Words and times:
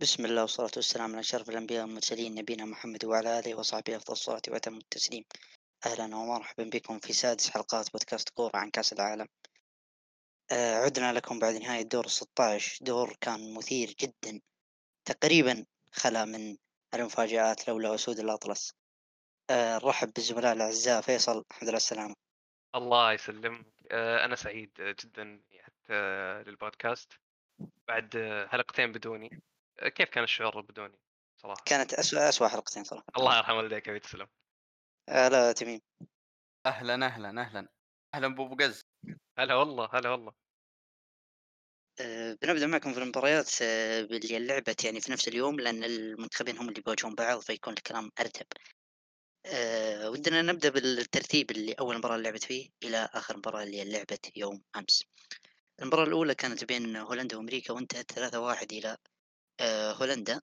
بسم 0.00 0.24
الله 0.24 0.42
والصلاة 0.42 0.70
والسلام 0.76 1.10
على 1.10 1.20
أشرف 1.20 1.50
الأنبياء 1.50 1.84
والمرسلين 1.84 2.34
نبينا 2.34 2.64
محمد 2.64 3.04
وعلى 3.04 3.38
آله 3.38 3.54
وصحبه 3.54 3.96
أفضل 3.96 4.12
الصلاة 4.12 4.42
وأتم 4.48 4.76
التسليم. 4.76 5.24
أهلا 5.86 6.16
ومرحبا 6.16 6.64
بكم 6.64 6.98
في 6.98 7.12
سادس 7.12 7.50
حلقات 7.50 7.92
بودكاست 7.92 8.28
كورة 8.28 8.56
عن 8.56 8.70
كأس 8.70 8.92
العالم. 8.92 9.26
آه 10.52 10.74
عدنا 10.74 11.12
لكم 11.12 11.38
بعد 11.38 11.54
نهاية 11.54 11.82
دور 11.82 12.04
الستاش. 12.04 12.82
دور 12.82 13.16
كان 13.20 13.54
مثير 13.54 13.94
جدا. 14.00 14.40
تقريبا 15.04 15.64
خلا 15.92 16.24
من 16.24 16.56
المفاجآت 16.94 17.68
لولا 17.68 17.94
أسود 17.94 18.18
الأطلس. 18.18 18.74
آه 19.50 19.78
نرحب 19.78 20.12
بالزملاء 20.12 20.52
الأعزاء. 20.52 21.00
فيصل 21.00 21.44
الحمد 21.50 21.68
لله 21.68 21.76
السلامة 21.76 22.14
الله 22.74 23.12
يسلمك. 23.12 23.66
آه، 23.90 24.24
أنا 24.24 24.36
سعيد 24.36 24.70
جدا 24.78 25.42
حتى 25.60 25.94
للبودكاست. 26.46 27.12
بعد 27.88 28.10
حلقتين 28.50 28.92
بدوني. 28.92 29.30
آه، 29.34 29.57
كيف 29.78 30.08
كان 30.08 30.24
الشعور 30.24 30.60
بدوني 30.60 30.98
صراحة؟ 31.36 31.62
كانت 31.66 31.94
أسوأ 31.94 32.28
أسوأ 32.28 32.48
حلقتين 32.48 32.84
صراحة. 32.84 33.06
الله 33.18 33.36
يرحم 33.36 33.54
والديك 33.56 33.88
أبي 33.88 34.00
تسلم 34.00 34.26
آه 35.08 35.28
لا 35.28 35.52
تميم. 35.52 35.80
أهلا 36.66 37.06
أهلا 37.06 37.40
أهلا. 37.42 37.68
أهلا 38.14 38.28
بابو 38.28 38.56
قز 38.56 38.84
هلا 39.38 39.54
والله 39.54 39.88
هلا 39.92 40.10
والله. 40.10 40.32
آه 42.00 42.38
بنبدأ 42.42 42.66
معكم 42.66 42.92
في 42.92 42.98
المباريات 43.02 43.62
آه 43.62 44.02
باللي 44.02 44.38
لعبت 44.46 44.84
يعني 44.84 45.00
في 45.00 45.12
نفس 45.12 45.28
اليوم 45.28 45.60
لأن 45.60 45.84
المنتخبين 45.84 46.58
هم 46.58 46.68
اللي 46.68 46.80
بيواجهون 46.80 47.14
بعض 47.14 47.40
فيكون 47.40 47.72
الكلام 47.72 48.10
أرتب. 48.20 48.46
آه 49.46 50.10
ودنا 50.10 50.42
نبدأ 50.42 50.68
بالترتيب 50.68 51.50
اللي 51.50 51.72
أول 51.72 51.98
مباراة 51.98 52.16
لعبت 52.16 52.44
فيه 52.44 52.70
إلى 52.82 53.08
آخر 53.12 53.36
مباراة 53.36 53.62
اللي 53.62 53.84
لعبت 53.92 54.36
يوم 54.36 54.62
أمس. 54.76 55.04
المباراة 55.80 56.04
الأولى 56.04 56.34
كانت 56.34 56.64
بين 56.64 56.96
هولندا 56.96 57.36
وأمريكا 57.36 57.72
وانتهت 57.72 58.12
ثلاثة 58.12 58.40
واحد 58.40 58.72
إلى 58.72 58.88
آه 58.88 58.98
هولندا. 59.62 60.40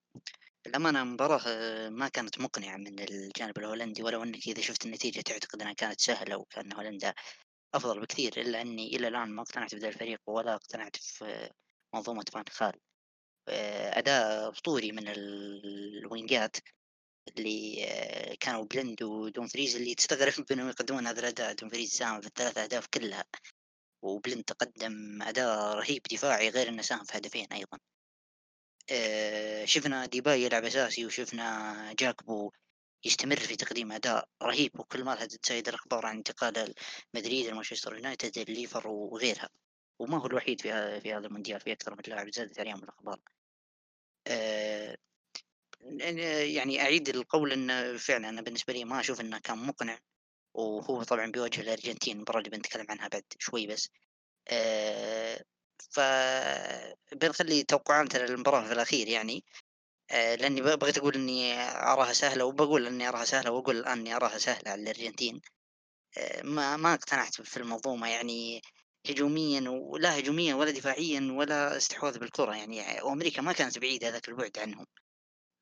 الأمانة 0.68 1.04
مباراة 1.04 1.42
آه 1.48 1.90
ما 1.90 2.08
كانت 2.10 2.40
مقنعة 2.40 2.78
من 2.78 3.00
الجانب 3.00 3.58
الهولندي 3.58 4.04
ولو 4.04 4.24
أنك 4.24 4.48
إذا 4.48 4.62
شفت 4.62 4.86
النتيجة 4.86 5.22
تعتقد 5.22 5.62
أنها 5.62 5.74
كانت 5.74 6.02
سهلة 6.02 6.38
وكان 6.38 6.74
هولندا 6.74 7.14
أفضل 7.76 8.02
بكثير 8.02 8.42
إلا 8.42 8.62
أني 8.62 8.88
إلى 8.96 9.08
الآن 9.08 9.30
ما 9.30 9.42
اقتنعت 9.42 9.76
بهذا 9.76 9.88
الفريق 9.88 10.20
ولا 10.28 10.56
اقتنعت 10.56 10.96
في 10.98 11.50
منظومة 11.96 12.26
فان 12.34 12.44
خال. 12.52 12.74
آه 13.50 14.00
أداء 14.00 14.52
أسطوري 14.52 14.92
من 14.92 15.08
الوينجات 15.08 16.58
اللي 17.38 17.86
آه، 17.90 18.36
كانوا 18.40 18.66
بلند 18.66 19.04
ودومفريز 19.04 19.76
اللي 19.76 19.96
تستغرب 19.96 20.34
بأنهم 20.50 20.70
يقدمون 20.70 21.08
هذا 21.08 21.20
الأداء. 21.20 21.54
دومفريز 21.54 21.90
ساهم 21.92 22.22
في 22.22 22.28
الثلاث 22.28 22.58
أهداف 22.58 22.88
كلها 22.88 23.26
وبليند 24.04 24.44
تقدم 24.44 25.22
أداء 25.24 25.76
رهيب 25.76 26.02
دفاعي 26.12 26.50
غير 26.50 26.70
أنه 26.70 26.82
ساهم 26.82 27.04
في 27.04 27.18
هدفين 27.18 27.48
أيضا. 27.54 27.78
آه، 27.78 27.95
شفنا 29.66 30.06
ديباي 30.06 30.44
يلعب 30.44 30.66
أساسي 30.66 31.06
وشفنا 31.06 31.94
جاكبو 32.00 32.52
يستمر 33.06 33.36
في 33.36 33.56
تقديم 33.56 33.92
أداء 33.92 34.30
رهيب 34.44 34.80
وكل 34.80 35.04
ما 35.04 35.26
تزايد 35.26 35.68
الأخبار 35.68 36.06
عن 36.06 36.18
انتقال 36.18 36.74
مدريد 37.14 37.46
لمانشستر 37.46 37.96
يونايتد 37.96 38.38
الليفر 38.50 38.88
وغيرها. 38.88 39.50
وما 40.00 40.18
هو 40.18 40.26
الوحيد 40.28 40.62
في 40.62 41.02
في 41.02 41.14
هذا 41.14 41.28
المونديال 41.28 41.60
في 41.60 41.72
أكثر 41.72 41.92
من 41.96 42.02
لاعب 42.08 42.30
زادت 42.30 42.60
عليهم 42.60 42.84
الأخبار. 42.84 43.20
آه، 44.28 44.98
يعني 46.44 46.82
أعيد 46.82 47.10
القول 47.10 47.52
أن 47.52 47.98
فعلا 47.98 48.30
أنا 48.30 48.42
بالنسبة 48.42 48.74
لي 48.74 48.86
ما 48.86 49.00
أشوف 49.00 49.22
أنه 49.22 49.40
كان 49.40 49.58
مقنع 49.58 50.00
وهو 50.54 51.04
طبعا 51.04 51.32
بيواجه 51.32 51.62
الأرجنتين 51.62 52.16
المباراة 52.16 52.40
اللي 52.40 52.50
بنتكلم 52.50 52.86
عنها 52.90 53.08
بعد 53.08 53.24
شوي 53.40 53.68
بس. 53.68 53.90
آه، 54.48 55.46
ف 55.92 56.00
بنخلي 57.16 57.64
توقعاتنا 57.64 58.24
للمباراة 58.26 58.68
في 58.68 58.74
الأخير 58.74 59.08
يعني. 59.08 59.44
آه، 60.12 60.36
لأني 60.36 60.62
بغيت 60.62 60.98
أقول 60.98 61.16
إني 61.16 61.54
أراها 61.64 62.14
سهلة 62.14 62.46
وبقول 62.46 62.88
إني 62.88 63.08
أراها 63.10 63.26
سهلة 63.26 63.52
وأقول 63.52 63.78
الآن 63.78 64.00
إني 64.00 64.16
أراها 64.16 64.38
سهلة 64.38 64.72
على 64.72 64.82
الأرجنتين. 64.84 65.42
آه، 66.18 66.42
ما 66.44 66.78
ما 66.78 66.94
اقتنعت 66.94 67.42
في 67.42 67.58
المنظومة 67.58 68.10
يعني 68.10 68.62
هجوميا 69.10 69.70
ولا 69.70 70.20
هجوميا 70.20 70.56
ولا 70.56 70.72
دفاعيا 70.72 71.30
ولا 71.32 71.78
استحواذ 71.78 72.20
بالكرة 72.20 72.56
يعني. 72.56 73.02
وأمريكا 73.04 73.42
ما 73.42 73.54
كانت 73.54 73.80
بعيدة 73.80 74.10
ذاك 74.10 74.30
البعد 74.30 74.60
عنهم. 74.60 74.86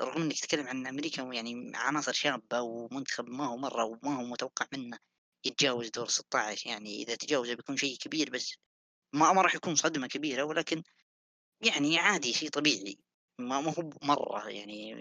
رغم 0.02 0.22
إنك 0.22 0.40
تتكلم 0.40 0.68
عن 0.68 0.88
أمريكا 0.88 1.22
يعني 1.22 1.72
عناصر 1.76 2.14
شابة 2.14 2.62
ومنتخب 2.62 3.30
ما 3.30 3.48
هو 3.48 3.58
مرة 3.58 3.84
وما 3.86 4.18
هو 4.20 4.24
متوقع 4.24 4.68
منه 4.74 5.00
يتجاوز 5.46 5.90
دور 5.90 6.08
16 6.08 6.70
يعني. 6.70 7.04
إذا 7.04 7.16
تجاوز 7.16 7.52
بيكون 7.52 7.78
شيء 7.78 7.98
كبير 7.98 8.30
بس 8.30 8.58
ما 9.14 9.34
ما 9.34 9.42
راح 9.42 9.56
يكون 9.56 9.76
صدمة 9.76 10.08
كبيرة 10.08 10.44
ولكن 10.44 10.84
يعني 11.62 12.00
عادي 12.00 12.34
شيء 12.34 12.50
طبيعي. 12.50 12.98
ما 13.40 13.62
ما 13.62 13.74
هو 13.80 13.90
مرة 14.02 14.50
يعني 14.50 14.96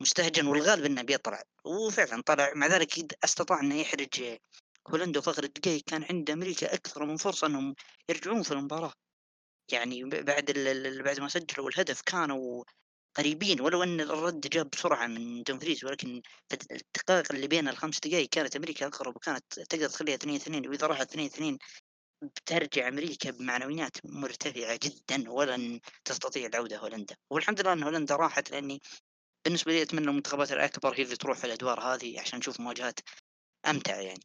مستهجن 0.00 0.46
والغالب 0.46 0.84
إنه 0.84 1.02
بيطلع. 1.02 1.42
وفعلا 1.64 2.22
طلع. 2.22 2.52
مع 2.54 2.66
ذلك 2.66 3.24
أستطاع 3.24 3.60
إنه 3.60 3.74
يحرج 3.80 4.38
هولندا 4.88 5.18
وفخر 5.18 5.44
الدقيق. 5.44 5.82
كان 5.86 6.04
عند 6.10 6.30
أمريكا 6.30 6.74
أكثر 6.74 7.04
من 7.04 7.16
فرصة 7.16 7.46
إنهم 7.46 7.74
يرجعون 8.08 8.42
في 8.42 8.52
المباراة. 8.52 8.92
يعني 9.72 10.04
بعد 10.04 10.44
بعد 11.04 11.20
ما 11.20 11.28
سجلوا 11.28 11.70
الهدف 11.70 12.00
كانوا 12.02 12.64
قريبين. 13.16 13.60
ولو 13.60 13.82
إن 13.82 14.00
الرد 14.00 14.40
جاء 14.40 14.64
بسرعة 14.64 15.06
من 15.06 15.42
دومفريز 15.42 15.84
ولكن 15.84 16.22
الدقائق 16.52 17.32
اللي 17.32 17.46
بين 17.48 17.68
الخمس 17.68 18.00
دقائق 18.00 18.28
كانت 18.28 18.56
أمريكا 18.56 18.86
أقرب 18.86 19.16
وكانت 19.16 19.60
تقدر 19.60 19.88
تخليها 19.88 20.14
2 20.14 20.36
2 20.36 20.68
وإذا 20.68 20.86
راحت 20.86 21.10
2 21.10 21.26
2 21.26 21.58
بترجع 22.22 22.88
أمريكا 22.88 23.30
بمعنويات 23.30 23.96
مرتفعة 24.04 24.78
جدا 24.82 25.30
ولن 25.30 25.80
تستطيع 26.04 26.46
العودة 26.46 26.78
هولندا. 26.78 27.16
والحمد 27.30 27.60
لله 27.60 27.72
إن 27.72 27.82
هولندا 27.82 28.16
راحت 28.16 28.50
لأني 28.50 28.80
بالنسبة 29.44 29.72
لي 29.72 29.82
أتمنى 29.82 30.08
المنتخبات 30.08 30.52
الأكبر 30.52 30.94
هي 30.94 31.02
اللي 31.02 31.16
تروح 31.16 31.38
في 31.38 31.44
الأدوار 31.44 31.80
هذه 31.80 32.20
عشان 32.20 32.38
نشوف 32.38 32.60
مواجهات 32.60 33.00
أمتع 33.66 34.00
يعني. 34.00 34.20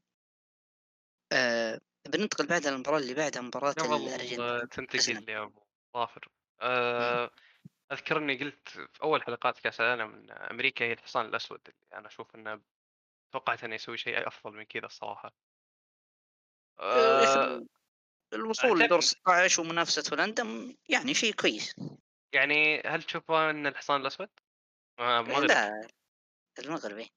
آه 1.32 1.82
بننتقل 2.08 2.48
بعد 2.48 2.68
المباراة 2.68 2.98
اللي 2.98 3.14
بعدها 3.14 3.42
مباراة 3.42 3.76
الأرجنتين. 3.80 4.70
تنتقل. 4.70 5.30
يا 5.30 5.52
ظافر. 5.94 6.28
آه، 6.62 7.32
أذكر 7.92 8.18
إني 8.18 8.38
قلت 8.38 8.70
في 8.70 9.04
أول 9.04 9.24
حلقات 9.24 9.60
كأس 9.60 9.82
العالم 9.82 10.14
إن 10.14 10.32
أمريكا 10.32 10.86
هي 10.86 10.94
الحصان 10.94 11.26
الأسود 11.26 11.62
اللي 11.68 11.98
أنا 12.00 12.08
أشوف 12.08 12.36
إنه 12.36 12.62
توقعت 13.32 13.64
إنه 13.64 13.76
يسوي 13.76 13.98
شيء 13.98 14.28
أفضل 14.28 14.54
من 14.54 14.64
كذا 14.64 14.86
الصراحة. 14.86 15.34
آه، 16.80 17.24
آه، 17.24 17.66
الوصول 18.34 18.80
لدور 18.80 19.02
16 19.02 19.62
ومنافسة 19.62 20.04
هولندا 20.12 20.76
يعني 20.90 21.14
شيء 21.14 21.34
كويس. 21.34 21.76
يعني 22.34 22.82
هل 22.86 23.04
تشوفه 23.04 23.50
إن 23.50 23.68
الحصان 23.68 24.02
الأسود؟ 24.02 24.30
آه، 25.00 25.22
مغرب. 25.22 25.48
لا 25.48 25.88
المغربي. 26.60 27.12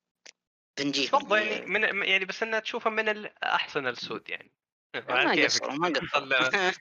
بنجيهم. 0.79 1.11
برضه 1.13 1.37
يعني 1.37 1.67
من 1.67 2.03
يعني 2.03 2.25
بس 2.25 2.43
أنها 2.43 2.61
تشوفه 2.61 2.91
من 2.91 3.09
الأحسن 3.09 3.87
السود 3.87 4.29
يعني. 4.29 4.53
ما 4.95 5.03
على 5.09 5.43
كيفك؟ 5.43 5.63
قصروا 5.63 5.75
ما 5.75 5.93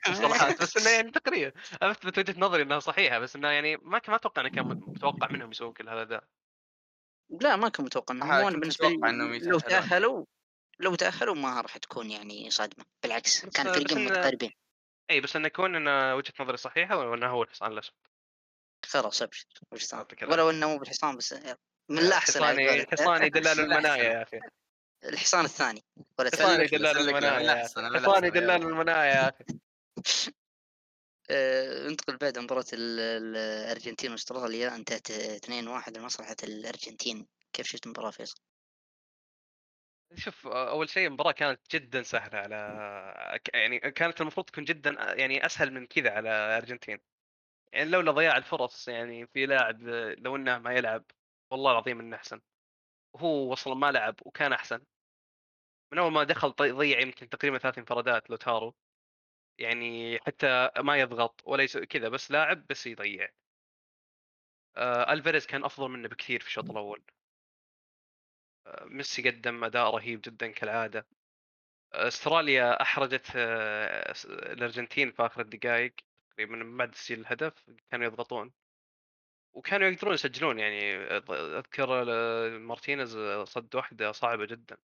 مصطلحات 0.08 0.62
بس 0.62 0.76
انه 0.76 0.90
يعني 0.90 1.10
تقريبا 1.10 1.52
أثبت 1.82 2.18
وجهة 2.18 2.40
نظري 2.40 2.62
إنها 2.62 2.78
صحيحة 2.78 3.18
بس 3.18 3.36
انه 3.36 3.48
يعني 3.48 3.76
ما 3.76 4.00
ما 4.08 4.14
أتوقع 4.14 4.42
انه 4.42 4.48
كان 4.48 4.66
متوقع 4.66 5.28
منهم 5.30 5.50
يسوون 5.50 5.72
كل 5.72 5.88
هذا. 5.88 6.04
ذا 6.04 6.20
لا 7.40 7.56
ما 7.56 7.68
كنت 7.68 7.80
متوقع 7.80 8.14
هو 8.40 8.48
كنت 8.48 8.56
بالنسبة 8.56 8.88
أتوقع 8.88 9.10
لي 9.10 9.38
لو. 9.38 9.58
تأهلوا 9.58 10.24
لو 10.78 10.94
تاهلوا 10.94 11.34
ما 11.34 11.60
راح 11.60 11.76
تكون 11.76 12.10
يعني 12.10 12.50
صدمه 12.50 12.84
بالعكس 13.02 13.46
كان 13.46 13.72
فريقين 13.72 14.04
متقاربين 14.04 14.52
إي 15.10 15.20
بس 15.20 15.36
انه 15.36 15.48
كون 15.48 15.74
إن 15.76 16.12
وجهة 16.12 16.32
نظري 16.40 16.56
صحيحة 16.56 16.96
وانه 16.96 17.26
هو 17.26 17.42
الحصان 17.42 17.72
الأسود. 17.72 17.94
خلاص 18.86 19.22
أبشر 19.22 19.46
يعطيك 19.92 20.22
ولو. 20.22 20.50
إنه 20.50 20.68
مو 20.68 20.78
بالحصان 20.78 21.16
بس 21.16 21.32
من 21.90 21.98
الأحسن 21.98 22.42
على 22.42 22.86
حصاني 22.92 23.28
دلال. 23.28 23.60
المنايا 23.60 24.04
يا 24.04 24.22
أخي. 24.22 24.40
الحصان 25.04 25.44
الثاني. 25.44 25.84
ولا 26.18 26.30
حصاني 26.32 26.56
له، 26.56 26.66
دلال 26.66 26.98
المنايا 26.98 27.64
حصاني 27.64 27.88
الأحسن، 27.88 28.30
دلال. 28.30 28.62
المنايا 28.62 29.04
يا 29.04 29.28
أخي. 29.28 29.44
آه، 31.30 31.88
ننتقل 31.88 32.16
بعد 32.16 32.38
مباراة 32.38 32.64
ال- 32.72 33.00
ال- 33.00 33.36
الأرجنتين 33.36 34.12
واستراليا. 34.12 34.74
انتهت 34.74 35.10
2-1 35.10 35.96
لمصلحة 35.96 36.36
الأرجنتين. 36.42 37.26
كيف 37.52 37.66
شفت 37.66 37.86
المباراة 37.86 38.10
فيصل؟ 38.10 38.36
شوف 40.16 40.46
أول 40.46 40.88
شيء 40.88 41.06
المباراة 41.06 41.32
كانت 41.32 41.60
جدا 41.74 42.02
سهلة 42.02 42.38
على 42.38 42.56
يعني 43.54 43.78
كانت 43.78 44.20
المفروض 44.20 44.46
تكون 44.46 44.64
جدا 44.64 44.90
يعني 45.14 45.46
أسهل 45.46 45.72
من 45.72 45.86
كذا 45.86 46.10
على 46.10 46.28
الارجنتين 46.30 47.00
يعني 47.72 47.90
لولا 47.90 48.12
ضياع 48.12 48.36
الفرص 48.36 48.88
يعني 48.88 49.26
في 49.26 49.46
لاعب 49.46 49.82
لو 50.18 50.36
إنه 50.36 50.58
ما 50.58 50.72
يلعب 50.74 51.04
والله 51.50 51.72
العظيم 51.72 52.00
إنه 52.00 52.16
أحسن. 52.16 52.40
وهو 53.14 53.52
أصلا 53.52 53.74
ما 53.74 53.92
لعب 53.92 54.16
وكان 54.26 54.52
أحسن. 54.52 54.80
من 55.92 55.98
أول 55.98 56.12
ما 56.12 56.24
دخل 56.24 56.50
ضيع 56.52 57.00
يمكن 57.00 57.28
تقريبا 57.28 57.58
ثلاث 57.58 57.78
انفرادات 57.78 58.30
لوتارو. 58.30 58.74
يعني 59.58 60.18
حتى 60.20 60.70
ما 60.78 60.96
يضغط 60.96 61.42
ولا 61.46 61.66
كذا 61.66 62.08
بس 62.08 62.30
لاعب 62.30 62.66
بس 62.66 62.86
يضيع. 62.86 63.28
آه 64.76 65.12
ألفيريز 65.12 65.46
كان 65.46 65.64
أفضل 65.64 65.88
منه 65.90 66.08
بكثير 66.08 66.40
في 66.40 66.46
الشوط 66.46 66.70
الأول. 66.70 67.02
ميسي 68.66 69.30
قدم 69.30 69.64
أداء 69.64 69.90
رهيب 69.90 70.20
جدا 70.20 70.46
كالعادة. 70.52 71.06
آه، 71.94 72.08
أستراليا 72.08 72.82
أحرجت 72.82 73.26
آه 73.36 74.14
الأرجنتين 74.24 75.12
في 75.12 75.26
آخر 75.26 75.40
الدقائق 75.40 75.94
تقريبا 76.30 76.56
من 76.56 76.76
بعد 76.76 76.90
تسجيل 76.90 77.20
الهدف 77.20 77.70
كانوا 77.90 78.06
يضغطون. 78.06 78.52
وكانوا 79.52 79.88
يقدرون 79.88 80.14
يسجلون 80.14 80.58
يعني 80.58 80.94
أذكر 81.58 82.02
ال- 82.02 82.60
مارتينيز 82.60 83.18
صد 83.44 83.74
واحدة 83.74 84.12
صعبة 84.12 84.46
جدا. 84.46 84.76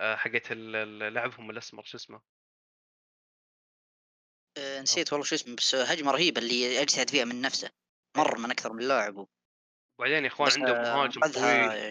آه، 0.00 0.16
حقت 0.16 0.52
لعبهم 0.52 1.50
الأسمر 1.50 1.84
شو 1.84 1.96
اسمه؟ 1.96 2.20
آه، 4.58 4.80
نسيت 4.80 5.12
والله 5.12 5.26
شو 5.26 5.34
اسمه 5.34 5.56
بس 5.56 5.74
هجمة 5.74 6.12
رهيبة 6.12 6.40
اللي 6.40 6.82
اجتهد 6.82 7.10
فيها 7.10 7.24
من 7.24 7.40
نفسه. 7.40 7.70
مر 8.16 8.38
من 8.38 8.50
أكثر 8.50 8.72
من 8.72 8.88
لاعب 8.88 9.26
وبعدين 9.98 10.22
يا 10.22 10.28
إخوان 10.28 10.50
عندهم 10.52 10.76
آه، 10.76 10.96
مهاجم 10.96 11.24
انقذها 11.24 11.90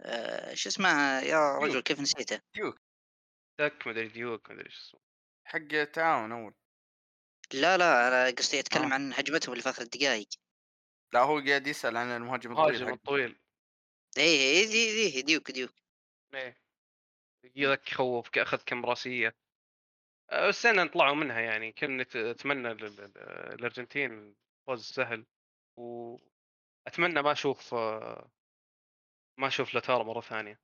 شو 0.00 0.06
آه، 0.06 0.54
شو 0.54 0.68
اسمه 0.68 1.20
يا. 1.20 1.58
رجل 1.58 1.80
كيف 1.80 2.00
نسيته؟ 2.00 2.40
ديوك 2.54 2.78
تك 3.60 3.86
مدري 3.86 4.08
ديوك 4.08 4.50
مدري 4.50 4.70
شو 4.70 4.78
اسمه. 4.80 5.00
حق 5.46 5.84
تعاون 5.92 6.32
أول. 6.32 6.54
لا 7.54 7.76
لا 7.78 8.08
أنا 8.08 8.36
قصدي 8.36 8.60
أتكلم 8.60 8.90
آه. 8.90 8.94
عن 8.94 9.12
هجمتهم 9.12 9.52
اللي 9.52 9.62
في 9.62 9.68
آخر 9.68 9.82
الدقائق 9.82 10.28
لا 11.12 11.20
هو 11.20 11.38
قاعد 11.46 11.66
يسأل 11.66 11.96
عن 11.96 12.06
المهاجم 12.06 12.50
الطويل 12.52 12.72
مهاجم 12.72 12.86
حق 12.86 12.92
الطويل. 12.92 13.40
اي 14.18 14.22
اي 14.60 14.66
دي 14.66 15.10
دي 15.10 15.22
ديوك 15.22 15.50
ديوك. 15.50 15.72
إيه. 16.34 16.60
يذك 17.56 17.92
يخوف 17.92 18.38
أخذ 18.38 18.58
كم 18.66 18.86
راسية. 18.86 19.36
آه، 20.30 20.48
بس 20.48 20.66
أنا 20.66 20.86
طلعوا 20.86 21.14
منها 21.14 21.40
يعني. 21.40 21.72
كنا 21.72 22.02
نت- 22.02 22.16
أتمنى 22.16 22.72
الأرجنتين 22.72 24.36
فوز 24.66 24.84
سهل. 24.84 25.26
واتمنى 25.76 27.22
ما 27.22 27.32
أشوف 27.32 27.74
آه، 27.74 28.30
ما 29.40 29.46
أشوف 29.46 29.74
لاتارو 29.74 30.04
مرة 30.04 30.20
ثانية. 30.20 30.60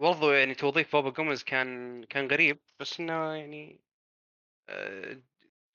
برضو 0.00 0.32
يعني 0.32 0.54
توظيف 0.54 0.96
بابا 0.96 1.10
جوميز 1.10 1.44
كان 1.44 2.04
كان 2.04 2.30
غريب 2.30 2.60
بس 2.80 3.00
إنه 3.00 3.34
يعني 3.34 3.80
آه، 4.68 5.22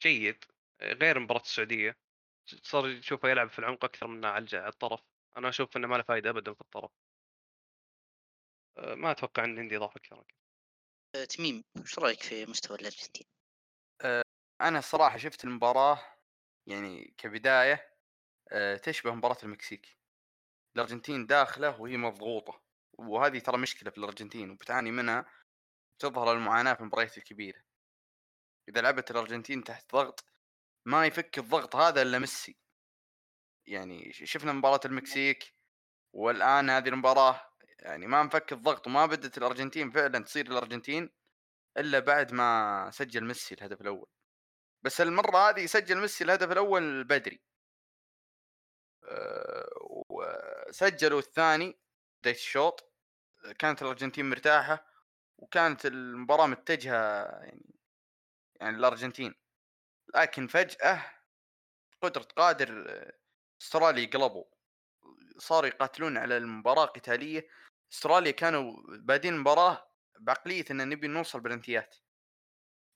جيد 0.02 0.46
غير 0.82 1.20
مباراة 1.20 1.42
السعودية. 1.42 1.98
صار 2.46 2.90
يشوفه 2.90 3.30
يلعب 3.30 3.50
في 3.50 3.60
العمق 3.60 3.86
أكثر 3.86 4.08
من 4.08 4.26
على 4.26 4.68
الطرف. 4.68 5.02
أنا 5.38 5.50
أشوف 5.50 5.78
إنه 5.78 5.88
ما 5.88 5.96
له 5.96 6.04
فائدة 6.04 6.30
ابدا 6.30 6.54
في 6.54 6.62
الطرف. 6.62 6.92
آه، 8.78 8.96
ما 8.96 9.12
أتوقع 9.12 9.44
إن 9.44 9.60
عندي 9.60 9.78
من 9.78 9.88
كذا. 9.88 10.24
آه، 11.16 11.26
تميم 11.26 11.64
إيش 11.78 12.00
رأيك 12.00 12.24
في 12.24 12.46
مستوى 12.46 12.78
الأرجنتين؟ 12.78 13.28
أنا 14.62 14.80
الصراحه 14.80 15.18
شفت 15.18 15.44
المباراة 15.44 16.00
يعني 16.68 17.14
كبداية 17.18 17.96
تشبه 18.84 19.16
مباراة 19.16 19.38
المكسيك. 19.44 19.99
الأرجنتين 20.76 21.26
داخله 21.26 21.82
وهي 21.82 21.98
مضغوطة. 21.98 22.62
وهذه 22.94 23.40
ترى 23.40 23.58
مشكلة 23.58 23.92
في 23.92 23.98
الأرجنتين 23.98 24.52
وبتعاني 24.52 24.92
منها 24.92 25.26
تظهر 26.00 26.34
المعاناة 26.34 26.74
في 26.74 26.82
المباريات 26.82 27.18
الكبيرة. 27.18 27.62
إذا 28.70 28.82
لعبت 28.82 29.12
الأرجنتين 29.12 29.64
تحت 29.64 29.96
ضغط 29.96 30.26
ما 30.86 31.06
يفك 31.06 31.40
الضغط 31.40 31.76
هذا 31.76 32.02
إلا 32.02 32.20
ميسي. 32.20 32.58
يعني 33.68 34.14
شفنا 34.14 34.54
مباراة 34.54 34.80
المكسيك 34.86 35.54
والآن 36.14 36.70
هذه 36.70 36.90
المباراة 36.90 37.42
يعني 37.80 38.08
ما 38.08 38.24
مفك 38.24 38.54
الضغط 38.54 38.88
وما 38.88 39.06
بدت 39.06 39.38
الأرجنتين 39.38 39.92
فعلا 39.92 40.20
تصير 40.24 40.46
الأرجنتين 40.48 41.10
إلا 41.78 42.00
بعد 42.00 42.34
ما 42.34 42.92
سجل 42.94 43.26
ميسي 43.26 43.56
الهدف 43.56 43.82
الأول. 43.82 44.08
بس 44.84 45.02
المرة 45.02 45.38
هذه 45.50 45.66
سجل 45.66 45.98
ميسي 46.02 46.24
الهدف 46.24 46.52
الأول 46.52 47.04
بدري. 47.04 47.42
أه، 49.04 49.59
وسجلوا 50.20 51.20
الثاني 51.20 51.80
بدايه 52.22 52.36
الشوط 52.36 52.94
كانت 53.60 53.82
الأرجنتين 53.82 54.30
مرتاحة 54.30 54.86
وكانت 55.38 55.86
المباراة 55.86 56.48
متجهة 56.48 57.24
يعني 57.24 57.76
يعني 58.56 58.78
الأرجنتين. 58.78 59.36
لكن 60.16 60.48
فجأة 60.48 61.06
قدرة 62.02 62.24
قادر 62.24 62.88
أستراليا 63.62 64.10
قلبوا. 64.10 64.46
صاروا 65.38 65.68
يقاتلون 65.68 66.18
على 66.18 66.38
المباراة 66.38 66.86
قتالية 66.86 67.48
أستراليا 67.94 68.32
كانوا 68.32 68.74
بادين 68.88 69.34
المباراة 69.34 69.90
بعقلية 70.20 70.66
إن 70.72 70.90
نبي 70.90 71.08
نوصل 71.08 71.40
بلنتيات 71.40 71.96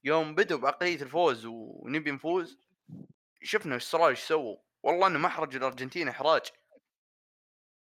يوم 0.03 0.35
بدوا 0.35 0.57
بعقلية 0.57 1.01
الفوز 1.01 1.45
ونبي 1.45 2.11
نفوز 2.11 2.59
شفنا 3.43 3.75
استراليا 3.75 4.09
إيش 4.09 4.19
سووا. 4.19 4.57
والله 4.83 5.07
إنه 5.07 5.19
محرج 5.19 5.55
الأرجنتين 5.55 6.07
إحراج. 6.07 6.41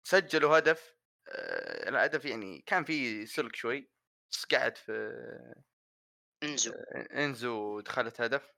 سجلوا 0.04 0.58
هدف 0.58 0.94
آه، 1.28 1.88
الهدف 1.88 2.24
يعني 2.24 2.60
كان 2.66 2.84
فيه 2.84 3.24
سلك 3.24 3.56
شوي 3.56 3.90
قعد 4.52 4.76
في 4.76 4.92
إنزو. 6.42 6.72
إنزو 6.94 7.80
دخلت 7.80 8.20
هدف. 8.20 8.52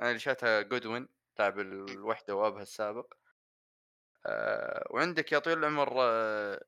اللي 0.00 0.18
شاتها 0.18 0.62
جودوين 0.62 1.08
لاعب 1.38 1.58
الوحدة 1.58 2.34
وأبها 2.36 2.62
السابق. 2.62 3.14
آه 4.26 4.86
وعندك 4.90 5.32
يا 5.32 5.38
طويل 5.38 5.58
العمر 5.58 5.94
آه 6.02 6.64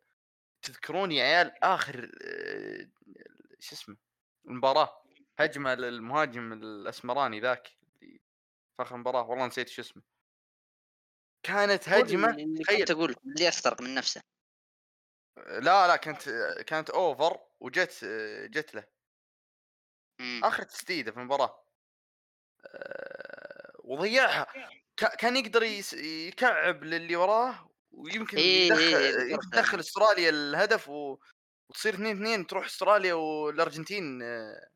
تذكرون 0.62 1.12
يا 1.12 1.24
عيال 1.24 1.64
آخر 1.64 2.10
آه 2.24 2.88
شو 3.60 3.74
اسمه 3.74 3.96
المباراة 4.48 5.02
هجمة 5.38 5.74
للمهاجم 5.74 6.52
الأسمراني 6.52 7.40
ذاك 7.40 7.68
في 8.00 8.20
آخر 8.80 8.94
المباراة 8.94 9.22
والله 9.30 9.46
نسيت 9.46 9.68
شو 9.68 9.82
اسمه. 9.82 10.02
كانت 11.46 11.88
هجمة 11.88 12.32
تخيل 12.62 12.78
كنت 12.78 12.90
أقول 12.90 13.16
اللي 13.26 13.48
اخترق 13.48 13.82
من 13.82 13.94
نفسه. 13.94 14.22
لا 15.46 15.86
لا 15.88 15.96
كانت 15.96 16.28
كانت 16.66 16.90
اوفر 16.90 17.38
وجت 17.60 18.04
جت 18.50 18.74
له. 18.74 18.84
مم. 20.20 20.40
آخر 20.44 20.62
تسديدة 20.62 21.12
في 21.12 21.18
المباراة. 21.18 21.64
آه، 22.66 23.72
وضيعها. 23.84 24.46
كا- 24.96 25.14
كان 25.16 25.36
يقدر 25.36 25.62
يكعب 25.92 26.84
للي 26.84 27.16
وراه 27.16 27.70
ويمكن 27.90 28.38
إيه، 28.38 28.66
يدخل 28.66 28.82
إيه، 28.82 29.10
ذكرت 29.10 29.46
يدخل 29.54 29.72
أنا. 29.72 29.80
أستراليا 29.80 30.30
الهدف 30.30 30.88
و... 30.88 31.18
وتصير 31.70 31.94
2 31.94 32.16
2 32.16 32.46
تروح 32.46 32.66
أستراليا 32.66 33.14
والأرجنتين 33.14 34.22
آه، 34.22 34.68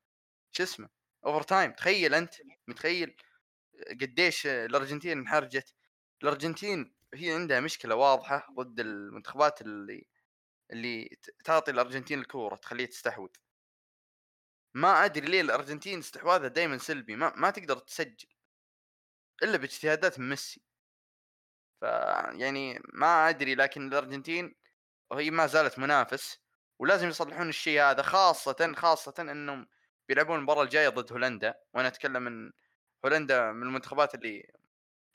شو 0.53 0.63
اسمه؟ 0.63 0.89
overtime 1.27 1.73
تخيل 1.73 2.15
أنت 2.15 2.35
متخيل؟ 2.69 3.17
قديش 4.01 4.47
الأرجنتين 4.47 5.19
انحرجت. 5.19 5.75
الأرجنتين 6.23 6.95
هي 7.15 7.33
عندها 7.35 7.61
مشكلة 7.61 7.95
واضحة 7.95 8.47
ضد 8.57 8.81
المنتخبات 8.81 9.61
اللي 9.63 10.07
اللي 10.73 11.19
تعطي 11.45 11.71
الأرجنتين 11.71 12.21
الكورة 12.21 12.57
تخليها 12.57 12.87
تستحوذ. 12.87 13.29
ما 14.75 15.05
أدري 15.05 15.27
ليه 15.27 15.41
الأرجنتين 15.41 15.99
استحواذها 15.99 16.49
دائما 16.49 16.79
سلبي 16.79 17.17
ما, 17.17 17.33
ما 17.37 17.51
تقدر 17.51 17.79
تسجل. 17.79 18.29
إلا 19.43 19.57
باجتهادات 19.57 20.21
ميسي. 20.21 20.63
ف 21.81 21.83
يعني 22.33 22.81
ما 22.93 23.29
أدري 23.29 23.55
لكن 23.55 23.89
الأرجنتين 23.89 24.55
وهي 25.11 25.31
ما 25.31 25.47
زالت 25.47 25.79
منافس 25.79 26.39
ولازم 26.79 27.09
يصلحون 27.09 27.49
الشيء 27.49 27.83
هذا 27.83 28.03
خاصة 28.03 28.73
خاصة 28.77 29.15
إنهم 29.21 29.69
بيلعبون 30.09 30.39
المباراة 30.39 30.63
الجاية 30.63 30.89
ضد 30.89 31.13
هولندا. 31.13 31.55
وأنا 31.75 31.89
أتكلم 31.89 32.23
من 32.23 32.53
هولندا 33.05 33.53
من 33.53 33.63
المنتخبات 33.63 34.15
اللي 34.15 34.53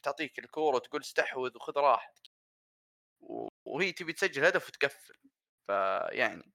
تعطيك 0.05 0.39
الكورة 0.39 0.75
وتقول 0.75 1.01
استحوذ 1.01 1.55
وخذ 1.55 1.77
راحتك. 1.77 2.31
وهي 3.65 3.91
تبي 3.91 4.13
تسجل 4.13 4.45
هدف 4.45 4.67
وتقفل. 4.67 5.15
فيعني 5.67 6.53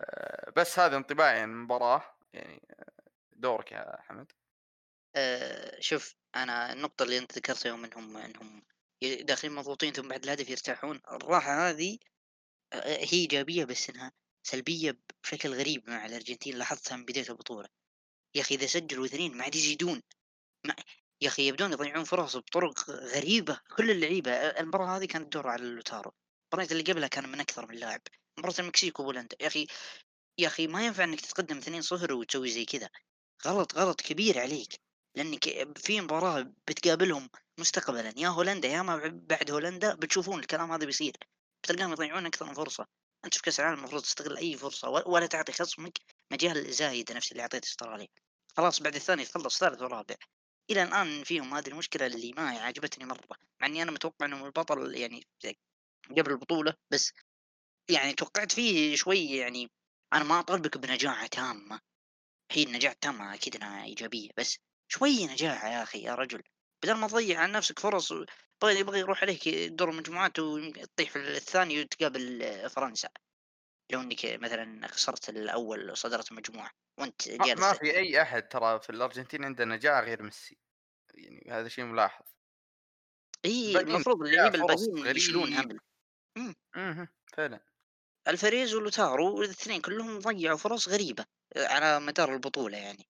آه، 0.00 0.52
بس 0.56 0.78
هذا 0.78 0.96
انطباعي 0.96 1.40
عن 1.40 1.50
المباراة 1.50 2.02
يعني 2.32 2.62
آه، 2.70 3.10
دورك 3.32 3.72
يا 3.72 3.96
حمد. 4.00 4.32
آه 5.16 5.80
شوف 5.80 6.14
أنا 6.36 6.72
النقطة 6.72 7.02
اللي 7.02 7.18
أنت 7.18 7.38
ذكرتها 7.38 7.68
يوم 7.68 7.84
إنهم 7.84 8.16
انهم 8.16 8.62
داخلين 9.02 9.54
مضغوطين 9.54 9.92
ثم 9.92 10.08
بعد 10.08 10.24
الهدف 10.24 10.50
يرتاحون 10.50 11.00
الراحة 11.10 11.68
هذه 11.70 11.98
هي 12.74 13.12
إيجابية 13.12 13.64
بس 13.64 13.90
إنها 13.90 14.12
سلبية 14.42 14.98
بشكل 15.22 15.54
غريب 15.54 15.90
مع 15.90 16.06
الأرجنتين 16.06 16.58
لاحظتها 16.58 16.96
من 16.96 17.04
بداية 17.04 17.28
البطولة. 17.30 17.68
يا 18.34 18.40
أخي 18.40 18.54
إذا 18.54 18.66
سجلوا 18.66 19.06
اثنين 19.06 19.36
ما 19.36 19.44
عاد 19.44 19.54
يزيدون. 19.54 20.02
ما 20.66 20.74
يا 21.20 21.28
أخي 21.28 21.48
يبدون 21.48 21.72
يضيعون 21.72 22.04
فرص 22.04 22.36
بطرق 22.36 22.90
غريبة 22.90 23.60
كل 23.76 23.90
اللعيبة 23.90 24.32
المباراة 24.32 24.96
هذه 24.96 25.04
كانت 25.04 25.32
دور 25.32 25.48
على 25.48 25.64
لوتارو 25.64 26.12
المباراة 26.44 26.72
اللي 26.72 26.92
قبلها 26.92 27.08
كان 27.08 27.28
من 27.28 27.40
أكثر 27.40 27.66
من 27.66 27.74
لاعب. 27.74 28.00
مباراة 28.38 28.54
المكسيك 28.58 29.00
وبولندا 29.00 29.36
يا 29.40 29.46
أخي 29.46 29.66
يا 30.38 30.46
أخي 30.46 30.66
ما 30.66 30.86
ينفع 30.86 31.04
إنك 31.04 31.20
تتقدم 31.20 31.60
2-0 31.60 32.12
وتسوي 32.12 32.50
زي 32.50 32.64
كذا. 32.64 32.88
غلط 33.46 33.74
غلط 33.74 34.00
كبير 34.00 34.38
عليك. 34.38 34.80
لأنك 35.14 35.78
في 35.78 36.00
مباراة 36.00 36.52
بتقابلهم 36.68 37.30
مستقبلا. 37.58 38.14
يا 38.16 38.28
هولندا 38.28 38.68
يا 38.68 38.82
ما 38.82 39.20
بعد 39.28 39.50
هولندا 39.50 39.94
بتشوفون 39.94 40.38
الكلام 40.40 40.72
هذا 40.72 40.86
بيصير. 40.86 41.16
بتلقاهم 41.62 41.92
يضيعون 41.92 42.26
أكثر 42.26 42.46
من 42.46 42.54
فرصة. 42.54 42.86
أنت 43.24 43.34
في 43.34 43.42
كأس 43.42 43.60
العالم 43.60 43.78
المفروض 43.78 44.02
تستغل 44.02 44.36
أي 44.36 44.56
فرصة 44.56 44.88
ولا 44.88 45.26
تعطي 45.26 45.52
خصمك 45.52 45.98
مجال 46.32 46.72
زايد 46.72 47.12
نفس 47.12 47.32
اللي 47.32 47.42
أعطيته 47.42 47.66
استراليا. 47.66 48.08
خلاص 48.56 48.82
بعد 48.82 48.94
الثاني 48.94 49.24
تخلص 49.24 49.58
ثالث 49.58 49.82
ورابع. 49.82 50.16
إلى 50.70 50.82
الآن 50.82 51.24
فيهم 51.24 51.54
هذه 51.54 51.68
المشكلة 51.68 52.06
اللي 52.06 52.32
ما 52.32 52.50
عجبتني 52.50 53.04
مرة 53.04 53.38
مع 53.60 53.66
إني 53.66 53.82
أنا 53.82 53.90
متوقع 53.90 54.26
انه 54.26 54.46
البطل 54.46 54.94
يعني 54.94 55.26
قبل 56.10 56.30
البطولة 56.30 56.74
بس 56.90 57.12
يعني 57.90 58.12
توقعت 58.12 58.52
فيه 58.52 58.96
شوي 58.96 59.26
يعني 59.26 59.70
أنا 60.12 60.24
ما 60.24 60.40
اطالبك 60.40 60.78
بنجاعة 60.78 61.26
تامة. 61.26 61.80
هي 62.52 62.62
النجاعة 62.62 62.92
التامة 62.92 63.34
أكيد 63.34 63.56
إنها 63.56 63.84
إيجابية 63.84 64.30
بس 64.36 64.58
شوي 64.88 65.26
نجاعة 65.26 65.68
يا 65.68 65.82
أخي 65.82 66.02
يا 66.02 66.14
رجل. 66.14 66.42
بدل 66.82 66.94
ما 66.94 67.08
تضيع 67.08 67.40
على 67.40 67.52
نفسك 67.52 67.78
فرص 67.78 68.12
يبغى 68.64 68.98
يروح 68.98 69.22
عليك 69.22 69.48
دور 69.48 69.90
المجموعات 69.90 70.38
وتطيح 70.38 71.10
في 71.10 71.18
الثاني 71.18 71.80
وتقابل 71.80 72.70
فرنسا. 72.70 73.08
لو 73.90 74.00
انك 74.00 74.24
مثلا 74.24 74.86
خسرت 74.88 75.28
الأول 75.28 75.90
وصدرت 75.90 76.32
مجموعة 76.32 76.70
وأنت 76.98 77.28
ما, 77.28 77.46
جالس 77.46 77.60
ما 77.60 77.72
في 77.72 77.96
أي 77.96 78.22
أحد 78.22 78.48
ترى 78.48 78.80
في 78.80 78.90
الأرجنتين 78.90 79.44
عنده 79.44 79.64
نجاح 79.64 80.04
غير 80.04 80.22
ميسي 80.22 80.58
يعني 81.14 81.48
هذا 81.50 81.68
شيء 81.68 81.84
ملاحظ. 81.84 82.24
إي 83.44 83.80
المفروض 83.80 84.22
اللعيبه 84.22 84.58
الباقيين 84.58 85.16
يشيلون 85.16 85.52
هم. 86.38 86.54
أها 86.76 87.08
فعلا. 87.36 87.60
الفريز 88.28 88.74
ولوتارو 88.74 89.42
الاثنين 89.42 89.80
كلهم 89.80 90.18
ضيعوا 90.18 90.58
فرص 90.58 90.88
غريبة 90.88 91.24
على 91.56 92.00
مدار 92.00 92.34
البطولة 92.34 92.78
يعني. 92.78 93.08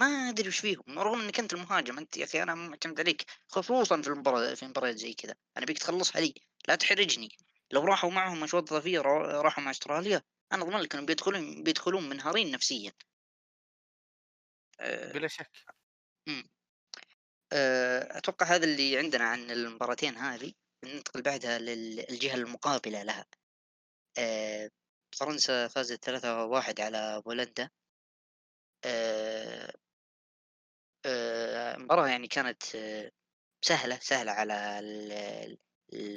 ما 0.00 0.06
أدري 0.06 0.48
وش 0.48 0.58
فيهم 0.58 0.98
رغم 0.98 1.20
إنك 1.20 1.40
أنت 1.40 1.52
المهاجم 1.54 1.98
أنت 1.98 2.16
يا 2.16 2.24
أخي 2.24 2.42
أنا 2.42 2.54
معتمد 2.54 3.00
عليك 3.00 3.24
خصوصا 3.48 4.02
في 4.02 4.08
المباراة 4.08 4.54
في 4.54 4.66
مباريات 4.66 4.96
زي 4.96 5.14
كذا. 5.14 5.34
أنا 5.56 5.66
بيك 5.66 5.78
تخلصها 5.78 6.20
لي 6.20 6.34
لا 6.68 6.74
تحرجني. 6.74 7.28
لو 7.72 7.84
راحوا 7.84 8.10
معهم 8.10 8.44
اشواط 8.44 8.72
اضافيه 8.72 9.00
راحوا 9.00 9.64
مع 9.64 9.70
استراليا 9.70 10.22
أنا 10.52 10.62
أضمن 10.62 10.80
لك 10.80 10.94
إنهم 10.94 11.06
بيدخلون 11.06 11.62
بيدخلون 11.62 12.08
منهارين 12.08 12.50
نفسيا. 12.50 12.92
أه 14.80 15.12
بلا 15.12 15.28
شك. 15.28 15.50
أه 17.52 18.18
أتوقع 18.18 18.46
هذا 18.46 18.64
اللي 18.64 18.98
عندنا 18.98 19.24
عن 19.24 19.50
المباراتين 19.50 20.16
هذه. 20.16 20.52
ننتقل 20.84 21.22
بعدها 21.22 21.58
للجهة 21.58 22.34
المقابلة 22.34 23.02
لها. 23.02 23.26
أه 24.18 24.70
فرنسا 25.18 25.68
فازت 25.68 26.04
3-1 26.04 26.80
على 26.80 27.22
بولندا. 27.26 27.70
المباراة 31.06 32.08
يعني 32.08 32.28
كانت 32.28 32.62
سهلة 33.64 33.98
سهلة 33.98 34.32
على 34.32 34.80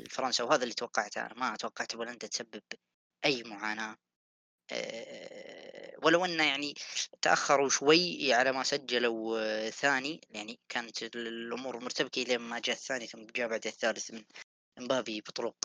فرنسا 0.09 0.43
وهذا 0.43 0.63
اللي 0.63 0.73
توقعته 0.73 1.21
أنا 1.21 1.33
ما 1.33 1.55
توقعت 1.55 1.95
بولندا 1.95 2.27
تسبب 2.27 2.63
أي 3.25 3.43
معاناة. 3.43 3.97
ولو 6.03 6.25
انه 6.25 6.43
يعني 6.43 6.73
تأخروا 7.21 7.69
شوي 7.69 8.33
على 8.33 8.51
ما 8.51 8.63
سجلوا 8.63 9.69
ثاني 9.69 10.21
يعني 10.29 10.59
كانت 10.69 11.03
الأمور 11.03 11.79
مرتبكة 11.79 12.21
لين 12.21 12.39
ما 12.39 12.59
جاء 12.59 12.75
الثاني 12.75 13.07
ثم 13.07 13.25
جاء 13.25 13.47
بعد 13.47 13.67
الثالث 13.67 14.11
من 14.11 14.23
مبابي 14.79 15.21
بطرق 15.21 15.55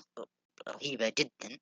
رهيبة 0.69 1.13
جدا. 1.19 1.59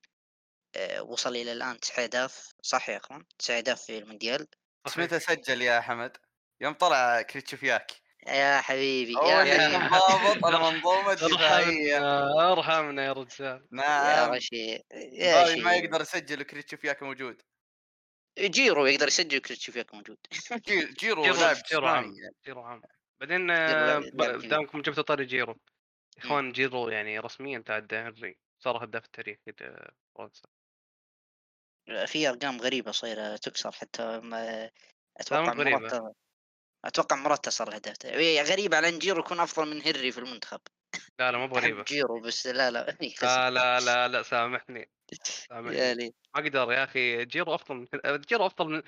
وصل 1.00 1.37
إلى 1.37 1.52
الآن 1.52 1.80
تسع 1.80 2.02
اهداف 2.02 2.52
صح 2.62 2.88
يا 2.88 2.97
إخوان؟ 2.97 3.25
تسع 3.38 3.59
اهداف 3.59 3.82
في 3.82 3.99
المونديال. 3.99 4.47
بس 4.85 4.99
متى 4.99 5.20
سجل 5.20 5.62
يا 5.62 5.80
حمد؟ 5.80 6.16
يوم 6.61 6.75
طلع 6.75 7.23
كريتشوفياك 7.23 7.92
يا 8.27 8.61
حبيبي 8.61 9.12
يا 9.12 9.45
حبيبي. 9.45 9.79
منضبط 9.79 10.47
المنظومه 10.47 11.12
الدفاعيه 11.23 11.99
ارحمنا 12.53 13.05
يا 13.05 13.12
رجال. 13.12 13.67
نعم 13.71 14.39
يا. 14.53 15.57
ما 15.57 15.75
يقدر 15.75 16.00
يسجل 16.00 16.43
كريتشوفياك 16.43 17.03
موجود. 17.03 17.43
جيرو 18.39 18.87
يقدر 18.87 19.09
يسجل 19.09 19.39
كريتشوفياك 19.39 19.95
موجود. 19.95 20.19
جيرو 21.00 21.27
لاعب 21.27 21.57
جيرو 21.71 21.87
عام 21.87 22.15
جيرو 22.47 22.62
عام. 22.62 22.83
بعدين 23.21 23.47
دامكم 24.49 24.83
جبتوا 24.83 25.03
طاري 25.03 25.25
جيرو. 25.25 25.57
يا 26.19 26.25
إخوان 26.25 26.53
جيرو 26.53 26.89
يعني 26.89 27.19
رسميا 27.19 27.59
تعدى 27.67 27.97
هنري. 27.97 28.39
صار 28.59 28.85
هداف 28.85 29.05
التاريخ 29.05 29.39
فرنسا. 30.19 30.49
في 32.07 32.29
أرقام 32.29 32.61
غريبة 32.61 32.91
صايرة 32.91 33.37
تكسر 33.37 33.73
حتى 33.73 34.21
ما 34.21 34.71
أتوقع 35.17 35.55
مرات 35.55 36.15
أتوقع 36.85 37.17
مراتا 37.17 37.51
صار 37.51 37.77
هداف 37.77 37.97
غريبة 38.51 38.77
على 38.77 38.99
جيرو 38.99 39.21
يكون 39.21 39.41
أفضل 39.41 39.69
من 39.69 39.83
هنري 39.83 40.13
في 40.13 40.19
المنتخب. 40.19 40.61
لا 41.19 41.33
لا 41.33 41.39
مو 41.39 41.47
غريبة. 41.47 41.83
جيرو 41.83 42.21
بس 42.21 42.47
لا 42.47 42.71
لا 42.71 42.97
لا 43.23 43.51
لا 43.51 43.81
لا, 43.81 44.09
لا 44.09 44.23
سامحني 44.23 44.91
سامحني. 45.25 46.15
ما 46.35 46.41
أقدر 46.41 46.73
يا 46.73 46.85
أخي 46.85 47.25
جيرو 47.25 47.55
أفضل 47.55 47.77
من 47.77 47.87
جيرو 48.21 48.47
أفضل 48.47 48.69
من 48.69 48.83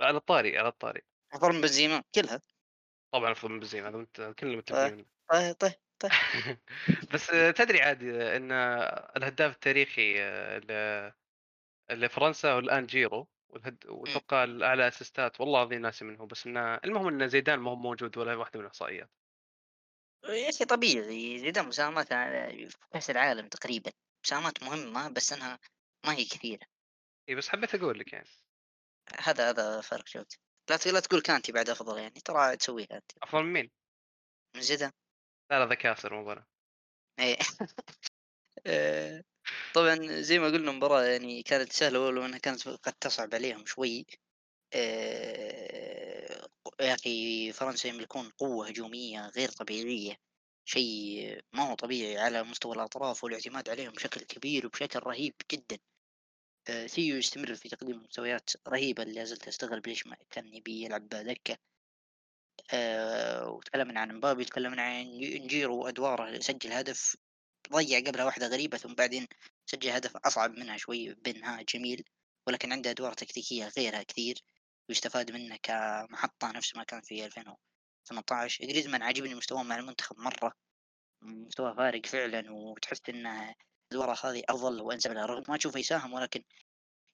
على 0.00 0.16
الطاري 0.16 0.58
على 0.58 0.68
الطاري. 0.68 1.02
أفضل 1.32 1.54
من 1.54 1.60
بنزيما 1.60 2.02
كلها. 2.14 2.42
طبعا 3.12 3.32
أفضل 3.32 3.52
من 3.52 3.60
بنزيما 3.60 3.88
هذا 3.88 4.32
كلنا 4.32 4.56
متفقين. 4.56 5.06
طيب 5.30 5.54
طيب 5.54 5.72
طيب. 5.98 6.10
بس 7.14 7.26
تدري 7.56 7.82
عادي 7.82 8.36
إن 8.36 8.52
الهداف 9.16 9.54
التاريخي 9.54 10.14
لفرنسا 11.90 12.54
والان 12.54 12.86
جيرو. 12.86 13.28
والهد... 13.48 13.84
وأتوقع 13.88 14.44
الأعلى 14.44 14.88
اسيستات 14.88 15.40
والله 15.40 15.62
العظيم 15.62 15.82
ناسي 15.82 16.04
منه 16.04 16.26
بس 16.26 16.46
إنه 16.46 16.74
المهم 16.74 17.08
إن 17.08 17.28
زيدان 17.28 17.58
ما 17.58 17.70
هو 17.70 17.76
موجود 17.76 18.18
ولا 18.18 18.34
واحدة 18.34 18.58
من 18.58 18.64
الاحصائيات 18.64 19.10
يا 20.24 20.50
أخي 20.50 20.64
طبيعي 20.64 21.38
زيدان 21.38 21.66
مساهمات 21.66 22.08
في 22.08 22.76
كأس 22.92 23.10
العالم 23.10 23.48
تقريبا 23.48 23.92
مساهمات 24.24 24.62
مهمة 24.62 25.08
بس 25.08 25.32
إنها 25.32 25.58
ما 26.06 26.12
هي 26.12 26.24
كثيرة. 26.24 26.66
إي 27.28 27.34
بس 27.34 27.48
حبيت 27.48 27.74
أقول 27.74 27.98
لك 27.98 28.12
يعني. 28.12 28.28
هذا 29.18 29.50
هذا 29.50 29.80
فرق 29.80 30.04
جوده 30.08 30.36
لا 30.70 30.78
لا 30.92 31.00
تقول 31.00 31.20
كانتي 31.20 31.52
بعد 31.52 31.70
أفضل 31.70 31.98
يعني 31.98 32.20
ترى 32.20 32.56
تسويها 32.56 32.92
أنت. 32.92 33.12
أفضل 33.22 33.42
من 33.44 33.52
مين؟ 33.52 33.70
من 34.56 34.62
زيدان. 34.62 34.92
لا 35.50 35.58
لا 35.58 35.66
ذا 35.66 35.74
كاسر 35.74 36.14
مو 36.14 36.42
إيه. 37.18 37.38
طبعا 39.74 40.20
زي 40.20 40.38
ما 40.38 40.46
قلنا 40.46 40.70
المباراة 40.70 41.02
يعني 41.04 41.42
كانت 41.42 41.72
سهلة 41.72 42.00
ولو 42.00 42.26
إنها 42.26 42.38
كانت 42.38 42.68
قد 42.68 42.92
تصعب 42.92 43.34
عليهم 43.34 43.66
شوي 43.66 44.06
يا 46.80 46.94
أخي 46.94 47.52
فرنسا 47.52 47.88
يملكون 47.88 48.30
قوة 48.30 48.68
هجومية 48.68 49.28
غير 49.28 49.48
طبيعية 49.48 50.16
شيء 50.64 51.40
ما 51.52 51.70
هو 51.70 51.74
طبيعي 51.74 52.18
على 52.18 52.42
مستوى 52.42 52.74
الأطراف 52.74 53.24
والاعتماد 53.24 53.68
عليهم 53.68 53.92
بشكل 53.92 54.20
كبير 54.20 54.66
وبشكل 54.66 54.98
رهيب 54.98 55.34
جدا. 55.52 55.78
ثيو 56.86 57.16
يستمر 57.16 57.54
في 57.54 57.68
تقديم 57.68 58.02
مستويات 58.02 58.50
رهيبة 58.68 59.02
اللي 59.02 59.26
زلت 59.26 59.48
أستغرب 59.48 59.86
ليش 59.86 60.06
ما 60.06 60.16
كان 60.30 60.54
يبي 60.54 60.82
يلعب 60.84 61.08
دكة. 61.08 61.58
أه 62.72 63.48
وتكلمنا 63.48 64.00
عن 64.00 64.16
مبابي 64.16 64.44
تكلمنا 64.44 64.82
عن 64.82 65.04
نجيرو 65.20 65.84
وأدواره 65.84 66.38
سجل 66.40 66.72
هدف 66.72 67.16
ضيع 67.72 68.00
قبلها 68.00 68.24
واحدة 68.24 68.46
غريبة 68.46 68.78
ثم 68.78 68.94
بعدين 68.94 69.26
سجل 69.66 69.90
هدف 69.90 70.16
أصعب 70.16 70.50
منها 70.50 70.76
شوي 70.76 71.14
بإنهاء 71.14 71.62
جميل 71.62 72.04
ولكن 72.46 72.72
عنده 72.72 72.90
أدوار 72.90 73.12
تكتيكية 73.12 73.68
غيرها 73.78 74.02
كثير 74.02 74.42
ويستفاد 74.88 75.30
منه 75.30 75.56
كمحطة 75.62 76.52
نفس 76.52 76.76
ما 76.76 76.84
كان 76.84 77.00
في 77.00 77.24
2018 77.26 78.66
جريزمان 78.66 79.02
عاجبني 79.02 79.34
مستواه 79.34 79.62
مع 79.62 79.76
المنتخب 79.76 80.18
مرة 80.18 80.52
مستواه 81.22 81.74
فارق 81.74 82.06
فعلا 82.06 82.52
وتحس 82.52 83.00
انه 83.08 83.54
أدواره 83.92 84.18
هذه 84.24 84.42
افضل 84.48 84.80
وأنسب 84.82 85.12
لها 85.12 85.26
رغم 85.26 85.44
ما 85.48 85.56
تشوفه 85.56 85.80
يساهم 85.80 86.12
ولكن 86.12 86.42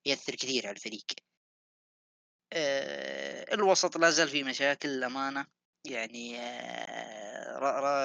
يأثر 0.06 0.34
كثير 0.34 0.66
على 0.66 0.76
الفريق. 0.76 1.04
أه 2.52 3.54
الوسط 3.54 3.96
لا 3.96 4.10
زال 4.10 4.28
فيه 4.28 4.44
مشاكل 4.44 4.88
الأمانة 4.88 5.46
يعني 5.84 6.40
آه، 6.40 7.31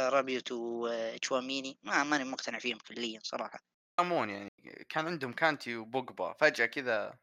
رابيوت 0.09 0.51
وتشواميني 0.51 1.77
ما 1.83 2.03
ماني 2.03 2.23
مقتنع 2.23 2.59
فيهم 2.59 2.77
كليا 2.77 3.19
صراحة. 3.23 3.59
امون 3.99 4.29
يعني 4.29 4.51
كان 4.89 5.05
عندهم 5.05 5.33
كانتي 5.33 5.75
وبوجبا 5.75 6.33
فجأة 6.33 6.65
كذا 6.65 7.17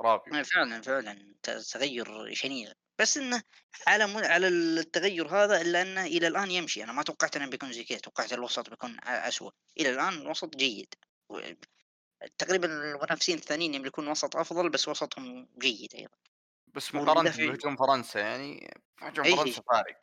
رابيو. 0.00 0.44
فعلا 0.44 0.82
فعلا 0.82 1.34
تغير 1.72 2.34
شنيع. 2.34 2.72
بس 2.98 3.16
إنه 3.16 3.42
على. 3.86 4.04
على 4.26 4.48
التغير 4.48 5.28
هذا 5.28 5.60
إلا 5.60 5.82
إنه 5.82 6.06
إلى 6.06 6.26
الآن 6.26 6.50
يمشي. 6.50 6.84
أنا 6.84 6.92
ما 6.92 7.02
توقعت 7.02 7.36
إنه 7.36 7.46
بيكون 7.46 7.72
زي 7.72 7.84
كذا 7.84 7.98
توقعت 7.98 8.32
الوسط 8.32 8.70
بيكون 8.70 8.96
اسوء 9.04 9.52
إلى 9.80 9.90
الآن 9.90 10.12
الوسط 10.12 10.56
جيد. 10.56 10.94
تقريبا 12.38 12.66
المنافسين 12.66 13.38
الثانيين 13.38 13.74
يملكون 13.74 14.08
وسط 14.08 14.36
أفضل 14.36 14.70
بس 14.70 14.88
وسطهم 14.88 15.48
جيد 15.58 15.94
أيضا. 15.94 16.16
بس 16.74 16.94
مقارنة 16.94 17.30
بهجوم 17.30 17.76
فرنسا 17.76 18.20
يعني 18.20 18.70
هجوم 18.98 19.24
أيه. 19.24 19.36
فرنسا 19.36 19.62
فارق. 19.62 20.00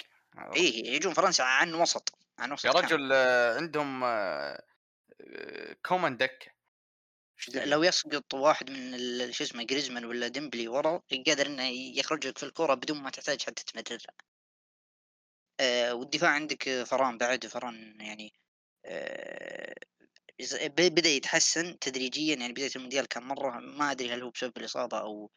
اي 0.55 0.97
هجوم 0.97 1.13
فرنسا 1.13 1.43
عن 1.43 1.73
وسط 1.73 2.17
عن 2.39 2.51
وسط 2.51 2.65
يا 2.65 2.71
رجل 2.71 3.09
كان. 3.09 3.57
عندهم 3.57 4.03
كومان 5.85 6.17
دكه 6.17 6.51
لو 7.55 7.83
يسقط 7.83 8.33
واحد 8.33 8.71
من 8.71 9.31
شو 9.31 9.43
اسمه 9.43 9.63
جريزمان 9.63 10.05
ولا 10.05 10.27
ديمبلي 10.27 10.67
ورا 10.67 11.01
قادر 11.27 11.47
إنه 11.47 11.67
يخرج 11.99 12.27
لك 12.27 12.37
في 12.37 12.43
الكرة 12.43 12.73
بدون 12.73 12.97
ما 12.97 13.09
تحتاج 13.09 13.43
حتى 13.43 13.63
تمررها 13.63 14.15
والدفاع 15.93 16.29
عندك 16.29 16.83
فران 16.83 17.17
بعد 17.17 17.47
فاران 17.47 18.01
يعني 18.01 18.33
بدأ 20.77 21.09
يتحسن 21.09 21.79
تدريجيا 21.79 22.35
يعني 22.35 22.53
بداية 22.53 22.69
المونديال 22.75 23.07
كان 23.07 23.23
مرة 23.23 23.59
ما 23.59 23.91
أدري 23.91 24.13
هل 24.13 24.23
هو 24.23 24.29
بسبب 24.29 24.57
الإصابة 24.57 24.99
أو 24.99 25.31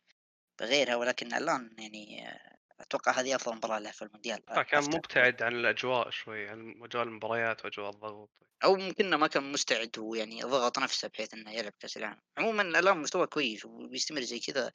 بغيرها 0.60 0.96
ولكن 0.96 1.34
الآن 1.34 1.76
يعني 1.78 2.38
أتوقع 2.80 3.12
هذه 3.12 3.34
أفضل 3.34 3.56
مباراة 3.56 3.78
له 3.78 3.90
في 3.90 4.02
المونديال 4.02 4.40
كان 4.62 4.84
مبتعد 4.84 5.42
عن 5.42 5.52
الأجواء 5.52 6.10
شوي 6.10 6.48
عن 6.48 6.74
اجواء 6.82 7.04
المباريات 7.04 7.64
وأجواء 7.64 7.90
الضغط. 7.90 8.30
أو 8.64 8.76
ممكن 8.76 9.14
ما 9.14 9.26
كان 9.26 9.52
مستعد 9.52 9.98
ويعني 9.98 10.42
ضغط 10.42 10.78
نفسه 10.78 11.08
بحيث 11.08 11.34
إنه 11.34 11.50
يلعب 11.50 11.72
كأس 11.80 11.96
العالم. 11.96 12.20
عموما 12.38 12.62
الان 12.62 12.98
مستوى 12.98 13.26
كويس 13.26 13.64
وبيستمر 13.64 14.20
زي 14.20 14.40
كذا 14.40 14.72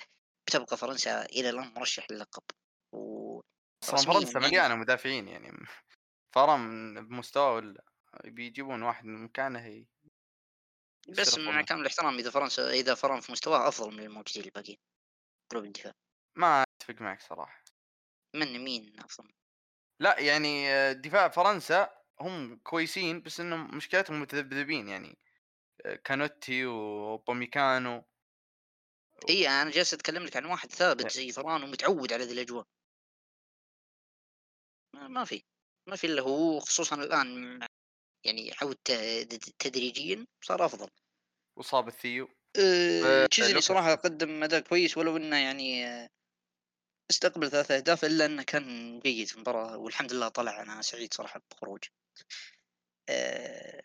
بتبقى 0.47 0.77
فرنسا 0.77 1.25
إلى 1.25 1.49
الآن 1.49 1.73
مرشح 1.75 2.07
للقب. 2.11 2.43
و 2.93 3.41
فرنسا 3.83 4.39
يعني 4.39 4.47
مليانة 4.47 4.75
مدافعين 4.75 5.27
يعني 5.27 5.51
فرم 6.35 6.93
بمستوى 7.07 7.55
ولا 7.55 7.83
بيجيبون 8.23 8.83
واحد 8.83 9.05
من 9.05 9.23
مكانه 9.23 9.85
بس 11.09 11.37
مع. 11.37 11.61
كامل 11.61 11.81
الاحترام 11.81 12.17
إذا 12.17 12.29
فرنسا 12.29 12.71
إذا 12.71 12.95
فرنسا 12.95 13.25
في 13.25 13.31
مستواه 13.31 13.67
أفضل 13.67 13.91
من 13.91 13.99
الموجودين 13.99 14.43
الباقيين. 14.43 14.77
قلوب 15.51 15.65
الدفاع. 15.65 15.93
ما 16.35 16.63
أتفق 16.63 17.01
معك 17.01 17.21
صراحة. 17.21 17.62
من 18.35 18.63
مين 18.63 18.99
افضل 18.99 19.29
لا 19.99 20.19
يعني 20.19 20.67
دفاع 20.93 21.29
فرنسا 21.29 21.89
هم 22.19 22.59
كويسين 22.63 23.21
بس 23.21 23.39
إنهم 23.39 23.77
مشكلتهم 23.77 24.21
متذبذبين 24.21 24.89
يعني 24.89 25.17
كانوتي 26.03 26.65
وبوميكانو 26.65 28.03
إي 29.29 29.47
أنا 29.47 29.71
جالس 29.71 29.93
أتكلم 29.93 30.23
لك 30.23 30.37
عن 30.37 30.45
واحد 30.45 30.71
ثابت. 30.71 31.11
زي 31.11 31.31
فران 31.31 31.63
ومتعود 31.63 32.13
على 32.13 32.23
ذي 32.23 32.33
الأجواء 32.33 32.65
ما, 34.93 35.25
في 35.25 35.43
ما 35.89 35.95
في 35.95 36.07
إلا 36.07 36.21
هو 36.21 36.59
خصوصا 36.59 36.95
الآن 36.95 37.59
يعني 38.25 38.51
عود 38.61 38.77
تدريجيا 39.59 40.25
صار 40.41 40.65
أفضل 40.65 40.89
وصاب 41.57 41.87
الثيو 41.87 42.29
أه 42.59 43.23
آه، 43.23 43.25
تشيزني. 43.25 43.61
صراحة 43.61 43.95
قدم 43.95 44.43
أداء 44.43 44.61
كويس 44.61 44.97
ولو 44.97 45.17
إنه 45.17 45.37
يعني 45.37 45.87
آه، 45.87 46.09
أستقبل 47.11 47.51
ثلاث 47.51 47.71
أهداف 47.71 48.05
إلا 48.05 48.25
إنه 48.25 48.43
كان 48.43 48.99
جيد 48.99 49.27
في 49.27 49.35
المباراة 49.35 49.77
والحمد 49.77 50.13
لله 50.13 50.27
طلع 50.27 50.61
أنا 50.61 50.81
سعيد 50.81 51.13
صراحة 51.13 51.41
بخروجه 51.51 51.89
أه 53.09 53.83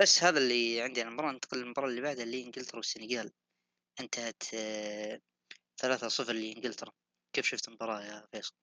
بس 0.00 0.24
هذا 0.24 0.38
اللي 0.38 0.82
عندي 0.82 1.00
عن 1.00 1.08
المباراة. 1.08 1.32
ننتقل 1.32 1.58
للمباراة 1.58 1.88
اللي 1.88 2.00
بعدها 2.00 2.24
اللي 2.24 2.44
إنجلترا 2.44 2.76
والسنغال. 2.76 3.32
انتهت 4.00 4.54
آه، 4.54 5.20
3-0 5.76 6.32
لإنجلترا. 6.32 6.92
كيف 7.32 7.46
شفت 7.46 7.68
المباراة 7.68 8.00
يا 8.02 8.26
فيصل؟ 8.32 8.54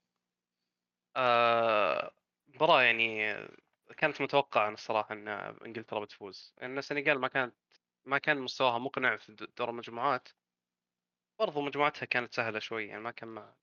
آه، 1.15 2.11
مباراة 2.47 2.81
يعني 2.81 3.35
كانت 3.97 4.21
متوقعة 4.21 4.69
الصراحة 4.69 5.15
إن 5.15 5.27
إنجلترا 5.65 5.99
بتفوز. 5.99 6.53
لأن 6.57 6.77
السنغال 6.77 7.19
ما 7.19 7.27
كانت 7.27 7.55
ما 8.05 8.17
كان 8.17 8.37
مستواها 8.37 8.77
مقنع 8.77 9.17
في 9.17 9.47
دور 9.57 9.69
المجموعات. 9.69 10.27
برضو 11.39 11.61
مجموعتها 11.61 12.05
كانت 12.05 12.33
سهلة 12.33 12.59
شوي 12.59 12.87
يعني 12.87 13.01
ما 13.01 13.11
كان 13.11 13.53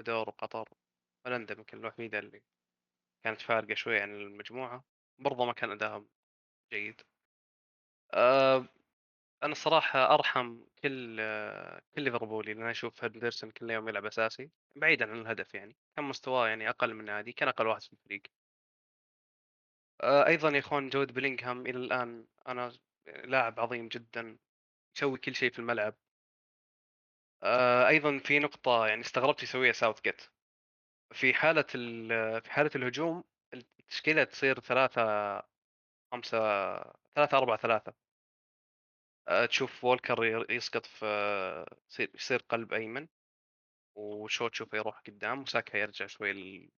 دور 0.00 0.28
وقطر 0.28 0.68
هولندا 1.26 1.54
يمكن 1.54 1.78
الوحيدة 1.78 2.18
اللي 2.18 2.42
كانت 3.24 3.40
فارقة 3.40 3.74
شوي 3.74 4.00
عن 4.00 4.10
المجموعة 4.14 4.84
برضو 5.18 5.44
ما 5.46 5.52
كان 5.52 5.70
أداها 5.70 6.04
جيد. 6.72 7.02
آه، 8.14 8.66
أنا 9.42 9.52
الصراحة 9.52 10.14
أرحم 10.14 10.60
كل 10.82 11.16
كل 11.94 12.02
ليفربولي 12.02 12.54
لأن 12.54 12.66
أشوف 12.66 13.04
هندرسون 13.04 13.50
كل 13.50 13.70
يوم 13.70 13.88
يلعب 13.88 14.06
أساسي 14.06 14.50
بعيدا 14.76 15.10
عن 15.10 15.20
الهدف 15.20 15.54
يعني 15.54 15.76
كان 15.96 16.04
مستواه 16.04 16.48
يعني 16.48 16.68
أقل 16.68 16.94
من 16.94 17.10
عادي 17.10 17.32
كان 17.32 17.48
أقل 17.48 17.66
واحد 17.66 17.82
في 17.82 17.92
الفريق. 17.92 18.22
آه، 20.02 20.26
أيضا 20.26 20.50
يا 20.50 20.58
إخوان 20.58 20.88
جود 20.88 21.12
بلينغهام 21.14 21.66
إلى 21.66 21.78
الآن 21.78 22.26
أنا 22.48 22.72
لاعب 23.06 23.60
عظيم 23.60 23.88
جدا 23.88 24.38
يسوي 24.96 25.18
كل 25.18 25.34
شيء 25.34 25.52
في 25.52 25.58
الملعب. 25.58 25.94
آه، 27.42 27.88
أيضا 27.88 28.18
في 28.18 28.38
نقطة 28.38 28.86
يعني 28.86 29.00
استغربت 29.00 29.42
يسويها 29.42 29.72
ساوث 29.72 30.00
جيت 30.02 30.20
في 31.14 31.34
حالة 31.34 31.66
ال- 31.74 32.42
في 32.42 32.52
حالة 32.52 32.70
الهجوم 32.76 33.24
التشكيلة 33.54 34.24
تصير 34.24 34.60
ثلاثة 34.60 35.02
خمسة 36.12 36.38
ثلاثة 37.14 37.38
أربعة 37.38 37.56
ثلاثة. 37.58 37.94
آه، 39.28 39.46
تشوف 39.46 39.84
وولكر 39.84 40.46
يسقط 40.50 40.86
في 40.86 41.06
يصير- 42.14 42.42
قلب 42.48 42.72
أيمن 42.72 43.08
وشو 43.96 44.48
تشوفه 44.48 44.78
يروح 44.78 45.00
قدام 45.08 45.42
وساكا 45.42 45.78
يرجع 45.78 46.06
شوي 46.06 46.32
ل... 46.32 46.70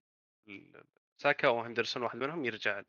ل- 0.49 0.85
ساكا 1.23 1.49
وهندرسون 1.49 2.04
واحد 2.04 2.19
منهم 2.19 2.45
يرجع 2.47 2.83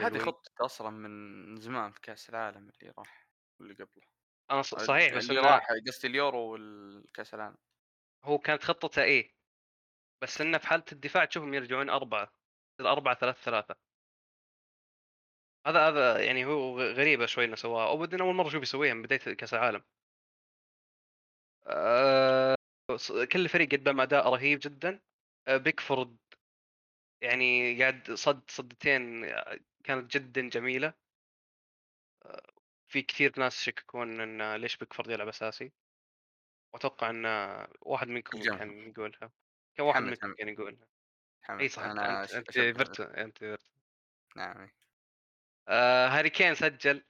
هذه. 0.00 0.18
خطة 0.18 0.50
أصلا 0.60 0.90
من 0.90 1.56
زمان 1.60 1.92
في 1.92 2.00
كأس 2.00 2.30
العالم 2.30 2.70
اللي 2.70 2.92
راح 2.98 3.30
واللي 3.60 3.74
قبله. 3.74 4.17
أنا 4.50 4.62
ص- 4.62 4.74
صحيح 4.74 5.16
بس 5.16 5.30
اللي 5.30 5.40
راح 5.40 5.66
قصدي 5.86 6.06
اليورو 6.08 6.38
والكاس 6.52 7.34
العالم 7.34 7.56
هو 8.24 8.38
كانت 8.38 8.64
خطته 8.64 9.02
إيه 9.02 9.36
بس 10.22 10.40
انه 10.40 10.58
في 10.58 10.66
حالة 10.66 10.84
الدفاع 10.92 11.24
تشوفهم 11.24 11.54
يرجعون 11.54 11.90
أربعة 11.90 12.32
تصير 12.78 12.92
اربعه 12.92 13.14
ثلاث 13.14 13.36
ثلاثة. 13.44 13.76
هذا 15.66 15.88
هذا 15.88 16.24
يعني 16.24 16.44
هو 16.44 16.80
غريبة 16.82 17.26
شوي 17.26 17.44
إنه 17.44 17.56
سواها 17.56 17.88
وبعدين 17.90 18.20
أول 18.20 18.34
مرة 18.34 18.48
أشوف 18.48 18.62
يسويها 18.62 18.94
من 18.94 19.02
بداية 19.02 19.18
كأس 19.34 19.54
العالم. 19.54 19.84
أه 21.66 22.56
كل 23.32 23.48
فريق 23.48 23.72
قدم 23.72 24.00
أداء 24.00 24.28
رهيب 24.28 24.58
جدا. 24.62 25.00
أه 25.48 25.56
بيكفورد 25.56 26.16
يعني 27.22 27.78
قاعد 27.80 28.10
صد 28.12 28.50
صدتين 28.50 29.24
آه، 29.24 29.58
كانت 29.84 30.16
جدا 30.16 30.48
جميلة. 30.48 30.94
أه 32.26 32.57
في 32.88 33.02
كثير 33.02 33.32
ناس 33.40 33.62
يشككون 33.62 34.20
إن 34.20 34.56
ليش 34.56 34.76
بيكفورد 34.76 35.10
يلعب 35.10 35.28
اساسي 35.28 35.72
وأتوقع 36.74 37.10
إن 37.10 37.26
واحد 37.80 38.08
منكم. 38.08 38.40
كان 38.42 38.88
يقولها 38.88 39.32
كان 39.74 39.86
واحد 39.86 40.02
منكم. 40.02 40.34
كان 40.34 40.48
يقولها. 40.48 40.86
إي 41.50 41.68
صح 41.68 41.82
أنا 41.82 42.22
أنت 42.22 42.32
أنت 42.34 42.48
أشوف- 42.50 42.52
فيرت 42.52 43.00
أنت 43.00 43.38
فيرت 43.38 43.66
نعم 44.36 44.70
آه 45.68 46.08
هاري 46.08 46.30
كين 46.30 46.54
سجل. 46.54 47.04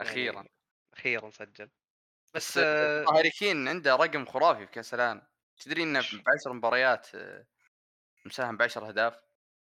أخيرا 0.00 0.34
يعني 0.36 0.50
أخيرا. 0.94 1.30
سجل. 1.30 1.70
بس 2.34 2.58
بس 2.58 2.58
آه 2.58 3.04
هاري 3.10 3.30
كين 3.30 3.68
عنده 3.68 3.96
رقم 3.96 4.26
خرافي 4.26 4.66
في 4.66 4.72
كاس 4.72 4.94
العالم. 4.94 5.22
تدري 5.60 5.82
إنه 5.82 6.00
بعشر 6.00 6.52
مباريات 6.52 7.14
آه، 7.14 7.46
مساهم 8.26 8.56
بعشر 8.56 8.88
أهداف؟ 8.88 9.22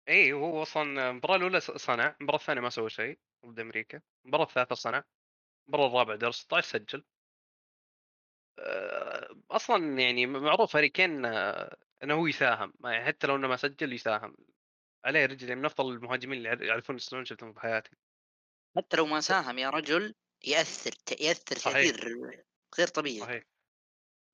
إي 0.10 0.34
هو 0.34 0.62
أصلا 0.62 1.10
المباراه 1.10 1.36
الأولى 1.36 1.60
صنع 1.60 2.16
المباراه 2.22 2.40
الثانية 2.40 2.62
ما 2.62 2.70
سوى 2.70 2.90
شيء. 2.90 3.20
ضد 3.48 3.60
أمريكا 3.60 4.02
المباراه 4.26 4.44
الثالثه 4.44 4.76
صنع 4.76 5.04
المباراه 5.68 5.88
الرابعه 5.88 6.16
دار 6.18 6.32
16 6.32 6.68
سجل 6.80 7.04
آه 8.60 9.36
أصلا 9.52 10.00
يعني 10.02 10.26
معروف 10.26 10.76
هاري 10.76 10.90
كين 10.90 11.26
آه، 11.26 11.78
إنه 12.04 12.14
هو 12.14 12.28
يساهم 12.28 12.74
يعني 12.84 13.06
حتى 13.06 13.28
لو 13.28 13.36
إنه 13.36 13.48
ما 13.48 13.56
سجل 13.56 13.94
يساهم. 13.94 14.36
عليه 15.06 15.26
رجل 15.26 15.56
من 15.56 15.66
أفضل 15.66 15.94
المهاجمين 15.94 16.38
اللي 16.38 16.50
يعر- 16.50 16.64
يعرفون 16.64 16.96
يصنعون 16.96 17.26
شفتهم 17.26 17.54
في 17.54 17.60
حياتي. 17.60 17.92
حتى 18.78 18.98
لو 18.98 19.06
ما 19.06 19.20
ساهم 19.20 19.58
يا 19.60 19.70
رجل 19.70 20.16
يأثر 20.44 20.92
يأثر. 21.22 21.56
تاثير 21.56 21.96
غير 22.78 22.88
طبيعي. 22.88 23.20
صحيح. 23.20 23.44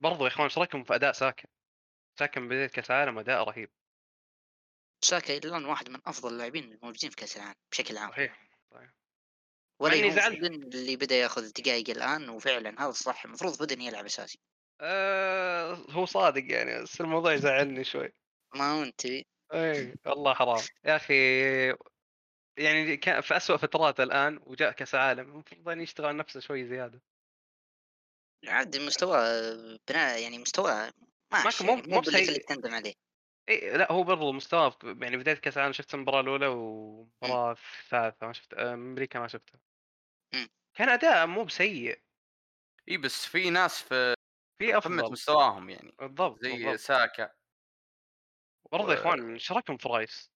برضو 0.02 0.24
يا 0.24 0.28
إخوان 0.28 0.44
إيش 0.44 0.58
رأيكم 0.58 0.84
في 0.84 0.96
أداء 0.96 1.12
ساكن؟ 1.12 1.48
ساكن 2.20 2.42
من 2.42 2.48
بدايه 2.48 2.68
كأس 2.68 2.92
العالم 2.92 3.20
اداء 3.20 3.44
رهيب. 3.44 3.70
ساكا 5.04 5.38
الان 5.38 5.66
واحد 5.66 5.90
من 5.90 6.00
أفضل 6.06 6.34
اللاعبين 6.34 6.64
الموجودين 6.64 7.10
في 7.10 7.16
كأس 7.16 7.38
العالم 7.38 7.56
بشكل 7.72 7.98
عام. 7.98 8.12
صحيح 8.12 8.48
صحيح. 8.72 8.92
ولا 9.80 9.96
يهم 9.96 10.12
زعلت. 10.12 10.44
اللي 10.44 10.96
بدأ 10.96 11.16
ياخذ 11.16 11.52
دقائق 11.52 11.90
الآن 11.90 12.30
وفعلا 12.30 12.82
هذا 12.82 12.90
الصح. 12.90 13.26
المفروض 13.26 13.54
فودن 13.54 13.82
يلعب 13.82 14.06
أساسي. 14.06 14.40
آه 14.82 15.74
هو 15.90 16.06
صادق 16.06 16.52
يعني 16.52 16.84
بس 16.84 17.02
الموضوع 17.02 17.34
يزعلني 17.34 17.84
شوي. 17.84 18.10
ما 18.56 18.72
هو 18.72 18.84
أنت؟ 18.84 19.06
اي 19.54 19.94
والله 20.06 20.34
حرام. 20.34 20.62
يا 20.86 20.96
أخي 20.96 21.14
يعني 22.58 22.98
كان 22.98 23.22
في 23.22 23.38
اسوء 23.38 23.58
فتراته 23.58 24.04
الآن 24.04 24.40
وجاء 24.44 24.72
كأس 24.72 24.96
عالم 24.96 25.32
المفروض 25.32 25.70
إن 25.70 25.82
يشتغل 25.82 26.06
على 26.08 26.18
نفسه 26.18 26.40
شوي 26.40 26.66
زيادة. 26.66 27.02
عاد 28.48 28.78
مستوى 28.78 29.18
بناء 29.90 30.22
يعني 30.22 30.38
مستوى 30.38 30.92
مو- 31.34 31.40
يعني 31.62 31.62
مو 31.62 31.76
مو. 31.76 32.02
يخليك 32.08 32.46
تندم 32.50 32.74
عليه. 32.74 32.94
إي 33.50 33.78
لأ 33.78 33.92
هو 33.92 34.04
برضو 34.04 34.32
مستواه 34.32 34.78
يعني 34.84 35.18
بداية 35.18 35.36
كأس 35.36 35.58
العالم 35.58 35.74
شفت 35.74 35.94
المباراة 35.94 36.22
الأولى 36.22 36.48
والمباراه 36.48 37.52
الثالثة 37.52 38.28
ما 38.28 38.34
شفت 38.34 38.54
آه، 38.54 38.74
أمريكا 38.74 39.20
ما 39.20 39.28
شفتها 39.28 39.60
مم. 40.34 40.48
كان 40.78 40.90
أداء 40.90 41.28
مو 41.28 41.44
بسيء. 41.44 42.02
إي 42.90 42.98
بس 42.98 43.26
في 43.28 43.50
ناس 43.50 43.82
في 43.84 44.16
في 44.60 44.74
قمة 44.74 45.04
أفضل. 45.04 45.12
مستواهم 45.12 45.70
يعني 45.70 45.92
بالضبط 46.02 46.40
زي 46.44 46.50
بالضبط. 46.50 46.76
ساكا. 46.76 47.34
برضو 48.72 48.92
يا 48.92 48.94
إخوان 48.98 49.34
إيش 49.34 49.52
رايكم 49.52 49.78
في 49.78 49.90
رايس؟ 49.90 50.30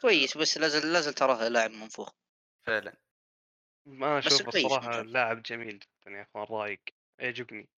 كويس 0.00 0.36
بس 0.38 0.58
لازل 0.58 0.92
لازل 0.92 1.14
تراه 1.14 1.48
لاعب 1.48 1.70
منفوخ. 1.70 2.10
فعلا. 2.66 2.96
ما 3.86 4.18
أشوف 4.18 4.48
الصراحة. 4.48 5.02
لاعب 5.02 5.42
جميل 5.42 5.78
جدا 5.78 6.10
يا 6.10 6.22
إخوان 6.22 6.44
رايق. 6.50 6.82
يعجبني. 7.20 7.68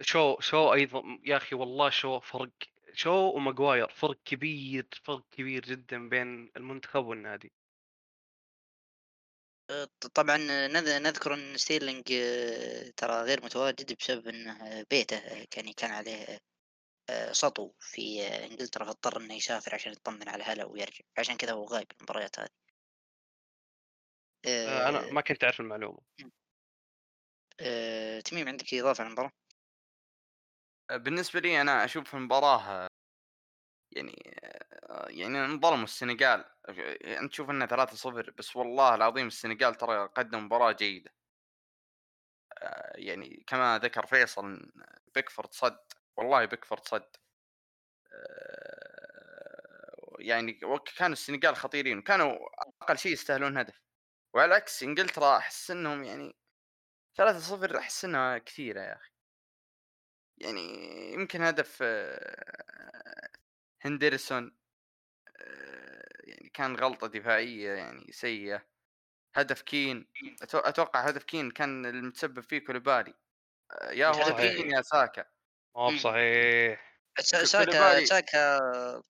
شو 0.00 0.40
شو 0.40 0.72
أيضا 0.74 1.02
يا 1.24 1.36
أخي 1.36 1.56
والله 1.56 1.90
شو 1.90 2.20
فرق 2.20 2.50
شو 2.92 3.10
وماجواير 3.36 3.88
فرق 3.88 4.18
كبير 4.24 4.88
فرق 5.04 5.24
كبير 5.30 5.62
جدا 5.64 6.08
بين 6.08 6.50
المنتخب 6.56 7.04
والنادي. 7.04 7.52
أه، 9.70 9.88
طبعا 10.14 10.36
نذ- 10.68 11.02
نذكر 11.02 11.34
إن 11.34 11.56
ستيرلينج 11.56 12.02
أه، 12.12 12.90
ترى 12.96 13.22
غير 13.22 13.44
متواجد 13.44 13.96
بسبب 14.00 14.28
إنه 14.28 14.84
بيته 14.90 15.44
كان 15.50 15.72
كان 15.72 15.90
عليه 15.90 16.38
أه، 17.10 17.32
سطو 17.32 17.74
في 17.80 18.22
إنجلترا 18.28 18.84
فاضطر 18.84 19.20
إنه 19.20 19.34
يسافر 19.34 19.74
عشان 19.74 19.92
يطمن 19.92 20.28
على 20.28 20.44
أهله 20.44 20.66
ويرجع 20.66 21.04
عشان 21.18 21.36
كذا 21.36 21.52
هو 21.52 21.64
غايب 21.66 21.86
المباريات 22.00 22.40
هذه. 22.40 22.48
أنا 24.88 25.06
ما 25.12 25.20
كنت 25.20 25.44
أعرف 25.44 25.60
المعلومة. 25.60 25.98
تميم 28.24 28.48
عندك 28.48 28.74
إضافة 28.74 29.00
على 29.02 29.08
المباراة؟ 29.08 29.30
بالنسبة 30.90 31.40
لي 31.40 31.60
أنا 31.60 31.84
أشوف 31.84 32.14
المباراة 32.14 32.88
يعني 33.92 34.36
يعني 35.08 35.44
انظلموا 35.44 35.84
السنغال. 35.84 36.44
أنت 37.04 37.30
تشوف 37.32 37.50
إنه 37.50 37.66
3-0 37.66 38.30
بس 38.38 38.56
والله 38.56 38.94
العظيم 38.94 39.26
السنغال 39.26 39.74
ترى 39.74 40.06
قدم 40.06 40.44
مباراة 40.44 40.72
جيدة. 40.72 41.10
آه، 42.62 42.92
يعني 42.96 43.44
كما 43.46 43.78
ذكر 43.78 44.06
فيصل 44.06 44.70
بيكفورد 45.14 45.54
صد 45.54 45.78
والله 46.16 46.44
بيكفورد 46.44 46.88
صد. 46.88 47.16
آه، 48.12 50.16
يعني 50.20 50.52
كان 50.98 51.12
السنغال 51.12 51.56
خطيرين 51.56 52.02
كانوا 52.02 52.36
أقل 52.82 52.98
شيء 52.98 53.12
يستاهلون 53.12 53.58
هدف. 53.58 53.80
وعلى 54.34 54.54
عكس 54.54 54.82
إنجلترا 54.82 55.36
أحس 55.38 55.70
إنهم 55.72 56.04
يعني 56.04 56.36
3-0 57.18 57.78
أحس 57.78 58.06
إنها 58.06 58.38
كثيرة 58.38 58.82
يا 58.82 58.96
أخي. 58.96 59.10
يعني 60.38 60.62
يمكن 61.12 61.42
هدف 61.42 61.82
هندرسون 63.80 64.56
يعني 66.24 66.50
كان 66.54 66.76
غلطة 66.76 67.06
دفاعية 67.06 67.72
يعني 67.72 68.12
سيئة. 68.12 68.66
هدف 69.36 69.62
كين 69.62 70.06
أتوقع 70.42 71.00
هدف 71.00 71.24
كين 71.24 71.50
كان 71.50 71.86
المتسبب 71.86 72.40
فيه 72.40 72.58
كوليبالي 72.58 73.14
يا 73.90 74.06
هو 74.06 74.36
كين. 74.36 74.70
يا 74.70 74.82
ساكا. 74.82 75.24
مو 75.76 75.90
بصحيح. 75.90 76.94
ساكا 77.20 78.04
ساكا 78.04 78.60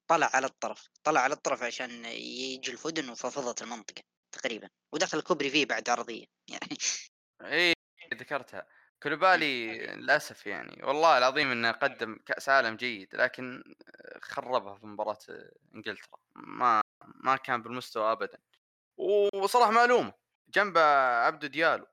طلع 0.09 0.31
على 0.35 0.47
الطرف 0.47 0.89
طلع 1.05 1.21
على 1.21 1.35
الطرف 1.35 1.63
عشان 1.63 2.05
يجي 2.05 2.73
الفودن 2.73 3.09
وفضت 3.09 3.63
المنطقة 3.63 4.03
تقريبا 4.33 4.69
ودخل 4.95 5.19
الكوبري 5.19 5.51
فيه 5.51 5.67
بعد 5.67 5.91
عرضية 5.91 6.25
يعني 6.53 6.77
اي 7.43 7.75
ذكرتها. 8.15 8.67
كوليبالي 9.05 9.79
للأسف 9.79 10.47
يعني. 10.47 10.85
والله 10.85 11.19
العظيم 11.19 11.51
إنه 11.51 11.73
قدم 11.73 12.19
كأس 12.27 12.49
عالم 12.49 12.77
جيد 12.77 13.15
لكن 13.15 13.75
خربها 14.23 14.79
في 14.79 14.87
مباراة 14.87 15.19
إنجلترا. 15.75 16.19
ما 16.37 16.83
ما 17.05 17.37
كان 17.37 17.63
بالمستوى 17.63 18.13
ابدا. 18.13 18.39
وصراحة 19.35 19.71
معلومة 19.71 20.13
جنبه 20.49 20.81
عبدو 21.27 21.47
ديالو. 21.47 21.87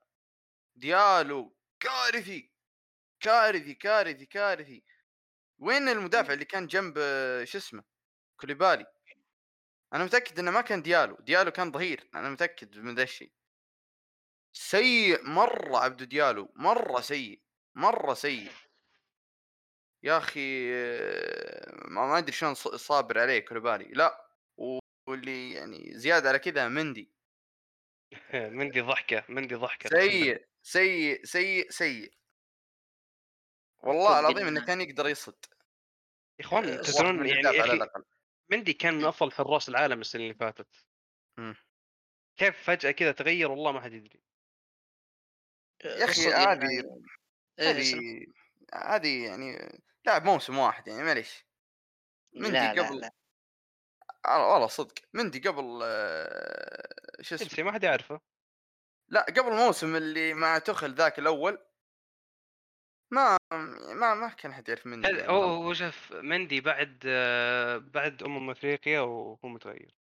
ديالو 0.76 1.56
كارثي 1.80 2.50
كارثي 3.20 3.74
كارثي 3.74 4.26
كارثي. 4.26 4.84
وين 5.58 5.88
المدافع 5.88 6.32
اللي 6.32 6.44
كان 6.44 6.66
جنب 6.66 6.94
شو 7.44 7.58
اسمه 7.58 7.84
كوليبالي؟ 8.40 8.86
أنا 9.94 10.04
متأكد 10.04 10.38
إنه 10.38 10.50
ما 10.50 10.60
كان 10.60 10.82
ديالو. 10.82 11.16
ديالو 11.20 11.50
كان 11.50 11.72
ظهير 11.72 12.08
أنا 12.14 12.30
متأكد 12.30 12.78
من 12.78 12.94
ذا 12.94 13.02
الشيء. 13.02 13.32
سيء 14.52 15.22
مرة 15.24 15.76
عبدو 15.78 16.04
ديالو 16.04 16.52
مرة 16.56 17.00
سيء 17.00 17.42
مرة 17.74 18.14
سيء. 18.14 18.50
يا 20.02 20.18
أخي 20.18 20.72
ما 21.84 22.18
أدري 22.18 22.32
شلون 22.32 22.54
صابر 22.54 23.18
عليه 23.18 23.38
كولوبالي 23.38 23.84
لا 23.84 24.28
واللي 25.08 25.52
يعني 25.52 25.98
زيادة 25.98 26.28
على 26.28 26.38
كذا 26.38 26.68
مندي. 26.68 27.12
مندي 28.58 28.80
ضحكة 28.80 29.24
مندي 29.28 29.54
ضحكة 29.54 29.88
سيء 29.88 30.46
سيء 30.62 31.24
سيء 31.24 31.70
سيء. 31.70 32.14
والله 33.80 34.20
العظيم 34.20 34.46
إنه 34.46 34.66
كان 34.66 34.80
يقدر 34.80 35.08
يصد. 35.08 35.44
يا 36.38 36.44
اخوان 36.44 36.80
تدرون 36.80 37.26
يعني 37.26 37.40
يا 37.56 37.64
أخي 37.64 38.02
مندي 38.48 38.72
كان 38.72 38.94
من 38.94 39.04
أفضل 39.04 39.32
حراس 39.32 39.68
العالم 39.68 40.00
السنة 40.00 40.22
اللي 40.22 40.34
فاتت. 40.34 40.86
كيف 42.36 42.62
فجأة 42.62 42.90
كذا 42.90 43.12
تغير 43.12 43.50
والله 43.50 43.72
ما 43.72 43.80
حد 43.80 43.92
يدري. 43.92 44.22
يا 45.84 46.04
أخي 46.04 46.28
هذه 46.28 46.68
إيه، 47.58 47.70
هذه 47.70 48.26
هذه 48.74 49.26
يعني 49.26 49.78
لاعب 50.06 50.24
موسم 50.24 50.58
واحد 50.58 50.88
يعني 50.88 51.02
معليش. 51.02 51.46
مندي 52.34 52.50
لا 52.50 52.70
قبل 52.70 53.00
لا. 53.00 53.10
لا. 54.26 54.36
والله 54.36 54.66
صدق. 54.66 54.94
مندي 55.14 55.38
قبل 55.48 55.80
آه، 55.82 56.88
شو 57.20 57.34
اسمه؟ 57.34 57.64
ما 57.64 57.72
حد 57.72 57.84
يعرفه. 57.84 58.20
لا 59.08 59.22
قبل 59.22 59.48
الموسم 59.48 59.96
اللي 59.96 60.34
مع 60.34 60.58
تخل 60.58 60.94
ذاك 60.94 61.18
الأول. 61.18 61.58
ما 63.10 63.38
ما 63.94 64.14
ما 64.14 64.28
كان 64.28 64.54
حد 64.54 64.68
يعرف 64.68 64.86
مندي 64.86 65.08
يعني 65.08 65.28
هو 65.28 65.42
هو 65.42 65.74
شوف 65.74 66.12
مندي 66.12 66.60
بعد 66.60 67.02
آه، 67.06 67.76
بعد 67.78 68.22
أمم 68.22 68.50
أفريقيا 68.50 69.00
وهو 69.00 69.48
متغير. 69.48 69.94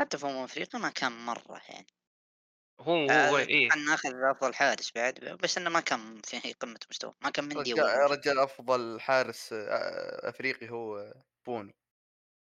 حتى 0.00 0.18
في 0.18 0.26
أمم 0.26 0.44
أفريقيا 0.44 0.80
ما 0.80 0.90
كان 0.90 1.12
مرة 1.26 1.60
يعني. 1.68 1.86
هو 2.82 3.18
هو 3.18 3.36
آه 3.36 3.38
إيه. 3.38 3.72
ناخذ 3.86 4.10
أفضل 4.30 4.54
حارس 4.54 4.92
بعد 4.94 5.14
بس 5.42 5.58
إنه 5.58 5.70
ما 5.70 5.80
كان 5.80 6.20
في 6.24 6.52
قمة 6.52 6.78
مستوى 6.90 7.14
ما 7.22 7.30
كان 7.30 7.44
مندي 7.48 7.70
يا 7.70 8.06
رجال 8.06 8.38
أفضل 8.38 9.00
حارس 9.00 9.52
آه، 9.52 10.28
أفريقي 10.28 10.70
هو 10.70 11.14
بوني 11.46 11.74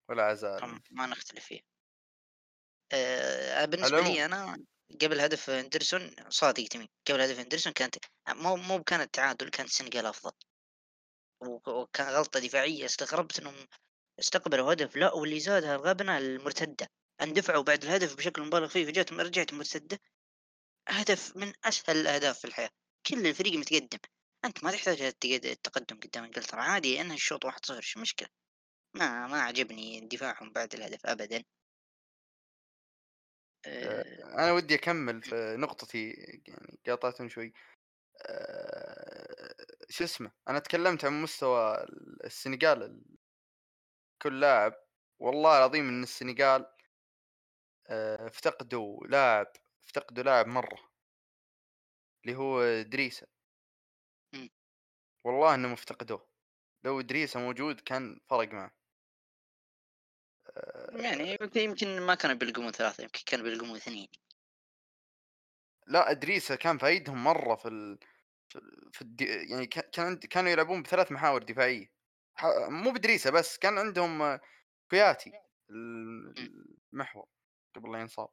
ولا 0.10 0.24
عزال 0.24 0.64
ما 0.92 1.06
نختلف 1.08 1.46
فيه. 1.46 1.62
آه 2.94 3.66
بالنسبة 3.66 4.02
لي 4.02 4.26
أنا 4.26 4.58
قبل 5.02 5.20
هدف 5.20 5.50
إندرسون 5.50 6.12
صادق 6.30 6.64
تمي 6.68 6.88
قبل 7.08 7.22
هدف 7.22 7.40
إندرسون 7.40 7.74
كانت 7.74 7.96
مو 8.30 8.56
مو 8.56 8.84
كان 8.84 9.02
التعادل 9.02 9.50
كانت 9.50 9.70
السنغال 9.70 10.06
أفضل. 10.06 10.32
وكان 11.68 12.08
غلطة 12.10 12.40
دفاعية 12.40 12.86
استغربت 12.86 13.40
إنهم 13.40 13.56
استقبلوا 14.20 14.74
هدف 14.74 14.96
لا 14.98 15.14
واللي 15.14 15.40
زادها 15.40 15.76
الغبنة 15.76 16.18
المرتدة. 16.18 16.88
اندفعوا 17.22 17.64
بعد 17.64 17.84
الهدف 17.84 18.16
بشكل 18.18 18.42
مبالغ 18.42 18.68
فيه 18.68 18.86
فجأة 18.86 19.06
رجعت 19.12 19.54
مرتدة. 19.54 20.00
هدف 20.88 21.38
من 21.38 21.54
أسهل 21.66 21.98
الأهداف 21.98 22.40
في 22.40 22.46
الحياة. 22.46 22.70
كل 23.08 23.28
الفريق 23.28 23.54
متقدم. 23.54 24.00
أنت 24.46 24.64
ما 24.64 24.72
تحتاج 24.72 25.02
التقدم 25.26 26.00
قدام 26.00 26.24
إنجلترا. 26.24 26.62
عادي 26.62 27.02
انهي 27.02 27.16
الشوط 27.16 27.46
1-0 27.46 27.82
شو 27.82 28.00
مشكلة. 28.00 28.30
ما 28.96 29.28
ما 29.28 29.42
عجبني 29.42 30.00
دفاعهم 30.00 30.52
بعد 30.52 30.74
الهدف 30.74 31.06
ابدا. 31.06 31.44
أه 33.66 34.34
أنا 34.34 34.52
ودي 34.52 34.76
أكمل 34.76 35.24
في 35.24 35.56
نقطتي 35.60 36.10
يعني 36.48 36.80
قاطعتهم 36.88 37.30
شوي. 37.30 37.54
أه 38.22 39.56
شو 39.90 40.04
اسمه؟ 40.04 40.32
أنا 40.48 40.60
تكلمت 40.60 41.06
عن 41.06 41.22
مستوى 41.22 41.86
السنغال 42.24 43.02
كل 44.22 44.40
لاعب. 44.40 44.74
والله 45.20 45.58
العظيم 45.58 45.90
إن 45.90 46.04
السنغال 46.04 46.66
افتقدوا 47.90 49.08
لاعب 49.08 49.54
افتقدوا 49.84 50.24
لاعب 50.24 50.48
مرة 50.48 50.92
اللي 52.26 52.38
هو 52.38 52.82
دريسة. 52.82 53.28
والله 55.24 55.56
انهم 55.56 55.72
افتقدوه 55.72 56.30
لو 56.84 57.02
دريسة 57.02 57.40
موجود 57.40 57.80
كان 57.80 58.20
فرق 58.30 58.54
معه. 58.54 58.72
يعني 60.90 61.38
يمكن 61.56 62.02
ما 62.02 62.16
كانوا 62.16 62.36
بيلقمون 62.36 62.72
ثلاثة 62.72 63.04
يمكن 63.04 63.20
كانوا 63.26 63.46
بيلقمون 63.46 63.76
اثنين. 63.76 64.08
لا 65.88 66.12
ادريسا 66.12 66.56
كان 66.56 66.78
فايدهم 66.78 67.24
مرة 67.24 67.56
في 67.56 67.68
ال... 67.68 68.00
في 68.92 69.02
الدي... 69.02 69.26
يعني 69.26 69.68
كان 69.68 70.18
كانوا 70.18 70.52
يلعبون 70.52 70.82
بثلاث 70.82 71.12
محاور 71.12 71.44
دفاعية. 71.44 71.92
مو 72.70 72.92
بدريسا 72.92 73.30
بس 73.30 73.58
كان 73.58 73.78
عندهم 73.78 74.40
كوياتي 74.90 75.32
المحور 76.94 77.28
قبل 77.76 77.92
لا 77.92 78.00
ينصاب. 78.00 78.30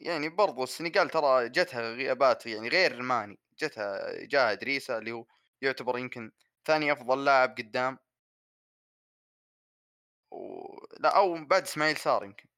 يعني 0.00 0.28
برضو 0.28 0.62
السنغال 0.64 1.10
ترى 1.10 1.48
جتها 1.48 1.80
غيابات 1.94 2.46
يعني 2.46 2.68
غير 2.68 3.02
ماني 3.02 3.38
جتها 3.58 4.12
جاها 4.26 4.52
ادريسا 4.52 4.98
اللي 4.98 5.12
هو 5.12 5.24
يعتبر 5.62 5.98
يمكن 5.98 6.32
ثاني 6.66 6.92
أفضل 6.92 7.24
لاعب 7.24 7.56
قدام. 7.58 7.98
و... 10.30 10.66
لا 11.00 11.16
أو 11.16 11.44
بعد 11.44 11.62
إسماعيل 11.62 11.96
صار 11.96 12.24
يمكن. 12.24 12.48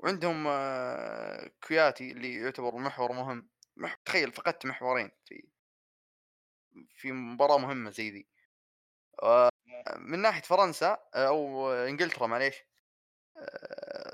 وعندهم 0.00 0.46
آه، 0.48 1.50
كوياتي 1.68 2.12
اللي 2.12 2.34
يعتبر 2.34 2.76
محور 2.76 3.12
مهم 3.12 3.48
تخيل 4.06 4.32
فقدت 4.32 4.66
محورين 4.66 5.10
في 5.26 5.48
في 6.96 7.12
مباراة 7.12 7.58
مهمة 7.58 7.90
زي 7.90 8.10
ذي. 8.10 8.26
آه، 9.22 9.50
من 9.98 10.18
ناحية 10.18 10.42
فرنسا 10.42 10.98
آه، 11.14 11.28
أو 11.28 11.72
إنجلترا 11.72 12.26
معليش 12.26 12.64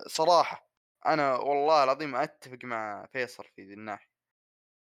صراحة 0.06 0.71
أنا 1.06 1.34
والله 1.36 1.84
العظيم 1.84 2.16
أتفق 2.16 2.58
مع 2.64 3.06
فيصل 3.12 3.44
في 3.56 3.62
ذي 3.62 3.74
الناحية. 3.74 4.08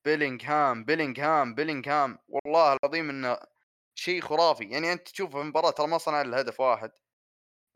بيلينغهام 0.05 0.85
بيلينغهام 0.85 1.55
بيلينغهام 1.55 2.18
والله 2.29 2.72
العظيم 2.85 3.11
إنه 3.11 3.38
شيء 3.94 4.20
خرافي. 4.22 4.64
يعني 4.64 4.92
أنت 4.92 5.09
تشوف 5.09 5.31
في 5.33 5.42
المباراة 5.42 5.70
ترى 5.70 5.87
ما 5.87 5.98
صنع 5.98 6.20
إلا 6.20 6.40
هدف 6.40 6.61
واحد 6.61 6.92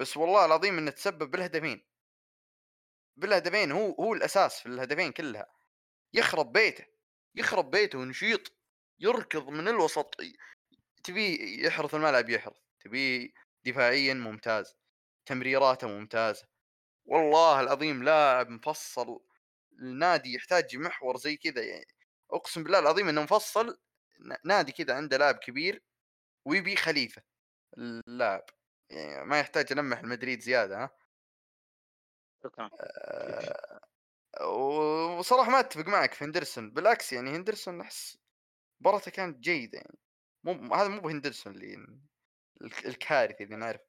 بس 0.01 0.17
والله 0.17 0.45
العظيم 0.47 0.79
إنه 0.79 0.91
تسبب 0.91 1.31
بالهدفين. 1.31 1.87
بالهدفين 3.17 3.73
هو 3.73 3.93
هو 3.93 4.15
الأساس 4.15 4.61
في 4.61 4.67
الهدفين 4.67 5.13
كلها. 5.13 5.47
يخرب 6.15 6.53
بيته 6.53 6.85
يخرب 7.37 7.71
بيته 7.71 7.99
ونشيط 7.99 8.53
يركض 9.01 9.49
من 9.49 9.69
الوسط 9.69 10.17
تبي 11.05 11.39
يحرث 11.67 11.95
الملعب 11.95 12.31
يحرث 12.31 12.57
تبي 12.81 13.35
دفاعيا 13.67 14.15
ممتاز 14.15 14.77
تمريراته 15.27 15.89
ممتازة 15.89 16.49
والله 17.11 17.61
العظيم 17.61 18.03
لاعب 18.05 18.49
مفصل 18.51 19.21
النادي 19.83 20.35
يحتاج 20.35 20.77
محور 20.77 21.17
زي 21.17 21.37
كذا 21.37 21.63
يعني 21.65 21.87
أقسم 22.31 22.63
بالله 22.65 22.79
العظيم 22.79 23.09
إنه 23.09 23.23
مفصل 23.23 23.81
نادي 24.45 24.73
كذا 24.73 24.95
عنده 24.97 25.17
لاعب 25.17 25.35
كبير 25.35 25.83
ويبي 26.47 26.77
خليفة 26.77 27.23
اللاعب 27.79 28.45
يعني 28.91 29.25
ما 29.27 29.41
يحتاج 29.41 29.71
يلمح 29.73 29.99
المدريد 30.01 30.41
زيادة 30.41 30.85
ها؟ 30.85 30.91
شكرا. 32.45 32.71
آه، 34.41 35.19
وصراحة 35.19 35.51
ما 35.51 35.61
أتفق 35.61 35.87
معك 35.89 36.15
في 36.15 36.25
هندرسون 36.25 36.71
بالعكس 36.71 37.13
يعني 37.13 37.31
هندرسون 37.37 37.81
أحس 37.81 38.19
مباراته 38.81 39.11
كانت 39.11 39.39
جيدة 39.39 39.79
يعني 39.79 39.99
مو 40.45 40.75
هذا 40.77 40.89
مو 40.89 41.01
بهندرسون 41.01 41.55
اللي 41.55 41.75
الك- 42.63 42.87
الكارثي 42.87 43.45
اللي 43.45 43.57
نعرف 43.57 43.81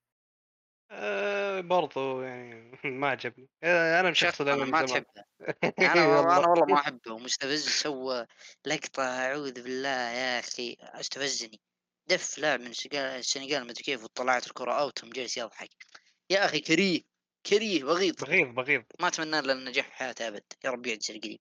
آه 0.94 1.62
برضو 1.62 2.22
يعني 2.22 2.72
ما 3.00 3.08
عجبني. 3.10 3.50
آه 3.64 4.00
أنا 4.00 4.14
شخص 4.14 4.42
أنا 4.42 4.52
دائما 4.56 4.66
ما 4.66 4.86
تحبه 4.86 5.06
أنا 5.94 6.08
والله. 6.08 6.38
أنا 6.38 6.48
والله 6.48 6.66
ما 6.66 6.76
أحبه. 6.80 7.18
مستفز 7.18 7.70
سوى 7.70 8.26
لقطة 8.66 9.04
أعوذ 9.04 9.64
بالله 9.64 9.90
يا 10.12 10.40
أخي 10.40 10.78
استفزني. 10.82 11.62
دف 12.08 12.38
لاعب 12.38 12.60
من 12.60 12.68
السنغال- 12.68 13.20
السنغال 13.20 13.64
مدري 13.64 13.84
كيف 13.84 14.04
وطلعت 14.04 14.48
الكرة 14.48 14.74
أوت 14.74 15.04
ومجلس 15.04 15.38
يضحك. 15.38 15.70
يا 16.30 16.46
أخي 16.46 16.60
كريه 16.60 17.02
كريه 17.46 17.84
بغيض. 17.84 18.16
بغيض 18.16 18.48
بغيض. 18.48 18.84
ما 19.00 19.08
أتمنى 19.08 19.42
له 19.42 19.54
النجاح 19.54 19.86
في 19.88 19.94
حياته 19.94 20.28
أبد. 20.28 20.44
يا 20.66 20.70
رب 20.70 20.86
يعجز 20.86 21.12
القريب 21.12 21.40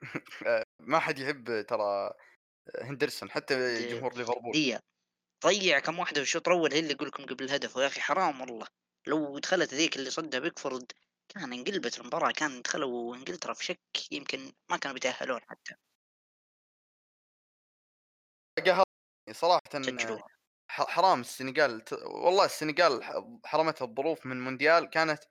ما 0.80 0.98
حد 0.98 1.18
يحب 1.18 1.62
ترى 1.68 2.10
هندرسون 2.80 3.30
حتى 3.30 3.88
جمهور 3.88 4.16
ليفربول. 4.16 4.78
ضيع 5.46 5.78
كم 5.78 5.98
واحدة 5.98 6.14
في 6.14 6.22
الشوط 6.22 6.48
الأول 6.48 6.72
هي 6.72 6.78
اللي 6.78 6.94
أقول 6.94 7.08
لكم 7.08 7.24
قبل 7.24 7.44
الهدف. 7.44 7.76
ويا 7.76 7.86
أخي 7.86 8.00
حرام 8.00 8.40
والله. 8.40 8.66
لو 9.06 9.38
دخلت 9.38 9.74
ذيك 9.74 9.96
اللي 9.96 10.10
صدها 10.10 10.40
بيكفورد 10.40 10.92
كان 11.28 11.52
انقلبت 11.52 11.98
المباراة 12.00 12.32
كان 12.32 12.62
دخلوا 12.62 13.16
انجلترا 13.16 13.54
في 13.54 13.64
شك 13.64 13.80
يمكن 14.12 14.52
ما 14.70 14.76
كانوا 14.76 14.94
بيتأهلون 14.94 15.40
حتى. 15.48 15.74
سجلوها. 19.82 20.28
ح- 20.70 20.86
حرام 20.90 21.20
السنغال 21.20 21.80
ت- 21.84 21.92
والله 21.92 22.44
السنغال 22.44 23.04
ح- 23.04 23.24
حرمتها 23.44 23.84
الظروف 23.86 24.26
من 24.26 24.40
مونديال 24.40 24.90
كانت 24.90 25.24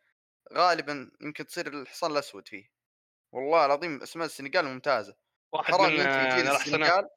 غالبا 0.53 1.11
يمكن 1.21 1.45
تصير 1.45 1.67
الحصان 1.67 2.11
الأسود 2.11 2.47
فيه. 2.47 2.71
والله 3.33 3.65
العظيم 3.65 4.01
اسماء 4.03 4.25
السنغال 4.25 4.65
ممتازة. 4.65 5.15
واحد 5.53 5.73
حرام 5.73 5.93
من 5.93 5.99
انت 5.99 6.13
آه، 6.13 6.37
يجي 6.37 6.49
للسنغال 6.49 7.09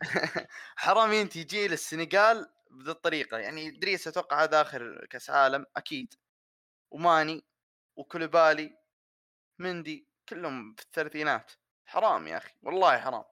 حرام 0.76 1.10
انت 1.12 1.36
يجي 1.36 1.68
للسنغال 1.68 2.50
بذي 2.74 2.90
الطريقة 2.90 3.38
يعني 3.38 3.68
ادريس 3.68 4.08
أتوقع 4.08 4.42
هذا 4.42 4.60
آخر 4.62 5.06
كأس 5.06 5.30
عالم 5.30 5.66
أكيد. 5.76 6.14
وماني 6.90 7.44
وكوليبالي 7.96 8.78
مندي 9.58 10.08
كلهم 10.28 10.74
في 10.74 10.82
الثلاثينات. 10.82 11.52
حرام 11.86 12.26
يا 12.26 12.36
أخي 12.36 12.54
والله 12.62 12.98
حرام. 12.98 13.24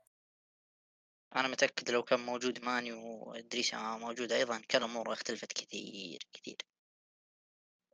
أنا 1.36 1.48
متأكد 1.48 1.90
لو 1.90 2.02
كان 2.02 2.20
موجود 2.20 2.64
ماني 2.64 2.92
وادريس 2.92 3.74
موجود 3.74 4.32
أيضا 4.32 4.58
كان 4.68 4.82
الأمور 4.82 5.12
اختلفت 5.12 5.52
كثير 5.52 6.28
كثير. 6.32 6.56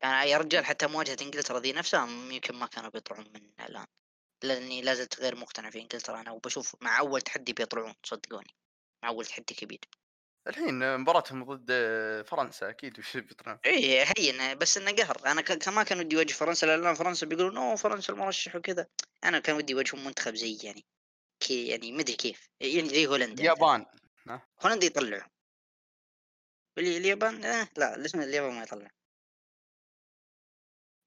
يعني 0.03 0.31
يا 0.31 0.39
رجال 0.39 0.65
حتى 0.65 0.87
مواجهة 0.87 1.17
إنجلترا 1.23 1.61
ذي 1.61 1.73
نفسها 1.73 2.07
يمكن 2.07 2.55
ما 2.55 2.67
كانوا 2.67 2.91
بيطلعون 2.91 3.29
من 3.35 3.51
الان 3.61 3.87
لأني 4.45 4.83
لا 4.83 4.95
زلت 4.95 5.21
غير 5.21 5.37
مقتنع 5.37 5.71
في 5.71 5.81
إنجلترا 5.81 6.21
أنا 6.21 6.31
وبشوف 6.33 6.77
مع 6.83 6.99
أول 6.99 7.21
تحدي 7.21 7.53
بيطلعون 7.53 7.95
صدقوني. 8.05 8.57
مع 9.03 9.09
أول 9.09 9.27
تحدي 9.27 9.55
كبير. 9.55 9.81
الحين 10.47 10.99
مباراتهم 10.99 11.45
ضد 11.45 11.73
فرنسا 12.27 12.71
أكيد 12.71 12.99
وش 12.99 13.17
بيطلعون؟ 13.27 13.59
إيه 13.65 14.05
هين 14.19 14.59
بس 14.59 14.77
إنه 14.77 14.93
قهر. 14.93 15.27
أنا 15.27 15.45
ما 15.71 15.83
كان 15.83 15.99
ودي 15.99 16.17
اواجه 16.17 16.33
فرنسا 16.33 16.67
لأن 16.67 16.95
فرنسا 16.95 17.27
بيقولون 17.27 17.57
أوه 17.57 17.77
فرنسا 17.77 18.13
المرشح 18.13 18.57
وكذا. 18.57 18.87
أنا 19.25 19.39
كان 19.39 19.57
ودي 19.57 19.75
اواجههم 19.75 20.05
منتخب 20.05 20.35
زي 20.35 20.59
يعني 20.63 20.87
كي 21.41 21.67
يعني 21.69 21.93
مدري 21.93 22.17
كيف. 22.17 22.49
يعني 22.61 22.89
زي 22.89 23.07
هولندا. 23.07 23.43
اليابان. 23.43 23.87
هولندا 24.65 24.87
يطلعوا 24.87 25.23
اليابان 26.79 27.45
آه 27.45 27.69
لا 27.77 27.97
لسنا 27.97 28.25
اليابان 28.25 28.55
ما 28.55 28.63
يطلع 28.63 28.91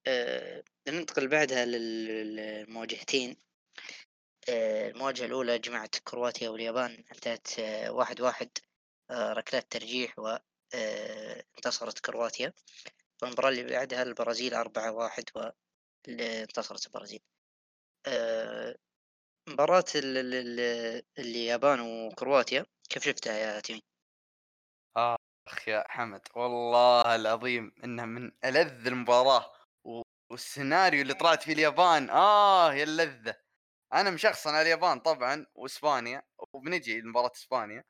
آه 0.08 0.64
ننتقل 0.88 1.28
بعدها 1.28 1.66
لل- 1.66 2.36
للمواجهتين. 2.36 3.38
آه 4.50 4.90
المواجهة 4.90 5.26
الأولى 5.26 5.60
جمعت 5.60 5.96
كرواتيا 6.04 6.50
واليابان 6.50 7.04
انتهت 7.12 7.60
آه 7.60 7.92
واحد 7.92 8.22
واحد. 8.22 8.50
ركلات 9.12 9.72
ترجيح 9.72 10.16
وانتصرت 10.20 12.00
كرواتيا. 12.00 12.54
والمباراة 13.22 13.50
اللي 13.50 13.64
بعدها 13.64 14.04
البرازيل 14.04 14.54
أربعة 14.54 14.92
واحد 14.92 15.24
وانتصرت 15.36 16.86
البرازيل. 16.88 17.22
آه 18.08 18.76
مباراة 19.50 19.86
ال- 19.96 20.18
ال- 20.18 20.36
ال- 20.36 21.04
اليابان 21.20 21.80
وكرواتيا. 21.80 22.66
كيف 22.90 23.04
شفتها 23.04 23.34
يا 23.38 23.60
تيمي؟ 23.60 23.84
آخ 24.98 25.68
يا 25.68 25.84
حمد 25.88 26.22
والله 26.36 27.16
العظيم 27.16 27.72
إنها 27.84 28.06
من 28.06 28.32
ألذ 28.46 28.88
المباراة 28.88 29.54
والسيناريو 30.32 31.02
اللي 31.02 31.14
طلعت 31.14 31.44
فيه 31.44 31.54
اليابان 31.54 32.10
آه 32.10 32.74
يا 32.74 32.84
اللذة. 32.84 33.36
أنا 33.94 34.10
مشخصن 34.10 34.50
على 34.50 34.62
اليابان 34.62 35.00
طبعا 35.00 35.46
وإسبانيا 35.56 36.24
وبنجي 36.54 37.02
لمباراة 37.02 37.32
إسبانيا. 37.36 37.80
آه 37.80 37.86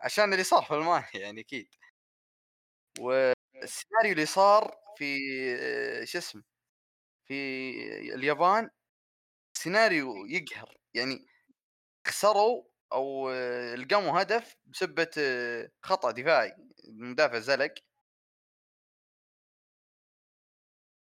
عشان 0.00 0.32
اللي 0.32 0.44
صار 0.44 0.62
في 0.62 0.74
ألمانيا 0.74 1.08
يعني 1.14 1.40
أكيد. 1.40 1.68
والسيناريو 2.98 4.12
اللي 4.12 4.26
صار 4.26 4.76
في 4.96 5.16
شو 6.06 6.18
اسمه 6.18 6.42
في 7.28 7.34
اليابان 8.14 8.70
سيناريو 9.58 10.26
يقهر. 10.26 10.78
يعني 10.94 11.26
خسروا 12.08 12.64
أو 12.92 13.30
لقموا 13.74 14.22
هدف 14.22 14.56
بسبة 14.66 15.10
خطأ 15.82 16.10
دفاعي. 16.10 16.52
المدافع 16.84 17.38
زلق. 17.38 17.74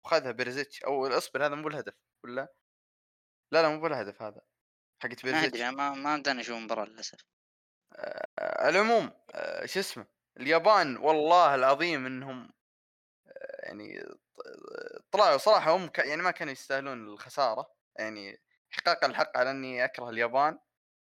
وخذها 0.05 0.33
بيرزيتش. 0.33 0.83
أو 0.83 1.07
اصبر 1.07 1.47
هذا 1.47 1.55
مو 1.55 1.69
الهدف 1.69 1.95
ولا؟ 2.25 2.49
لا 3.53 3.63
لا 3.63 3.69
مو 3.69 3.81
بالهدف 3.81 4.23
هذا 4.23 4.41
حقت 5.03 5.25
ما 5.25 5.33
بيرزيتش. 5.33 5.61
ما 5.61 5.95
ما 5.95 6.17
بدنا 6.17 6.41
نشوف 6.41 6.57
المباراة 6.57 6.85
للأسف. 6.85 7.19
آه، 7.21 7.42
على 8.39 8.69
العموم 8.81 9.11
آه، 9.35 9.67
شو 9.67 9.81
اسمه 9.81 10.07
اليابان 10.41 10.97
والله 10.97 11.55
العظيم 11.55 12.07
إنهم 12.07 12.51
آه، 13.29 13.67
يعني 13.67 14.05
طلعوا 15.13 15.37
صراحة 15.39 15.77
هم 15.77 15.91
يعني 15.99 16.23
ما 16.23 16.31
كانوا 16.31 16.53
يستاهلون 16.53 17.09
الخسارة 17.09 17.75
يعني 17.99 18.41
احقاقا 18.75 19.07
الحق 19.07 19.37
على 19.39 19.51
إني 19.51 19.85
أكره 19.85 20.11
اليابان 20.11 20.59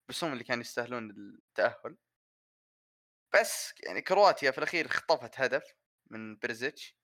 بس 0.10 0.24
هم 0.24 0.34
اللي 0.34 0.44
كانوا 0.44 0.62
يستاهلون 0.64 1.12
التأهل. 1.12 1.98
بس 3.34 3.74
يعني 3.84 4.02
كرواتيا 4.02 4.52
في 4.52 4.58
الأخير 4.58 4.88
خطفت 4.88 5.40
هدف 5.40 5.74
من 6.12 6.38
برزيتش 6.38 6.98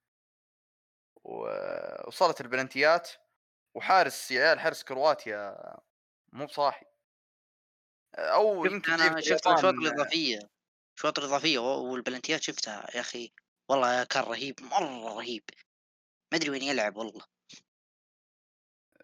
ووصلت 1.24 2.42
البلنتيات 2.42 3.10
وحارس 3.76 4.32
يا 4.32 4.42
عيال 4.48 4.60
حارس 4.60 4.84
كرواتيا 4.84 5.58
مو 6.34 6.46
بصاحي. 6.46 6.86
أو 8.16 8.66
يمكن 8.66 8.92
أنا 8.92 9.04
لعيبة 9.04 9.22
شفت 9.22 9.48
الإضافية 9.48 10.40
الأشواط 10.96 11.20
الإضافية 11.20 11.60
و- 11.60 11.92
والبلنتيات 11.92 12.42
شفتها 12.44 12.88
يا 12.96 13.00
أخي 13.00 13.34
والله 13.70 14.04
كان 14.04 14.24
رهيب 14.24 14.56
مرة 14.62 15.16
رهيب. 15.18 15.44
ما 16.34 16.38
أدري 16.40 16.50
وين 16.50 16.64
يلعب 16.64 16.98
والله. 16.98 17.26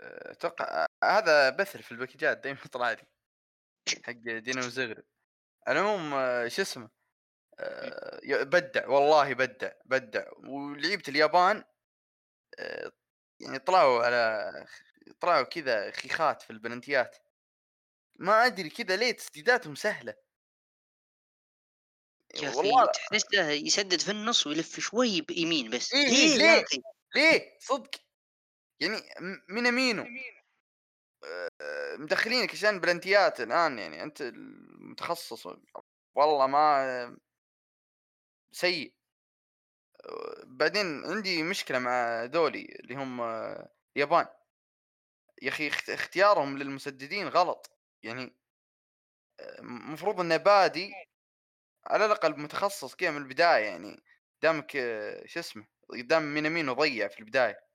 أتوقع 0.02 0.86
هذا 1.04 1.50
بثر 1.50 1.82
في 1.82 1.92
الباكجات 1.92 2.38
دائما 2.38 2.60
يطلع 2.66 2.92
لي 2.92 3.04
حق 4.06 4.12
دينامو 4.14 4.70
زغرب 4.78 5.04
على 5.68 5.80
العموم 5.82 6.14
آه، 6.14 6.48
شو 6.48 6.62
اسمه 6.62 6.90
آه، 7.60 8.44
بدع 8.44 8.90
والله 8.90 9.34
بدع 9.36 9.72
بدع. 9.86 10.26
ولعيبه 10.38 11.04
اليابان 11.10 11.64
آه، 12.60 12.92
يعني 13.42 13.60
طلعوا 13.60 14.04
على 14.06 14.52
طلعوا 15.22 15.44
كذا 15.44 15.92
خيخات 15.92 16.42
في 16.42 16.50
البلنتيات. 16.52 17.18
ما 18.16 18.46
أدري 18.46 18.70
كذا 18.70 18.96
ليه 18.96 19.12
تسديداتهم 19.12 19.76
سهلة. 19.76 20.16
يا 22.36 22.50
أخي 22.50 22.58
والله 22.58 22.86
تحسه 22.86 23.50
يسدد 23.52 24.02
في 24.02 24.12
النص 24.12 24.48
ويلف 24.48 24.80
شوي 24.80 25.22
بيمين 25.22 25.70
بس. 25.70 25.94
إيه، 25.94 26.06
ليه 26.08 26.38
ليه؟ 26.38 26.46
يا 26.46 26.64
أخي؟ 26.64 26.82
ليه؟ 27.16 27.58
صدق. 27.60 27.90
يعني 28.80 29.02
من 29.50 29.68
امينو 29.68 30.04
آه، 31.24 31.96
مدخلينك 31.96 32.52
عشان 32.52 32.80
بلنتيات 32.80 33.42
الآن 33.42 33.80
يعني 33.80 34.04
أنت 34.04 34.22
المتخصص 34.22 35.48
والله 36.16 36.48
ما 36.48 37.18
سيء. 38.52 38.94
بعدين 40.44 41.06
عندي 41.06 41.44
مشكلة 41.44 41.80
مع 41.80 42.24
ذولي 42.24 42.66
اللي 42.80 42.96
هم 42.96 43.22
اليابان 43.96 44.28
يا 45.42 45.50
أخي 45.50 45.68
اخت- 45.68 45.90
اختيارهم 45.90 46.58
للمسددين 46.58 47.28
غلط. 47.28 47.73
يعني 48.04 48.36
المفروض 49.60 50.20
إنه 50.20 50.38
بادي 50.38 50.94
على 51.88 52.06
الأقل 52.06 52.40
متخصص 52.40 52.96
كذا 52.96 53.12
من 53.12 53.18
البداية 53.18 53.66
يعني 53.66 54.04
قدامك 54.42 54.72
شو 55.26 55.40
اسمه 55.40 55.68
قدام 55.90 56.34
مينامينو 56.36 56.74
ضيع 56.74 57.08
في 57.08 57.20
البداية. 57.20 57.68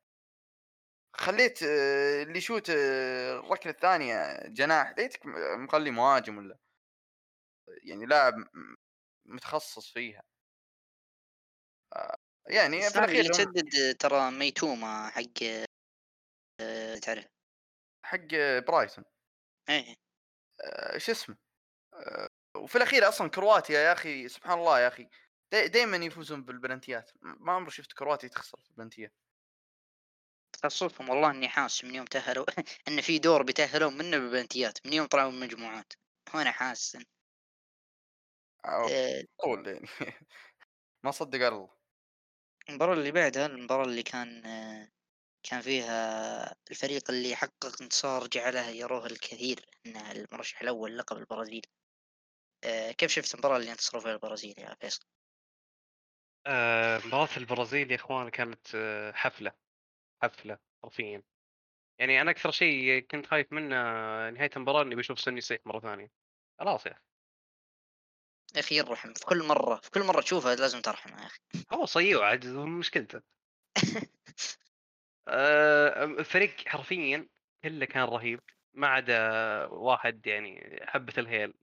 خليت 1.16 1.62
اللي 1.62 2.38
يشوت 2.38 2.70
الركلة 2.70 3.72
الثانية 3.72 4.42
جناح 4.48 4.94
ليتك 4.98 5.20
مخلي 5.58 5.90
مهاجم 5.90 6.38
ولا؟ 6.38 6.58
يعني 7.82 8.06
لاعب 8.06 8.34
متخصص 9.26 9.92
فيها. 9.92 10.22
يعني 12.46 12.90
في 12.90 12.98
الأخير 12.98 13.20
اللي 13.20 13.30
تسدد 13.30 13.96
ترى 13.98 14.30
ميتوما 14.30 15.08
حق 15.10 15.22
تعرف؟ 17.02 17.28
حق 18.02 18.26
برايتون. 18.66 19.04
إيه. 19.68 19.96
آه، 20.60 20.98
شو 20.98 21.12
اسمه؟ 21.12 21.36
آه، 21.94 22.28
وفي 22.56 22.76
الأخير 22.76 23.08
أصلا 23.08 23.30
كرواتيا 23.30 23.80
يا 23.80 23.92
أخي 23.92 24.28
سبحان 24.28 24.58
الله 24.58 24.80
يا 24.80 24.88
أخي 24.88 25.08
دائما 25.52 25.96
يفوزون 25.96 26.44
بالبلنتيات. 26.44 27.10
ما 27.22 27.52
عمري 27.52 27.70
شفت 27.70 27.92
كرواتيا 27.92 28.28
تخسر 28.28 28.58
في 28.60 28.70
البلنتيات. 28.70 29.14
تخصصهم 30.52 31.08
والله 31.08 31.30
إني 31.30 31.48
حاس 31.48 31.84
من 31.84 31.94
يوم 31.94 32.04
تأهلوا 32.06 32.46
إن 32.88 33.00
في 33.00 33.18
دور 33.18 33.42
بيتاهلون 33.42 33.98
منه 33.98 34.18
بالبلنتيات 34.18 34.78
من 34.86 34.92
يوم 34.92 35.06
طلعوا 35.06 35.30
من 35.30 35.36
المجموعات 35.42 35.92
وأنا 36.34 36.50
حاسس 36.50 36.96
إن- 36.96 37.04
آه، 38.64 38.88
آه، 38.90 39.22
طول 39.42 39.66
يعني 39.68 39.86
ما 41.04 41.10
صدق 41.10 41.46
الله. 41.48 41.70
المباراة 42.68 42.94
اللي 42.94 43.12
بعدها 43.12 43.46
المباراة 43.46 43.84
اللي 43.84 44.02
كان 44.02 44.42
كان 45.50 45.60
فيها 45.60 46.54
الفريق 46.70 47.10
اللي 47.10 47.36
حقق 47.36 47.82
انتصار 47.82 48.26
جعله 48.26 48.68
يروه 48.68 49.06
الكثير 49.06 49.64
انه 49.86 50.12
المرشح 50.12 50.60
الأول 50.60 50.98
لقب 50.98 51.16
البرازيل. 51.16 51.62
آه، 52.64 52.92
كيف 52.92 53.10
شفت 53.10 53.34
المباراة 53.34 53.56
اللي 53.56 53.72
انتصروا 53.72 54.02
فيها 54.02 54.12
البرازيل 54.12 54.54
يا 54.58 54.76
فيصل؟ 54.80 55.04
آه، 56.46 57.00
مباراة 57.06 57.28
البرازيل 57.36 57.90
يا 57.90 57.96
إخوان 57.96 58.28
كانت 58.28 58.66
آه، 58.74 59.12
حفلة 59.12 59.52
حفلة 60.22 60.58
حرفيا. 60.82 61.22
يعني 61.98 62.20
أنا 62.20 62.30
أكثر 62.30 62.50
شيء 62.50 63.00
كنت 63.00 63.26
خايف 63.26 63.52
منه 63.52 63.76
نهاية 64.30 64.50
المباراة 64.56 64.82
إني 64.82 64.94
بشوف 64.94 65.20
سن 65.20 65.38
يصيح 65.38 65.58
مرة 65.66 65.80
ثانية. 65.80 66.10
خلاص 66.60 66.86
يا 66.86 66.92
أخي. 66.92 67.00
يا 68.54 68.60
أخي 68.60 68.76
يرحم 68.76 69.14
في 69.14 69.24
كل 69.24 69.46
مرة 69.46 69.80
في 69.82 69.90
كل 69.90 70.02
مرة 70.02 70.20
تشوفها 70.20 70.54
لازم 70.54 70.80
ترحم 70.80 71.10
يا 71.10 71.26
أخي. 71.26 71.40
هو 71.72 71.86
صيوع 71.86 72.28
عاد 72.28 72.46
مشكلته. 72.46 73.37
الفريق 75.28 76.68
حرفيا 76.68 77.28
كله 77.64 77.86
كان 77.86 78.04
رهيب 78.04 78.40
ما 78.72 78.88
عدا 78.88 79.20
واحد 79.66 80.26
يعني 80.26 80.80
حبة 80.86 81.12
الهيل 81.18 81.54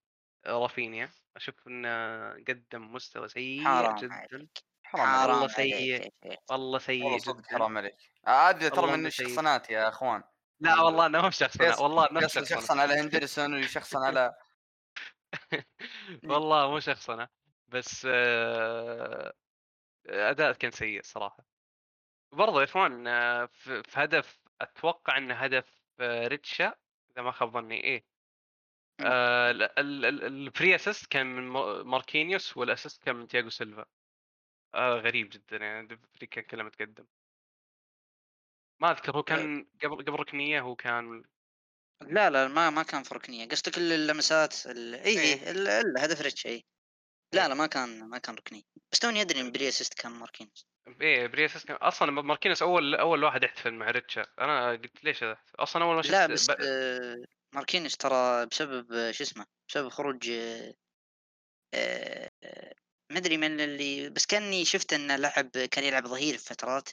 رافينيا. 0.48 1.10
أشوف 1.36 1.68
إنه 1.68 2.30
قدم 2.32 2.94
مستوى 2.94 3.28
سيء 3.28 3.62
جدا. 3.96 4.14
عليك 4.14 4.58
حرام 4.84 5.30
والله 5.30 5.48
سيء. 5.48 6.14
والله 6.52 6.80
سيء 6.80 7.18
جدا. 7.18 7.44
حرام 7.48 7.78
عليك. 7.78 7.96
هذا 8.28 8.70
ترى 8.70 8.98
من. 8.98 9.06
الشخصنات 9.06 9.70
يا 9.70 9.90
أخوان. 9.90 10.24
لا 10.60 10.82
والله 10.82 11.06
انه 11.06 11.22
مو 11.22 11.30
شخصنا 11.30 11.68
فيصل- 11.72 11.84
والله 11.84 12.12
انه 12.12 12.20
فيصل 12.20 12.40
شخصنا 12.48 12.60
شخصن 12.62 12.80
على 12.80 12.94
هندرسون 12.94 13.54
ويشخصن 13.56 14.04
على 14.04 14.34
والله 16.32 16.70
مو 16.72 16.80
شخصنا 16.80 17.30
بس 17.68 18.08
آه، 18.10 19.34
أداء 20.10 20.54
كان 20.54 20.72
سيء 20.72 21.02
صراحة. 21.04 21.55
برضه 22.36 22.60
يا 22.60 22.64
إخوان 22.64 23.08
آه، 23.08 23.46
في 23.46 23.84
هدف 23.94 24.40
أتوقع 24.62 25.18
انه 25.18 25.34
هدف 25.34 25.66
آه، 26.00 26.28
ريتشا 26.28 26.76
إذا 27.12 27.22
ما 27.22 27.32
خاب 27.32 27.52
ظني 27.54 27.84
إيه. 27.84 28.06
آه، 29.00 29.52
ال- 29.52 29.64
ال- 29.80 30.06
ال- 30.06 30.24
ال 30.24 30.76
pre-assist 30.76 31.06
كان 31.06 31.26
من 31.36 31.44
مار- 31.50 31.84
ماركينيوس 31.84 32.58
وال 32.58 32.69
assist 32.69 33.04
كان 33.04 33.16
من 33.16 33.28
تياجو 33.28 33.50
سيلفا. 33.50 33.86
آه، 34.76 34.96
غريب 34.96 35.30
جدا 35.30 35.58
يعني 35.58 35.80
الفريق 35.94 36.30
كان 36.30 36.44
كله 36.44 36.64
متقدم 36.64 37.06
ما 38.80 38.92
أذكر 38.92 39.18
هو 39.18 39.24
كان 39.24 39.68
قبل 39.84 39.96
قبل 39.96 40.20
ركنية 40.20 40.62
هو 40.62 40.76
كان 40.76 41.24
لا 42.02 42.30
لا 42.30 42.48
ما 42.48 42.70
ما 42.70 42.84
كان 42.84 43.04
في 43.04 43.16
ركنية. 43.16 43.48
قصدك 43.48 43.78
ال- 43.78 43.92
اللمسات 43.92 44.66
ال... 44.66 44.96
إي 44.96 45.20
إيه. 45.20 45.20
اي 45.20 45.52
ال- 45.52 45.68
ال- 45.68 45.98
هدف 46.00 46.22
ريتش 46.22 46.46
إي. 46.48 46.66
لا 47.34 47.42
إيه. 47.42 47.48
لا 47.48 47.54
ما 47.56 47.68
كان 47.68 48.10
ما 48.10 48.18
كان 48.18 48.36
ركنية. 48.36 48.64
بس 48.92 49.00
توني 49.00 49.22
ادري 49.22 49.42
إن 49.42 49.52
pre-assist 49.52 49.94
كان 49.94 50.12
ماركينز 50.12 50.68
إيه 51.02 51.28
pre-assist 51.28 51.68
كان 51.68 51.78
أصلا 51.78 52.12
ماركينيوس 52.12 52.62
اول 52.62 52.96
أول 52.96 53.24
واحد 53.24 53.44
يحتفل 53.44 53.74
مع 53.74 53.92
ريتشا. 53.92 54.26
أنا 54.40 54.72
قلت 54.72 55.04
ليش 55.04 55.24
أحتفل؟ 55.24 55.56
أصلا 55.60 55.84
أول 55.84 55.96
ما 55.96 56.02
شفت 56.02 56.12
لا 56.12 56.28
بس 56.28 56.52
ب- 56.52 56.56
آه، 56.62 57.26
ماركينز 57.54 57.96
ترى 57.96 58.46
بسبب 58.46 58.94
آه، 58.94 59.12
شو 59.12 59.24
اسمه 59.24 59.46
بسبب 59.70 59.90
خروج 59.90 60.30
آه، 60.30 60.74
آه، 61.74 62.76
ما 63.12 63.18
أدري 63.18 63.38
من 63.38 63.60
اللي 63.60 64.10
بس 64.10 64.26
كأني 64.26 64.66
شفت 64.66 64.94
انه 64.94 65.16
لعب 65.16 65.50
كان 65.50 65.84
يلعب 65.84 66.08
ظهير 66.08 66.38
في 66.38 66.46
فترات 66.46 66.90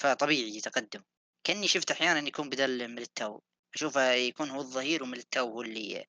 فطبيعي 0.00 0.56
يتقدم. 0.56 1.04
كأني 1.46 1.68
شفت 1.68 1.90
أحيانا 1.90 2.28
يكون 2.28 2.48
بدل 2.48 2.88
ميليتاو. 2.88 3.42
أشوفه 3.74 4.12
يكون 4.12 4.50
هو 4.50 4.60
الظهير 4.60 5.02
وميليتاو 5.02 5.48
هو 5.50 5.62
اللي 5.62 6.04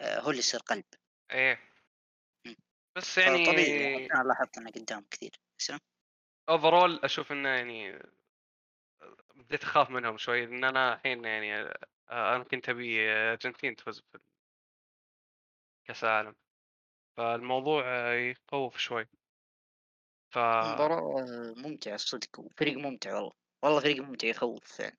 آه، 0.00 0.20
هو 0.20 0.30
اللي 0.30 0.38
يصير 0.38 0.60
قلب. 0.60 0.84
إيه. 1.32 1.60
بس 2.96 3.18
يعني 3.18 3.44
فطبيعي 3.44 4.06
أنا 4.06 4.22
لاحظت 4.28 4.58
إنه 4.58 4.70
قدام 4.70 5.06
كثير. 5.10 5.40
overall 6.48 7.00
أشوف 7.04 7.32
إنه 7.32 7.48
يعني 7.48 7.98
بديت 9.34 9.62
أخاف 9.62 9.90
منهم 9.90 10.16
شوي 10.16 10.46
لأن 10.46 10.64
أنا 10.64 10.94
الحين 10.94 11.24
يعني 11.24 11.54
آه، 12.10 12.36
أنا 12.36 12.44
كنت 12.44 12.68
أبي 12.68 13.10
أرجنتين 13.10 13.76
تفوز 13.76 14.00
في 14.12 14.18
كأس 15.84 16.04
العالم. 16.04 16.34
فالموضوع 17.18 17.82
آه، 17.86 18.14
يخوف 18.14 18.78
شوي. 18.78 19.08
ف 20.30 20.38
مباراة 20.62 21.24
ممتعة 21.56 21.94
الصدق 21.94 22.40
وفريق 22.40 22.78
ممتع 22.78 23.14
والله. 23.14 23.32
والله 23.64 23.80
فريق 23.80 24.02
ممتع 24.02 24.28
يخوف 24.28 24.64
فعلا. 24.64 24.96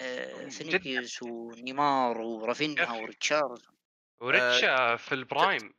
آه، 0.00 0.48
جداً. 0.72 0.82
فينيسيوس 0.82 1.22
ونيمار 1.22 2.20
ورافينها 2.20 2.92
أخي. 2.92 2.92
وريتشارد 2.92 3.62
وريتشا 4.20 4.96
في 4.96 5.12
ال 5.14 5.23
prime. 5.23 5.74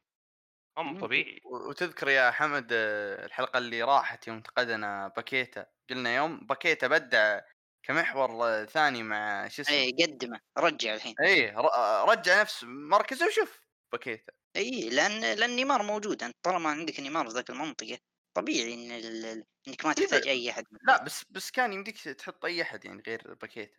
هم. 0.78 1.00
طبيعي. 1.00 1.40
وتذكر 1.46 2.10
يا 2.10 2.32
حمد 2.32 2.68
آه، 2.74 3.26
الحلقة 3.26 3.58
اللي 3.58 3.84
راحت 3.84 4.28
يوم 4.28 4.38
انتقدنا 4.38 5.08
باكيتا. 5.08 5.66
قلنا 5.90 6.16
يوم 6.16 6.40
باكيتا 6.48 6.88
بدع 6.88 7.42
كمحور 7.84 8.30
آه، 8.48 8.66
ثاني 8.66 9.04
مع 9.04 9.48
شو 9.48 9.62
اسمه؟ 9.62 9.76
اي 9.76 9.92
قدمه 10.02 10.40
رجع 10.58 10.94
الحين. 10.94 11.16
ر- 11.20 11.74
آه، 11.74 12.04
رجع 12.06 12.42
نفس 12.42 12.64
مركزه 12.64 13.28
وشوف 13.28 13.62
باكيتا. 13.92 14.34
اي 14.56 14.90
لأن 14.90 15.22
لأن 15.40 15.56
نيمار 15.56 15.84
موجود. 15.84 16.24
أنت 16.24 16.36
طالما 16.44 16.70
عندك 16.70 17.00
نيمار 17.00 17.28
في 17.30 17.34
ذاك 17.34 17.50
المنطقة 17.50 17.98
طبيعي 18.38 18.74
إن 18.74 18.92
ال... 18.92 19.44
إنك 19.68 19.86
ما 19.86 19.94
تحتاج 19.94 20.28
أي 20.28 20.50
أحد 20.52 20.64
لا 20.88 21.04
بس 21.04 21.26
بس 21.30 21.52
كان 21.52 21.74
يمديك 21.74 21.98
تحط 22.02 22.46
أي 22.46 22.62
أحد 22.62 22.86
يعني 22.86 23.04
غير 23.08 23.34
باكيتا. 23.34 23.78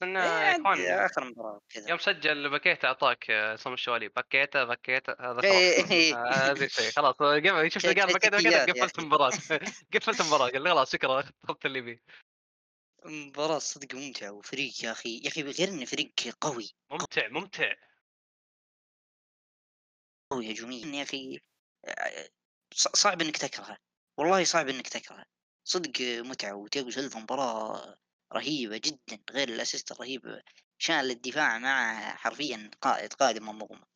لأن 0.00 0.16
إيه، 0.16 0.28
عاد 0.28 0.60
اخوان 0.60 0.80
آخر 0.86 1.24
مباراة 1.24 1.60
كذا 1.68 1.88
يوم 1.90 1.98
سجل 1.98 2.50
باكيتا 2.50 2.88
أعطاك 2.88 3.30
آه، 3.30 3.54
اسم 3.54 3.72
الشوالي 3.72 4.08
باكيتا 4.08 4.64
باكيتا 4.64 5.16
هذا 5.20 5.40
إيه، 5.44 5.76
خلاص. 5.82 5.90
إيه. 5.90 6.14
آه، 6.14 6.50
هذا 6.50 6.64
الشيء 6.64 6.90
خلاص. 6.90 7.14
شفت 7.68 7.78
شيء- 7.86 8.00
قال 8.00 8.08
شيء 8.08 8.12
باكيتا؟ 8.12 8.30
باكيتا 8.30 8.50
يا 8.50 8.72
قفلت 8.72 8.94
أخي. 8.94 9.02
المباراة. 9.02 9.30
قفلت 9.94 10.20
المباراة 10.20 10.50
قال 10.50 10.68
خلاص 10.68 10.92
شكرا 10.92 11.24
أخذت 11.44 11.66
اللي 11.66 11.80
بيه 11.80 12.02
مباراة 13.04 13.58
صدق 13.58 13.94
ممتعة 13.94 14.30
وفريق 14.30 14.84
يا 14.84 14.92
أخي 14.92 15.20
يا 15.24 15.28
أخي 15.28 15.42
غير 15.42 15.68
إنه 15.68 15.84
فريق 15.84 16.12
قوي 16.40 16.70
ممتع 16.90 17.28
ممتع. 17.28 17.74
قوي 20.30 20.52
هجوميا 20.52 20.86
يا 20.86 21.02
أخي 21.02 21.40
آه، 21.84 22.28
ص- 22.74 22.88
صعب 22.88 23.22
إنك 23.22 23.36
تكرهه. 23.36 23.76
والله 24.18 24.44
صعب 24.44 24.68
إنك 24.68 24.88
تكرهه. 24.88 25.24
صدق 25.64 26.00
متعة 26.00 26.54
وتياجو 26.54 26.90
سيلفا 26.90 27.26
رهيب 28.34 28.76
جدا 28.84 29.18
غير 29.30 29.48
ال 29.48 29.54
assist 29.54 29.92
الرهيب 29.92 30.40
شان 30.78 31.00
الدفاع 31.10 31.58
مع 31.58 32.00
حرفيا 32.16 32.70
قائد 32.80 33.12
قائد 33.12 33.38
منظومة. 33.42 33.86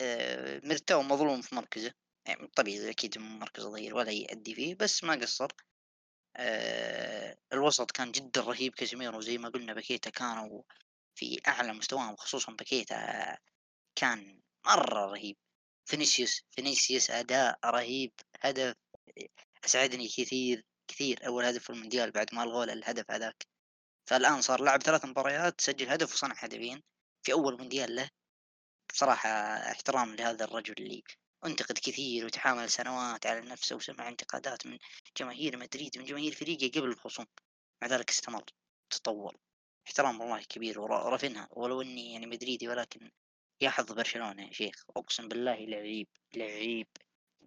آه، 0.00 0.60
ميليتاو 0.64 1.02
مظلوم 1.02 1.42
في 1.42 1.54
مركزه 1.54 1.92
يعني 2.26 2.46
طبيعي 2.56 2.90
أكيد 2.90 3.18
مركز 3.18 3.62
ظهير 3.62 3.94
ولا 3.94 4.10
يأدي 4.12 4.54
فيه 4.54 4.74
بس 4.74 5.04
ما 5.04 5.14
قصر. 5.14 5.48
آه، 6.36 7.38
الوسط 7.52 7.90
كان 7.90 8.12
جدا 8.12 8.40
رهيب 8.40 8.74
كازيميرو 8.74 9.20
زي 9.20 9.38
ما 9.38 9.48
قلنا 9.48 9.74
باكيتا 9.74 10.10
كانوا 10.10 10.62
في 11.14 11.40
أعلى 11.48 11.72
مستواهم 11.72 12.16
خصوصا 12.16 12.52
باكيتا 12.52 13.36
كان 13.96 14.40
مرة 14.66 15.06
رهيب. 15.06 15.36
فينيسيوس 15.84 16.42
فينيسيوس 16.50 17.10
أداء 17.10 17.58
رهيب 17.64 18.12
هدف 18.40 18.74
أسعدني 19.64 20.08
كثير. 20.08 20.64
كثير 20.88 21.26
أول 21.26 21.44
هدف 21.44 21.62
في 21.64 21.70
المونديال 21.70 22.10
بعد 22.10 22.34
ما 22.34 22.42
الغوا 22.42 22.64
له 22.64 22.72
الهدف 22.72 23.10
هذاك. 23.10 23.46
فالآن 24.06 24.40
صار 24.40 24.62
لعب 24.62 24.82
ثلاث 24.82 25.04
مباريات 25.04 25.60
سجل 25.60 25.88
هدف 25.88 26.14
وصنع 26.14 26.34
هدفين 26.38 26.82
في 27.22 27.32
أول 27.32 27.58
مونديال 27.58 27.96
له. 27.96 28.10
بصراحة 28.92 29.28
احترام 29.72 30.14
لهذا 30.14 30.44
الرجل 30.44 30.74
اللي 30.78 31.02
أنتقد 31.46 31.78
كثير 31.78 32.26
وتحامل 32.26 32.70
سنوات 32.70 33.26
على 33.26 33.40
نفسه 33.40 33.76
وسمع 33.76 34.08
انتقادات 34.08 34.66
من 34.66 34.78
جماهير 35.16 35.56
مدريد 35.56 35.98
من 35.98 36.04
جماهير 36.04 36.34
فريقه 36.34 36.80
قبل 36.80 36.88
الخصوم. 36.88 37.26
مع 37.82 37.88
ذلك 37.88 38.10
استمر 38.10 38.44
تطور. 38.90 39.36
احترام 39.86 40.20
والله 40.20 40.42
كبير 40.42 40.80
ورافنها 40.80 41.48
ولو 41.50 41.82
إني 41.82 42.12
يعني 42.12 42.26
مدريدي 42.26 42.68
ولكن 42.68 43.10
يا 43.60 43.70
حظ 43.70 43.92
برشلونة 43.92 44.46
يا 44.46 44.52
شيخ. 44.52 44.84
أقسم 44.96 45.28
بالله 45.28 45.56
لعيب 45.56 46.08
لعيب. 46.36 46.86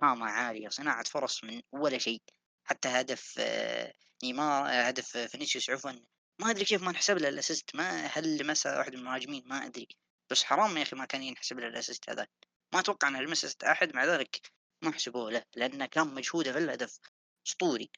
قامة 0.01 0.25
عالية 0.25 0.69
صناعة 0.69 1.03
فرص 1.03 1.43
من 1.43 1.61
ولا 1.71 1.97
شيء. 1.97 2.21
حتى 2.65 2.87
هدف 2.87 3.35
آه، 3.39 3.93
نيمار 4.23 4.67
آه، 4.67 4.81
هدف 4.87 5.17
آه، 5.17 5.25
فينيسيوس 5.25 5.69
عفوا 5.69 5.91
ما 6.39 6.49
أدري 6.49 6.65
كيف 6.65 6.83
ما 6.83 6.89
انحسب 6.89 7.17
له 7.17 7.29
الأسيست 7.29 7.75
ما 7.75 8.05
هل 8.05 8.37
لمسها 8.37 8.77
واحد 8.77 8.93
من 8.93 8.99
المهاجمين 8.99 9.43
ما 9.45 9.65
أدري 9.65 9.87
بس 10.31 10.43
حرام 10.43 10.77
يا 10.77 10.83
أخي 10.83 10.95
ما 10.95 11.05
كان 11.05 11.23
ينحسب 11.23 11.59
له 11.59 11.67
ال 11.67 11.73
assist 11.73 12.09
هذا 12.09 12.27
ما 12.73 12.79
أتوقع 12.79 13.07
انه 13.07 13.21
لمست 13.21 13.63
أحد 13.63 13.95
مع 13.95 14.05
ذلك 14.05 14.51
ما 14.81 14.91
حسبوه 14.91 15.31
له 15.31 15.43
لأنه 15.55 15.85
كان 15.85 16.07
مجهوده 16.07 16.51
في 16.51 16.57
الهدف 16.57 16.99
أسطوري. 17.47 17.89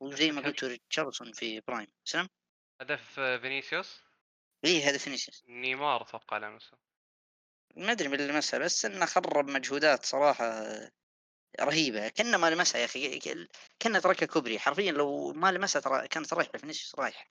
وزي 0.00 0.30
ما 0.30 0.40
قلت 0.40 0.64
ريتشاردسون 0.64 1.32
في 1.32 1.60
prime. 1.60 1.86
سلام. 2.04 2.28
هدف 2.80 3.20
فينيسيوس؟ 3.20 4.00
إيه 4.64 4.88
هدف 4.88 5.02
فينيسيوس. 5.02 5.44
نيمار 5.48 6.02
أتوقع 6.02 6.38
لمسه 6.38 6.78
ما 7.76 7.92
أدري 7.92 8.08
من 8.08 8.14
اللي 8.14 8.32
لمسها 8.32 8.58
بس 8.58 8.84
إنه 8.84 9.06
خرب 9.06 9.50
مجهودات 9.50 10.06
صراحة 10.06 10.64
رهيبة. 11.60 12.08
كأنه 12.08 12.36
ما 12.38 12.50
لمسها 12.50 12.80
يا 12.80 12.84
أخي 12.84 13.18
كأنه 13.80 13.98
تركها 13.98 14.26
كوبري. 14.26 14.58
حرفيا 14.58 14.92
لو 14.92 15.32
ما 15.32 15.52
لمسها 15.52 15.80
ترى 15.80 16.08
كانت 16.08 16.34
رايحة 16.34 16.58
فينيسيوس 16.58 16.94
رايح 16.98 17.30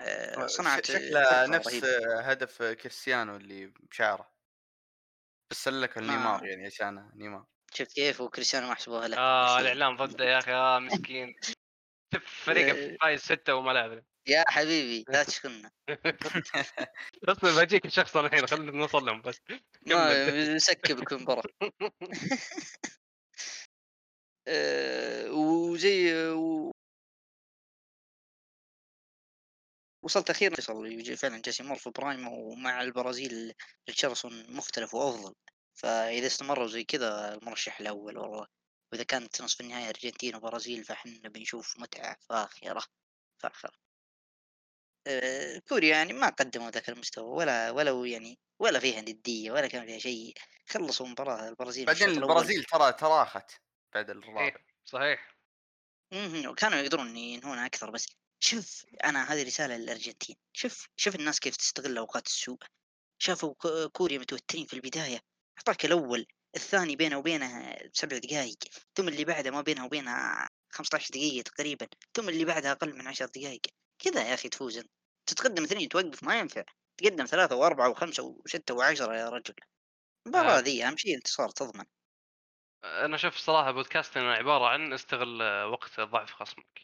آه، 0.00 0.46
صنعت 0.46 0.86
شكله 0.86 1.46
نفس 1.46 1.66
رهيبة. 1.66 2.20
هدف 2.20 2.62
كريستيانو 2.62 3.36
اللي 3.36 3.66
بشعره. 3.66 4.34
بس 5.50 5.64
سلك 5.64 5.98
النيمار 5.98 6.40
ما- 6.42 6.48
يعني 6.48 6.66
عشان 6.66 7.10
نيمار. 7.14 7.46
شفت 7.74 7.92
كيف؟ 7.92 8.20
وكريستيانو 8.20 8.66
ما 8.68 8.74
حسبوها 8.74 9.08
له. 9.08 9.16
آه. 9.18 9.60
الإعلام 9.60 9.96
ضده 9.96 10.24
يا 10.24 10.38
أخي. 10.38 10.52
آه 10.52 10.78
مسكين. 10.78 11.34
شوف 12.14 12.24
فريقه 12.44 12.74
إيه. 12.76 12.98
فايز 13.00 13.20
ستة 13.20 13.54
وما 13.54 13.72
لعب 13.72 14.04
يا 14.28 14.44
حبيبي 14.48 15.04
لا 15.08 15.22
تشكلنا 15.22 15.70
أصلا 17.28 17.56
بجيك 17.64 17.86
الشخص 17.86 18.16
الحين 18.16 18.46
خلينا 18.46 18.72
نوصل 18.72 19.06
لهم 19.06 19.22
بس. 19.22 19.40
ما 19.86 20.58
كمل. 20.76 21.42
آه، 24.48 25.30
وزي 25.32 26.14
و... 26.32 26.70
وصلت 30.04 30.30
أخيرا 30.30 30.86
يجي 30.86 31.16
فعلا 31.16 31.38
جيسي 31.38 31.62
مور 31.62 31.76
في 31.76 31.90
برايم 31.90 32.28
ومع 32.28 32.82
البرازيل 32.82 33.52
ريتشاردسون 33.88 34.56
مختلف 34.56 34.94
وأفضل. 34.94 35.34
فإذا 35.74 36.26
استمروا 36.26 36.66
زي 36.66 36.84
كذا 36.84 37.34
المرشح 37.34 37.80
الأول 37.80 38.18
والله 38.18 38.46
وإذا 38.92 39.04
كانت 39.04 39.42
نصف 39.42 39.60
النهائي 39.60 39.88
أرجنتين 39.88 40.34
وبرازيل 40.36 40.84
فإحنا 40.84 41.28
بنشوف 41.28 41.74
متعة 41.78 42.16
فاخرة 42.28 42.82
فاخرة. 43.38 43.72
آه، 45.06 45.58
كوريا 45.68 45.96
يعني 45.96 46.12
ما 46.12 46.28
قدموا 46.28 46.70
ذاك 46.70 46.88
المستوى 46.88 47.24
ولا 47.36 47.70
ولو 47.70 48.04
يعني 48.04 48.38
ولا 48.58 48.78
فيها 48.78 49.00
ندية 49.00 49.50
ولا 49.52 49.66
كان 49.66 49.86
فيها 49.86 49.98
شيء. 49.98 50.34
خلصوا 50.68 51.06
مباراة 51.06 51.48
البرازيل 51.48 51.86
بعدين. 51.86 52.08
البرازيل 52.08 52.64
ترى 52.64 52.92
تراخت. 52.92 53.63
بعد 53.94 54.10
الرابع 54.10 54.44
إيه، 54.44 54.56
صحيح. 54.84 55.36
اهم، 56.12 56.46
وكانوا 56.50 56.78
يقدرون 56.78 57.16
ينهونها 57.16 57.66
أكثر 57.66 57.90
بس 57.90 58.06
شوف 58.40 58.86
أنا 59.04 59.32
هذه 59.32 59.42
رسالة 59.46 59.76
للأرجنتين. 59.76 60.36
شوف 60.52 60.88
شوف 60.96 61.14
الناس 61.14 61.40
كيف 61.40 61.56
تستغل 61.56 61.98
أوقات 61.98 62.26
السوء. 62.26 62.58
شافوا 63.18 63.54
ك- 63.54 63.92
كوريا 63.92 64.18
متوترين 64.18 64.66
في 64.66 64.74
البداية. 64.74 65.20
أعطاك 65.58 65.84
الأول 65.84 66.26
الثاني 66.56 66.96
بينه 66.96 67.18
وبينه 67.18 67.76
سبع 67.92 68.18
دقائق 68.18 68.58
ثم 68.96 69.08
اللي 69.08 69.24
بعده 69.24 69.50
ما 69.50 69.60
بينه 69.62 69.84
وبينها 69.86 70.48
15 70.72 71.10
دقيقة 71.14 71.42
تقريبا 71.44 71.88
ثم 72.16 72.28
اللي 72.28 72.44
بعدها 72.44 72.72
أقل 72.72 72.94
من 72.98 73.08
10 73.08 73.26
دقائق 73.26 73.60
كذا 73.98 74.28
يا 74.28 74.34
أخي 74.34 74.48
تفوز 74.48 74.78
انت 74.78 74.90
تتقدم 75.26 75.64
اثنين 75.64 75.88
توقف 75.88 76.22
ما 76.24 76.38
ينفع. 76.38 76.64
تقدم 76.98 77.24
ثلاثة 77.26 77.56
وأربعة 77.56 77.90
وخمسة 77.90 78.22
وستة 78.46 78.74
وعشرة 78.74 79.16
يا 79.16 79.28
رجل. 79.30 79.54
المباراة 80.26 80.58
آه. 80.58 80.60
ذي 80.60 80.84
أهم 80.86 80.96
شيء 80.96 81.16
انتصار 81.16 81.50
تضمن. 81.50 81.84
أنا 82.84 83.16
أشوف 83.16 83.36
صراحة 83.36 83.70
بودكاستنا 83.70 84.34
عبارة 84.34 84.68
عن 84.68 84.92
استغل 84.92 85.42
آه، 85.42 85.66
وقت 85.66 86.00
ضعف 86.00 86.32
خصمك. 86.32 86.80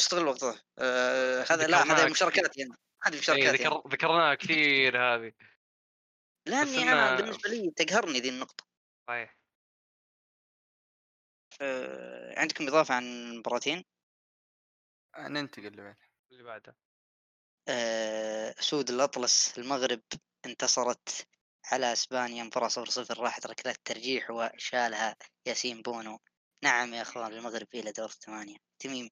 استغل 0.00 0.26
وقته 0.26 0.62
آه 0.78 1.44
هذا 1.50 1.66
لا 1.66 1.82
هذا 1.82 2.10
مشاركات 2.10 2.58
يعني. 2.58 2.70
هذه 3.02 3.12
إيه، 3.12 3.18
مشاركات 3.20 3.44
يعني. 3.44 3.56
ذكر 3.76 3.88
ذكرناها 3.88 4.34
كثير 4.34 4.96
هذه. 4.98 5.32
لأني 6.46 6.78
إن- 6.78 6.88
أنا 6.88 7.16
بالنسبة 7.16 7.50
لي 7.50 7.70
تقهرني 7.70 8.20
ذي 8.20 8.28
النقطة. 8.28 8.64
صحيح. 9.08 9.38
آه، 11.60 12.40
عندكم 12.40 12.66
إضافة 12.66 12.94
عن 12.94 13.36
مباراتين؟ 13.38 13.84
ننتقل 15.18 15.66
لبعد 15.66 15.96
اللي 16.32 16.42
بعده. 16.42 16.76
آه، 17.68 18.54
اسود 18.58 18.90
الأطلس 18.90 19.58
المغرب 19.58 20.02
انتصرت 20.46 21.28
على 21.72 21.92
إسبانيا 21.92 22.44
مباراة 22.44 22.68
صفر 22.68 22.86
صفر 22.86 23.20
راحت 23.20 23.46
ركلات 23.46 23.76
ترجيح 23.84 24.30
وشالها 24.30 25.16
ياسين 25.46 25.82
بونو. 25.82 26.18
نعم 26.64 26.94
يا 26.94 27.02
أخوان 27.02 27.32
المغرب 27.32 27.66
إلى 27.74 27.92
دور 27.92 28.06
الثمانية 28.06 28.56
تميم. 28.78 29.10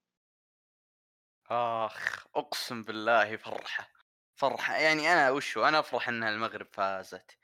آخ 1.50 2.26
أقسم 2.36 2.82
بالله 2.82 3.36
فرحة 3.36 3.92
فرحة. 4.40 4.76
يعني 4.76 5.12
أنا 5.12 5.30
وشو 5.30 5.64
أنا 5.64 5.78
أفرح 5.78 6.08
إن 6.08 6.22
المغرب 6.22 6.68
فازت 6.72 7.38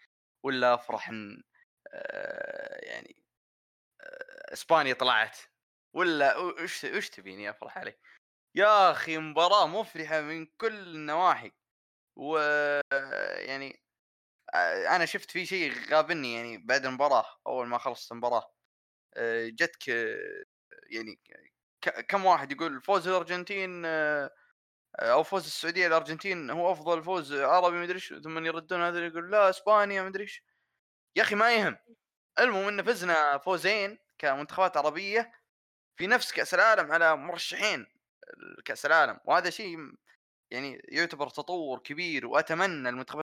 ولا 0.45 0.75
أفرح 0.75 1.09
إن 1.09 1.43
آه، 1.93 2.85
يعني 2.85 3.25
آه، 4.01 4.53
إسبانيا 4.53 4.95
طلعت؟ 4.95 5.39
ولا 5.95 6.37
وش 6.39 6.85
وش 6.85 7.11
تبيني 7.11 7.51
أفرح 7.51 7.79
عليه؟ 7.79 7.99
يا 8.55 8.91
أخي 8.91 9.19
مباراة 9.19 9.67
مفرحة 9.67 10.21
من 10.21 10.47
كل 10.47 10.79
النواحي. 10.79 11.53
و 12.17 12.39
يعني 13.39 13.83
أنا 14.55 15.05
شفت 15.07 15.31
في 15.31 15.47
شيء 15.47 15.73
غابني 15.91 16.35
يعني 16.35 16.59
بعد 16.59 16.87
المباراة 16.87 17.27
أول 17.47 17.67
ما 17.67 17.79
خلصت 17.79 18.13
المباراة 18.13 18.53
آه، 19.15 19.49
جتك 19.49 19.91
آه، 19.91 20.45
يعني 20.91 21.21
كم 22.09 22.25
واحد 22.27 22.53
يقول 22.53 22.83
فوز 22.83 23.09
الأرجنتين 23.09 23.83
آه، 23.87 24.31
أو 25.01 25.23
فوز 25.23 25.45
السعودية 25.47 25.87
الأرجنتين 25.87 26.51
هو 26.51 26.73
أفضل 26.73 27.05
فوز 27.05 27.33
عربي 27.35 27.77
مدري 27.77 27.95
إيش 27.95 28.15
ثم 28.25 28.47
يردون 28.47 28.83
هذا 28.83 29.07
يقول 29.07 29.31
لا 29.31 29.51
إسبانيا 29.51 30.03
مدري 30.03 30.23
إيش. 30.23 30.45
يا 31.17 31.23
أخي 31.23 31.35
ما 31.35 31.55
يهم. 31.55 31.77
المهم 32.41 32.69
إن 32.69 32.83
فزنا 32.83 33.39
فوزين 33.39 33.99
كمنتخبات 34.19 34.77
عربية 34.77 35.33
في 35.97 36.07
نفس 36.07 36.33
كأس 36.33 36.55
العالم 36.55 36.93
على 36.93 37.17
مرشحين 37.17 37.87
كاس 38.65 38.87
العالم 38.87 39.21
وهذا 39.25 39.51
شيء 39.51 39.79
يعني 40.51 40.83
يعتبر 40.89 41.29
تطور 41.29 41.79
كبير 41.79 42.27
وأتمنى 42.27 42.89
المنتخبات 42.89 43.22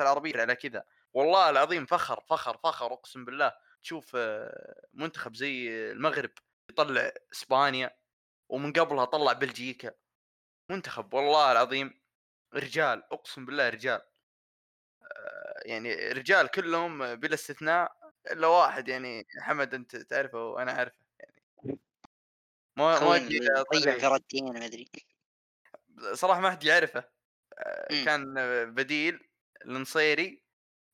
العربية 0.00 0.40
على 0.40 0.56
كذا 0.56 0.84
والله 1.14 1.50
العظيم 1.50 1.86
فخر 1.86 2.20
فخر 2.20 2.56
فخر 2.56 2.92
أقسم 2.92 3.24
بالله. 3.24 3.52
تشوف 3.82 4.12
آه، 4.16 4.86
منتخب 4.94 5.36
زي 5.36 5.68
المغرب 5.92 6.30
يطلع 6.70 7.12
إسبانيا 7.32 7.96
ومن 8.48 8.72
قبلها 8.72 9.04
طلع 9.04 9.32
بلجيكا. 9.32 9.92
منتخب 10.70 11.14
والله 11.14 11.52
العظيم 11.52 12.00
رجال 12.54 13.02
أقسم 13.12 13.46
بالله 13.46 13.68
رجال. 13.68 14.00
آه، 15.02 15.60
يعني 15.64 15.94
رجال 16.12 16.48
كلهم 16.48 17.14
بلا 17.14 17.34
استثناء 17.34 17.96
إلا 18.30 18.46
واحد 18.46 18.88
يعني 18.88 19.26
حمد 19.40 19.74
أنت 19.74 19.96
تعرفه 19.96 20.44
وأنا 20.44 20.78
أعرفه 20.78 21.06
يعني. 21.20 21.42
ما 22.76 23.00
ما 23.00 23.16
أدري. 24.66 24.90
صراحة 26.12 26.40
ما 26.40 26.50
حد 26.50 26.64
يعرفه. 26.64 27.04
آه، 27.58 27.94
مم. 27.94 28.04
كان 28.04 28.34
بديل 28.74 29.25
النصيري 29.66 30.42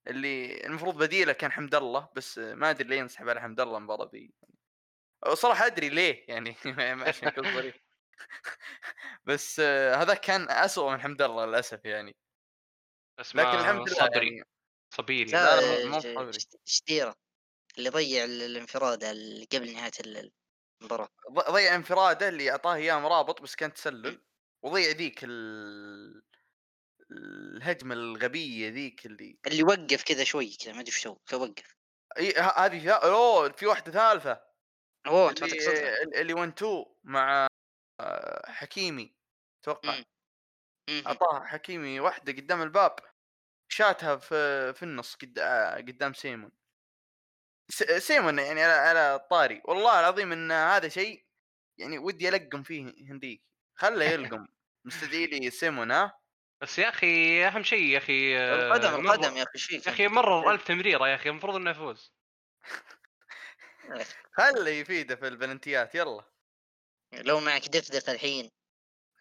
اللي 0.06 0.66
المفروض 0.66 0.96
بديله 0.98 1.32
كان 1.32 1.52
حمد 1.52 1.74
الله 1.74 2.08
بس 2.16 2.38
ما 2.38 2.70
أدري 2.70 2.88
ليه 2.88 3.00
انسحب 3.00 3.28
على 3.28 3.40
حمد 3.40 3.60
الله 3.60 3.78
المباراة 3.78 4.10
ذي 4.14 4.34
صراحة 5.34 5.66
أدري 5.66 5.88
ليه 5.88 6.24
يعني 6.28 6.56
عشان 7.08 7.28
أكون 7.28 7.54
صريح. 7.54 7.76
بس 9.24 9.60
هذا 10.00 10.14
كان 10.14 10.50
اسوء 10.50 10.92
من 10.92 11.00
حمد 11.00 11.22
الله 11.22 11.46
للأسف 11.46 11.84
يعني. 11.84 12.16
اسمه 13.20 13.42
لكن 13.42 13.58
الحمد 13.58 13.88
لله 13.88 13.98
صبري 13.98 14.36
يعني. 14.36 14.48
صبيري. 14.94 15.30
لا، 15.32 15.60
لا 15.60 15.84
مو- 15.84 15.94
مو 15.94 16.00
ش- 16.00 16.06
بصبري. 16.06 16.32
ش- 16.32 16.46
شتيرة 16.64 17.14
اللي 17.78 17.88
ضيع 17.90 18.24
ال- 18.24 18.42
الانفراد 18.42 19.04
اللي 19.04 19.44
قبل 19.52 19.72
نهاية 19.72 19.92
ال- 20.00 20.32
المباراة. 20.80 21.08
ض- 21.32 21.50
ضيع 21.50 21.74
انفرادة 21.74 22.28
اللي 22.28 22.50
أعطاه 22.50 22.74
إياه 22.74 22.98
مرابط 23.00 23.42
بس 23.42 23.54
كان 23.54 23.72
تسلل 23.72 24.22
وضيع 24.62 24.90
ذيك 24.90 25.20
ال... 25.24 26.22
الهجمة 27.10 27.94
الغبية 27.94 28.68
ذيك 28.70 29.06
اللي 29.06 29.38
اللي 29.46 29.62
وقف 29.62 30.02
كذا 30.02 30.24
شوي 30.24 30.56
كذا 30.56 30.72
ما 30.72 30.80
أدري 30.80 30.92
إيش 30.92 31.02
سوى 31.02 31.18
وقف 31.32 31.76
ه- 32.18 32.58
هذه 32.64 32.90
أوه 32.90 33.52
في 33.52 33.66
واحدة 33.66 33.92
ثالثة. 33.92 34.42
أوه 35.06 35.30
اللي, 35.30 36.20
اللي 36.20 36.34
1 36.34 36.52
2 36.52 36.84
مع 37.04 37.46
آه، 38.00 38.50
حكيمي 38.50 39.16
أتوقع. 39.62 40.02
أعطاها 41.06 41.44
حكيمي 41.46 42.00
واحدة 42.00 42.32
قدام 42.32 42.62
الباب 42.62 42.96
شاتها 43.72 44.16
في 44.16 44.72
في 44.74 44.82
النص 44.82 45.14
قد... 45.14 45.38
آه، 45.38 45.76
قدام 45.76 46.12
سيمون. 46.14 46.52
سيمون 47.98 48.38
يعني 48.38 48.62
على 48.62 48.72
على 48.72 49.14
الطاري 49.14 49.62
والله 49.64 50.00
العظيم 50.00 50.32
إن 50.32 50.52
هذا 50.52 50.88
شيء 50.88 51.26
يعني 51.78 51.98
ودي 51.98 52.28
ألقم 52.28 52.62
فيه 52.62 52.84
هنديك. 53.10 53.44
خله 53.78 54.04
يلقم. 54.04 54.46
مستدعي 54.86 55.26
لي 55.26 55.50
سيمون 55.50 55.90
ها؟ 55.90 56.21
بس 56.62 56.78
يا 56.78 56.88
أخي 56.88 57.46
أهم 57.46 57.62
شيء 57.62 57.82
يا 57.84 57.98
أخي 57.98 58.38
آه، 58.38 58.66
القدم 58.66 58.90
مرة- 58.90 59.10
القدم 59.10 59.36
يا 59.36 59.42
أخي 59.42 59.58
فيك 59.58 59.86
يا 59.86 59.92
أخي؟ 59.92 60.08
مرر 60.08 60.50
ألف 60.50 60.64
تمريرة 60.64 61.08
يا 61.08 61.14
أخي 61.14 61.28
المفروض 61.28 61.54
إنه 61.56 61.70
يفوز. 61.70 62.12
خله 64.32 64.70
يفيده 64.70 65.16
في 65.16 65.28
البلنتيات 65.28 65.94
يلا. 65.94 66.24
لو 67.12 67.40
معك 67.40 67.68
دفدف 67.68 68.10
الحين 68.10 68.50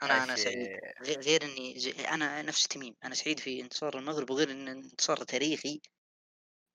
أنا 0.04 0.24
أنا. 0.24 0.36
سعيد. 0.36 0.80
غير, 1.02 1.20
غير 1.22 1.44
إني 1.44 1.92
أنا 2.14 2.42
نفس 2.42 2.68
تميم 2.68 2.96
أنا 3.04 3.16
سعيد 3.16 3.40
في 3.40 3.62
انتصار 3.62 4.00
المغرب 4.00 4.30
وغير 4.30 4.52
إن 4.52 4.68
انتصار 4.68 5.18
تاريخي 5.18 5.82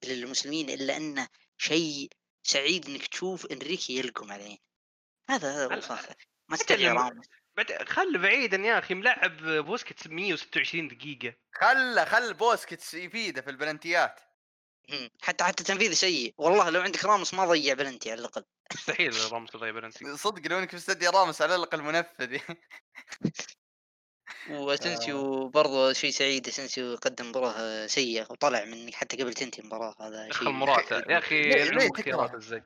للمسلمين 0.03 0.69
إلا 0.69 0.97
انه 0.97 1.27
شيء 1.57 2.09
سعيد 2.43 2.89
إنك 2.89 3.07
تشوف 3.07 3.45
إنريكي 3.51 3.97
يلقم 3.99 4.31
عليه. 4.31 4.57
هذا 5.29 5.65
هذا 5.65 5.79
فاخر 5.79 6.15
ما 6.49 6.57
راموس 6.93 7.25
بعد 7.57 7.89
خل 7.89 8.17
بعيدا 8.17 8.57
يا 8.57 8.79
أخي 8.79 8.93
ملعب 8.93 9.37
بوسكيتس 9.43 10.07
126 10.07 10.87
دقيقة. 10.87 11.35
خل 11.53 12.05
خل 12.05 12.33
بوسكيتس 12.33 12.93
يفيده 12.93 13.41
في 13.41 13.49
البلنتيات. 13.49 14.19
حتى 15.21 15.43
حتى 15.43 15.63
تنفيذ 15.63 15.93
سيء 15.93 16.33
والله 16.37 16.69
لو 16.69 16.81
عندك 16.81 17.05
راموس 17.05 17.33
ما 17.33 17.45
ضيع 17.45 17.73
بلنتي 17.73 18.11
على 18.11 18.19
الأقل. 18.19 18.43
مستحيل 18.73 19.31
راموس 19.31 19.55
يضيع 19.55 19.71
بلنتي. 19.71 20.05
صدق 20.17 20.51
لو 20.51 20.59
إنك 20.59 20.73
مستدعي 20.73 21.09
راموس 21.09 21.41
على 21.41 21.55
الأقل 21.55 21.81
منفذ. 21.81 22.37
واسنسيو 24.49 25.49
برضو 25.49 25.93
شيء 25.93 26.11
سعيد. 26.11 26.47
اسنسيو 26.47 26.95
قدم 26.95 27.29
مباراة 27.29 27.87
سيئة 27.87 28.27
وطلع 28.29 28.65
من 28.65 28.93
حتى 28.93 29.17
قبل 29.17 29.33
تنتهي 29.33 29.61
المباراة. 29.61 29.95
هذا 29.99 30.29
شيء 30.31 30.49
مراته. 30.49 30.95
يا 31.11 31.17
أخي 31.17 31.41
ليه- 31.41 31.89
تكره؟ 31.89 32.35
الزق. 32.35 32.63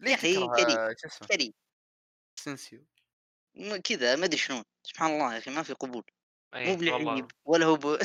ليه 0.00 0.16
تكره 0.16 0.54
كريم. 0.56 0.94
شو 1.00 1.06
اسمه؟ 1.08 1.28
كريم 1.28 1.52
سنسيو 2.36 2.78
م- 2.80 2.99
كذا 3.84 4.16
ما 4.16 4.24
أدري 4.24 4.38
شلون. 4.38 4.62
سبحان 4.82 5.10
الله 5.10 5.34
يا 5.34 5.38
أخي 5.38 5.50
ما 5.50 5.62
في 5.62 5.72
قبول. 5.72 6.04
مو 6.54 6.60
أي 6.60 6.76
بلعيب 6.76 7.30
ولا 7.44 7.66
هو 7.66 7.76
ب... 7.76 7.86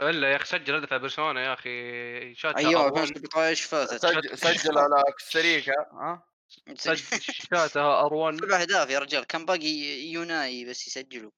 إلا 0.00 0.30
يا 0.30 0.36
أخي 0.36 0.44
سجل 0.44 0.74
هدف 0.74 0.92
على 0.92 1.02
برشلونه 1.02 1.40
يا 1.40 1.52
أخي 1.52 2.34
شات 2.34 2.56
أيوه 2.56 2.86
أروان. 2.86 3.02
2017 3.02 3.68
فاتت 3.68 4.34
سجل, 4.34 4.78
على 4.78 5.02
كوستاريكا 5.12 5.72
ها؟ 5.92 6.26
سجل 6.74 7.20
شاتها 7.50 8.06
أروان. 8.06 8.38
سبع 8.38 8.60
أهداف 8.60 8.90
يا 8.90 8.98
رجال. 8.98 9.24
كان 9.24 9.46
باقي 9.46 9.68
يوناي 10.12 10.64
بس 10.64 10.86
يسجلوا. 10.86 11.30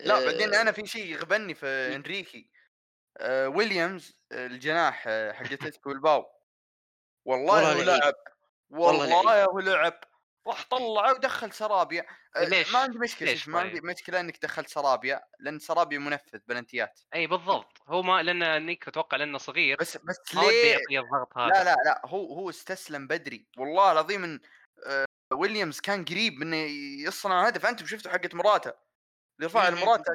لا 0.00 0.18
آه، 0.18 0.24
بعدين 0.24 0.54
أنا 0.54 0.72
في 0.72 0.86
شيء 0.86 1.06
يغبني 1.06 1.54
في 1.54 1.66
إنريكي. 1.66 2.50
آه 3.18 3.48
ويليامز 3.48 4.20
آه، 4.32 4.46
الجناح 4.46 5.02
حق 5.32 5.52
اتلتيكو 5.52 5.90
بالباو 5.90 6.26
والله 7.24 7.72
هو 7.72 7.82
لعيب. 7.82 8.14
والله 8.70 9.44
هو 9.44 9.58
لعب 9.58 10.00
راح 10.46 10.64
طلعه 10.70 11.14
ودخل 11.14 11.52
سرابيا. 11.52 12.06
آه، 12.36 12.44
ليش؟ 12.44 12.72
ما 12.72 12.78
عندي 12.78 12.98
مشكلة 12.98 13.30
ليش 13.30 13.48
ما 13.48 13.60
عندي 13.60 13.80
طيب؟ 13.80 13.84
مشكلة 13.84 14.20
إنك 14.20 14.42
دخلت 14.42 14.68
سرابيا 14.68 15.22
لأن 15.40 15.58
سرابيا 15.58 15.98
منفذ 15.98 16.38
بلنتيات. 16.46 17.00
أي 17.14 17.26
بالضبط. 17.26 17.78
هو 17.88 18.02
ما 18.02 18.22
لأن 18.22 18.66
نيك 18.66 18.88
أتوقع 18.88 19.16
لأنه 19.16 19.38
صغير 19.38 19.76
بس 19.80 19.96
بس 19.96 20.34
ليه؟ 20.34 20.76
الضغط 20.90 21.38
هذا. 21.38 21.48
لا 21.48 21.64
لا 21.64 21.76
لا 21.84 22.02
هو 22.04 22.34
هو 22.34 22.50
استسلم 22.50 23.06
بدري. 23.06 23.46
والله 23.58 23.92
العظيم 23.92 24.24
إن 24.24 24.40
آه، 24.86 25.04
ويليامز 25.32 25.80
كان 25.80 26.04
قريب 26.04 26.42
انه 26.42 26.56
يصنع 27.06 27.46
هدف. 27.46 27.66
أنتم 27.66 27.86
شفتوا 27.86 28.12
حقه 28.12 28.30
مراته. 28.32 28.72
اللي 29.38 29.46
رفعها 29.46 29.70
مم. 29.70 29.76
لمراته 29.76 30.14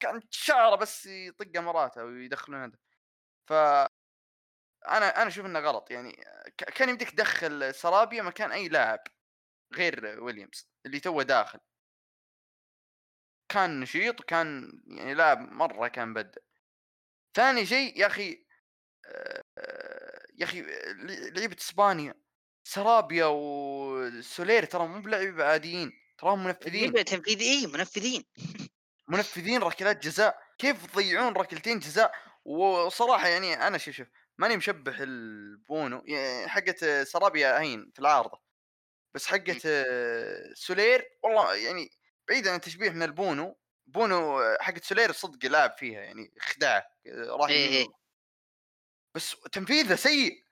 كانت 0.00 0.24
شعره 0.30 0.76
بس 0.76 1.06
يطقها 1.06 1.60
مراته 1.60 2.04
ويدخلون 2.04 2.62
هدف. 2.62 2.78
ف 3.48 3.52
أنا 4.88 5.22
أنا 5.22 5.28
أشوف 5.28 5.46
إنه 5.46 5.58
غلط 5.58 5.90
يعني 5.90 6.24
كان 6.56 6.88
يمديك 6.88 7.10
تدخل 7.10 7.74
سرابيا 7.74 8.22
مكان 8.22 8.52
أي 8.52 8.68
لاعب 8.68 9.00
غير 9.74 10.22
ويليامز 10.22 10.70
اللي 10.86 11.00
توه 11.00 11.22
داخل. 11.22 11.58
كان 13.48 13.80
نشيط 13.80 14.20
وكان 14.20 14.72
يعني 14.86 15.14
لاعب 15.14 15.52
مرة 15.52 15.88
كان 15.88 16.14
بدع 16.14 16.40
ثاني 17.34 17.66
شيء 17.66 18.00
يا 18.00 18.06
أخي 18.06 18.46
آه، 19.06 19.42
يا 20.38 20.44
أخي 20.44 20.62
لعيبة 21.30 21.56
إسبانيا 21.58 22.14
سرابيا 22.64 23.26
وسولير 23.26 24.64
ترى 24.64 24.86
مو 24.86 25.00
بلعيبه 25.00 25.44
عاديين 25.44 25.92
تراهم 26.18 26.44
منفذين. 26.44 26.84
لعبة 26.84 27.02
تنفيذيين 27.02 27.72
منفذين. 27.72 28.24
منفذين 29.08 29.62
ركلات 29.62 30.04
جزاء 30.04 30.38
كيف 30.58 30.86
تضيعون 30.86 31.32
ركلتين 31.32 31.78
جزاء؟ 31.78 32.12
وصراحة 32.44 33.28
يعني 33.28 33.66
أنا 33.66 33.78
شوف 33.78 33.94
شوف 33.94 34.08
ماني 34.38 34.56
مشبح 34.56 34.96
البونو 35.00 36.02
يعني 36.06 36.48
حقت 36.48 36.84
سرابيا 36.84 37.60
هين 37.60 37.90
في 37.94 37.98
العارضة 37.98 38.40
بس 39.14 39.26
حقت 39.26 39.66
آه، 39.66 40.52
سولير 40.54 41.04
والله 41.22 41.54
يعني 41.54 41.90
بعيد 42.28 42.48
عن 42.48 42.54
التشبيه 42.54 42.90
من 42.90 43.02
البونو 43.02 43.56
بونو 43.86 44.40
حقت 44.60 44.84
سولير 44.84 45.12
صدق 45.12 45.46
لاعب 45.50 45.74
فيها 45.78 46.00
يعني 46.00 46.32
آه، 46.64 46.86
راح 47.06 47.48
إيه. 47.48 47.68
إيه. 47.68 47.86
بس 49.14 49.36
تنفيذه 49.52 49.94
سيء 49.94 50.44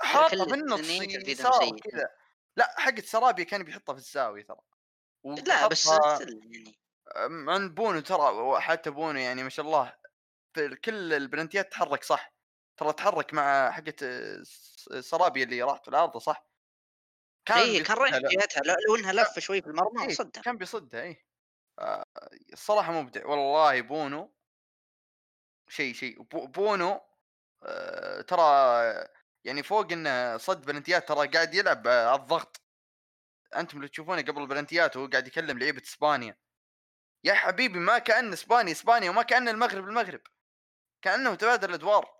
حاطه 0.00 0.44
كل 0.44 0.50
في 0.50 0.54
النص 0.54 0.78
الاثنين 0.78 1.00
تنفيذهم 1.00 1.30
يسار 1.30 1.52
سيء. 1.52 1.76
كذا 1.76 2.08
لا 2.56 2.74
حقت 2.78 3.04
سرابيا 3.04 3.44
كان 3.44 3.62
بيحطها 3.62 3.92
في 3.92 3.98
الزاوية 3.98 4.42
ترى 4.42 4.60
لا 5.24 5.66
بس 5.66 5.86
يعني 5.86 6.78
عند 7.48 7.74
بونو 7.74 8.00
ترى 8.00 8.60
حتى 8.60 8.90
بونو 8.90 9.18
يعني 9.18 9.42
ما 9.42 9.48
شاء 9.48 9.66
الله 9.66 9.94
في 10.54 10.76
كل 10.76 11.12
البلنتيات 11.12 11.72
تحرك 11.72 12.04
صح 12.04 12.37
ترى 12.78 12.92
تحرك 12.92 13.34
مع 13.34 13.70
حقة 13.70 13.94
س- 14.42 14.88
سرابيا 15.00 15.44
اللي 15.44 15.62
راحت 15.62 15.82
في 15.82 15.88
العارضة 15.88 16.18
صح؟ 16.18 16.48
اي 17.50 17.62
إيه، 17.62 17.84
كان 17.84 17.96
رايح. 17.96 18.16
جهتها 18.18 18.62
لو 18.88 18.96
إنها 18.96 19.12
لفة 19.12 19.40
شوي 19.40 19.60
في 19.62 19.66
المرمى 19.66 20.02
إيه، 20.04 20.14
صدها 20.14 20.42
كان 20.42 20.56
بيصدها 20.58 21.02
اي 21.02 21.24
آه، 21.78 22.04
الصراحة 22.52 22.92
مبدع 22.92 23.26
والله 23.26 23.80
بونو 23.80 24.34
شيء 25.68 25.94
شيء. 25.94 26.22
بو- 26.22 26.46
بونو 26.46 27.00
آه، 27.62 28.20
ترى 28.20 29.08
يعني 29.44 29.62
فوق 29.62 29.92
إنه 29.92 30.36
صد 30.36 30.66
بلنتيات 30.66 31.08
ترى 31.08 31.28
قاعد 31.28 31.54
يلعب 31.54 31.86
آه، 31.86 32.08
على 32.10 32.20
الضغط. 32.20 32.60
أنتم 33.56 33.76
اللي 33.76 33.88
تشوفونه 33.88 34.22
قبل 34.22 34.42
البلنتيات 34.42 34.96
وهو 34.96 35.06
قاعد 35.06 35.26
يكلم 35.26 35.58
لعيبة 35.58 35.82
إسبانيا. 35.82 36.36
يا 37.24 37.34
حبيبي 37.34 37.78
ما 37.78 37.98
كأن 37.98 38.32
اسبانيا 38.32 38.72
إسبانيا 38.72 39.10
وما 39.10 39.22
كأن 39.22 39.48
المغرب 39.48 39.88
المغرب. 39.88 40.20
كأنه 41.02 41.34
تبادل 41.34 41.68
الادوار 41.70 42.17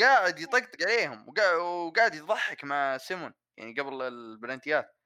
قاعد 0.00 0.38
يطقطق 0.40 0.82
عليهم 0.88 1.28
وقا- 1.28 1.54
وقاعد 1.56 2.14
يضحك 2.14 2.64
مع 2.64 2.96
سيمون 2.98 3.34
يعني 3.56 3.74
قبل 3.80 4.02
البلنتيات. 4.02 4.96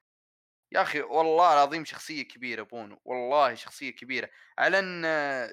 يا 0.72 0.82
أخي 0.82 1.00
والله 1.00 1.52
العظيم 1.52 1.84
شخصية 1.84 2.22
كبيرة 2.28 2.62
بونو 2.62 3.00
والله 3.04 3.54
شخصية 3.54 3.90
كبيرة. 3.90 4.30
على 4.58 4.78
إن 4.78 5.04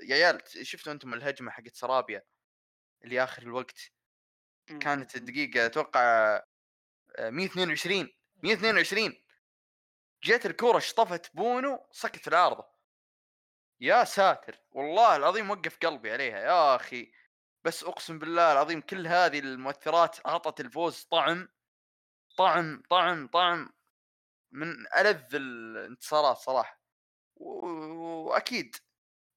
يا 0.09 0.15
عيال 0.15 0.41
شفتوا 0.67 0.93
أنتم 0.93 1.13
الهجمة 1.13 1.51
حقت 1.51 1.75
سرابيا 1.75 2.23
اللي 3.03 3.23
آخر 3.23 3.41
الوقت؟ 3.43 3.79
كانت 4.79 5.15
الدقيقه 5.15 5.65
أتوقع 5.65 6.01
آه، 7.17 7.29
122 7.29 8.13
122 8.43 9.23
جت 10.23 10.45
الكرة 10.45 10.79
شطفت 10.79 11.35
بونو 11.35 11.87
سكت 11.91 12.17
في 12.19 12.27
العارضة 12.27 12.65
يا 13.81 14.03
ساتر 14.03 14.59
والله 14.71 15.15
العظيم 15.15 15.49
وقف 15.51 15.77
قلبي 15.77 16.11
عليها. 16.11 16.39
يا 16.39 16.75
أخي 16.75 17.11
بس 17.67 17.83
أقسم 17.83 18.19
بالله 18.19 18.51
العظيم 18.51 18.81
كل 18.81 19.07
هذه 19.07 19.39
المؤثرات 19.39 20.25
أعطت 20.25 20.59
الفوز 20.59 21.03
طعم 21.03 21.47
طعم 22.37 22.81
طعم 22.89 23.27
طعم 23.27 23.73
من 24.51 24.87
ألذ 24.97 25.35
الانتصارات 25.35 26.37
صراحة 26.37 26.81
و- 27.35 27.65
وأكيد 28.27 28.75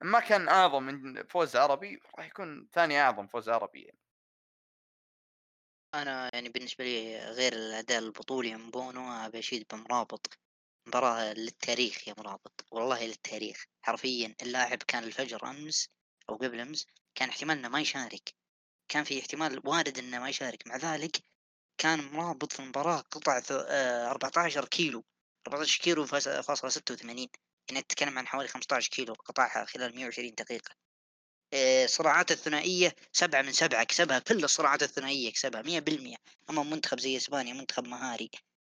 ما 0.03 0.20
كان 0.20 0.49
أعظم 0.49 0.83
من 0.83 1.26
فوز 1.26 1.57
عربي 1.57 2.01
راح 2.18 2.26
يكون 2.26 2.68
ثاني 2.72 3.01
أعظم 3.01 3.26
فوز 3.26 3.49
عربي 3.49 3.83
يعني. 3.83 3.99
أنا 5.95 6.31
يعني 6.35 6.49
بالنسبة 6.49 6.85
لي 6.85 7.18
غير 7.18 7.53
الأداء 7.53 7.99
البطولي 7.99 8.57
من 8.57 8.70
بونو 8.70 9.12
ابي 9.12 9.39
اشيد 9.39 9.66
بمرابط 9.72 10.39
مباراة 10.89 11.33
للتاريخ 11.33 12.09
يا 12.09 12.14
مرابط 12.18 12.64
والله 12.72 13.07
للتاريخ 13.07 13.64
حرفيا 13.83 14.35
اللاعب 14.43 14.78
كان 14.83 15.05
الفجر 15.05 15.47
أمس 15.51 15.89
أو 16.31 16.37
قبل 16.37 16.61
أمس 16.61 16.87
كان 17.14 17.28
احتمال 17.28 17.59
إنه 17.59 17.68
ما 17.68 17.81
يشارك. 17.81 18.35
كان 18.89 19.05
في 19.05 19.20
احتمال 19.20 19.61
وارد 19.68 19.99
إنه 19.99 20.18
ما 20.18 20.28
يشارك. 20.28 20.66
مع 20.66 20.76
ذلك 20.76 21.16
كان 21.78 21.99
مرابط 22.12 22.53
في 22.53 22.61
المباراة 22.61 23.01
قطع 23.01 23.41
ث- 23.41 23.53
آه، 23.53 24.11
14 24.11 24.64
كيلو. 24.64 25.05
14 25.49 25.81
كيلو 25.83 26.07
فاصلة 26.07 26.68
86 26.70 27.28
يعني 27.70 27.83
تتكلم 27.83 28.18
عن 28.18 28.26
حوالي 28.26 28.49
15 28.49 28.89
كيلو 28.91 29.12
قطعها 29.14 29.64
خلال 29.64 29.97
120 29.97 30.35
دقيقة. 30.35 30.74
آه، 31.55 31.87
صراعات 31.87 32.31
الثنائية 32.31 32.95
سبعة 33.12 33.43
من 33.43 33.53
سبعة 33.53 33.85
كسبها 33.85 34.18
كل 34.18 34.45
الصراعات 34.45 34.83
الثنائية 34.83 35.33
كسبها 35.33 35.62
مية 35.62 35.78
بالمية. 35.81 36.16
أما 36.51 36.62
منتخب 36.62 37.01
زي 37.01 37.16
إسبانيا 37.16 37.55
منتخب 37.55 37.87
مهاري 37.89 38.31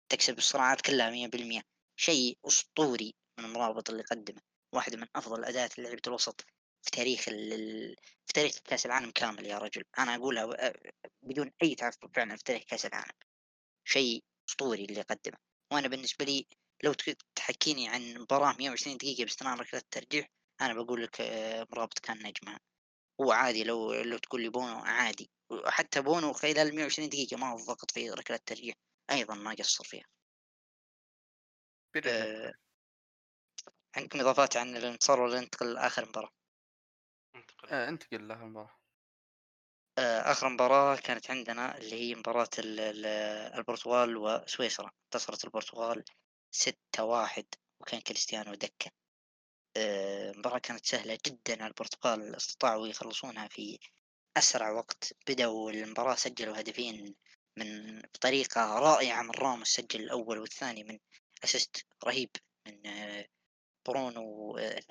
تكسب 0.09 0.37
الصراعات 0.37 0.81
كلها 0.81 1.09
مية 1.09 1.27
بالمية. 1.27 1.61
شيء 1.95 2.37
أسطوري 2.47 3.15
من 3.39 3.45
المرابط 3.45 3.89
اللي 3.89 4.03
قدمه. 4.03 4.41
واحدة 4.73 4.97
من 4.97 5.07
أفضل 5.15 5.45
اللي 5.77 5.89
لعبة 5.89 6.01
الوسط. 6.07 6.45
في 6.83 6.91
تاريخ 6.91 7.29
ال... 7.29 7.95
في 8.27 8.33
تاريخ 8.33 8.57
كأس 8.65 8.85
العالم 8.85 9.11
كامل 9.11 9.45
يا 9.45 9.57
رجل. 9.57 9.83
أنا 9.99 10.15
أقولها 10.15 10.45
و- 10.45 10.51
آه، 10.53 10.73
بدون 11.23 11.51
أي 11.63 11.75
تعفف 11.75 11.99
فعلا 12.15 12.35
في 12.35 12.43
تاريخ 12.43 12.63
كأس 12.63 12.85
العالم. 12.85 13.13
شيء 13.85 14.23
أسطوري 14.49 14.85
اللي 14.85 15.01
قدمه. 15.01 15.37
وأنا 15.73 15.87
بالنسبة 15.87 16.25
لي 16.25 16.47
لو 16.83 16.93
تحكيني 17.35 17.89
عن 17.89 18.13
مباراة 18.17 18.55
120 18.59 18.97
دقيقة 18.97 19.23
باستثناء 19.23 19.57
ركلات 19.59 19.83
الترجيح 19.83 20.27
أنا 20.61 20.73
بقول 20.73 21.03
لك 21.03 21.21
آه، 21.21 21.67
مرابط 21.71 21.99
كان 21.99 22.17
نجمها. 22.17 22.59
هو 23.21 23.31
عادي 23.31 23.63
لو 23.63 23.93
لو 23.93 24.17
تقول 24.17 24.41
لي 24.41 24.49
بونو 24.49 24.77
عادي. 24.79 25.29
وحتى 25.51 26.01
بونو 26.01 26.33
خلال 26.33 26.75
120 26.75 27.09
دقيقة 27.09 27.37
ما 27.37 27.51
هو 27.51 27.57
ضغط 27.57 27.91
في 27.91 28.09
ركلات 28.09 28.39
الترجيح. 28.39 28.75
أيضا 29.11 29.35
ما 29.35 29.53
قصر 29.59 29.83
فيها. 29.83 30.05
أه 32.05 32.53
عندكم 33.97 34.19
إضافات 34.19 34.57
عن 34.57 34.77
الانتصار 34.77 35.21
ولا 35.21 35.39
ننتقل 35.39 35.73
لآخر 35.73 36.09
مباراة؟ 36.09 36.29
انتقل. 37.35 37.67
آه، 37.69 37.89
انتقل 37.89 38.27
له 38.27 38.43
المباراة 38.43 38.75
آآ 39.97 40.31
آخر 40.31 40.49
مباراة 40.49 40.95
كانت 40.95 41.31
عندنا 41.31 41.77
اللي 41.77 41.95
هي 41.95 42.15
مباراة 42.15 42.49
ال 42.59 42.79
ال 42.79 43.05
البرتغال 43.59 44.17
وسويسرا، 44.17 44.91
انتصرت 45.05 45.45
البرتغال 45.45 46.03
6-1 46.51 47.45
وكان 47.79 48.01
كريستيانو 48.01 48.53
دكة. 48.53 48.91
آآ 49.77 50.31
المباراة 50.31 50.59
كانت 50.59 50.85
سهلة 50.85 51.17
جدًا 51.27 51.63
على 51.63 51.67
البرتغال، 51.67 52.35
استطاعوا 52.35 52.87
يخلصونها 52.87 53.47
في 53.47 53.79
أسرع 54.37 54.71
وقت، 54.71 55.13
بدأوا 55.29 55.71
المباراة 55.71 56.15
سجلوا 56.15 56.59
هدفين 56.59 57.15
من 57.57 57.99
بطريقة 58.01 58.79
رائعة 58.79 59.21
من 59.23 59.31
راموس 59.31 59.67
سجل 59.67 60.01
الأول 60.03 60.39
والثاني 60.39 60.83
من 60.83 60.99
assist 61.45 61.83
رهيب 62.05 62.29
من 62.67 62.87
آه، 62.87 63.27
برونو 63.87 64.57
آآ 64.57 64.81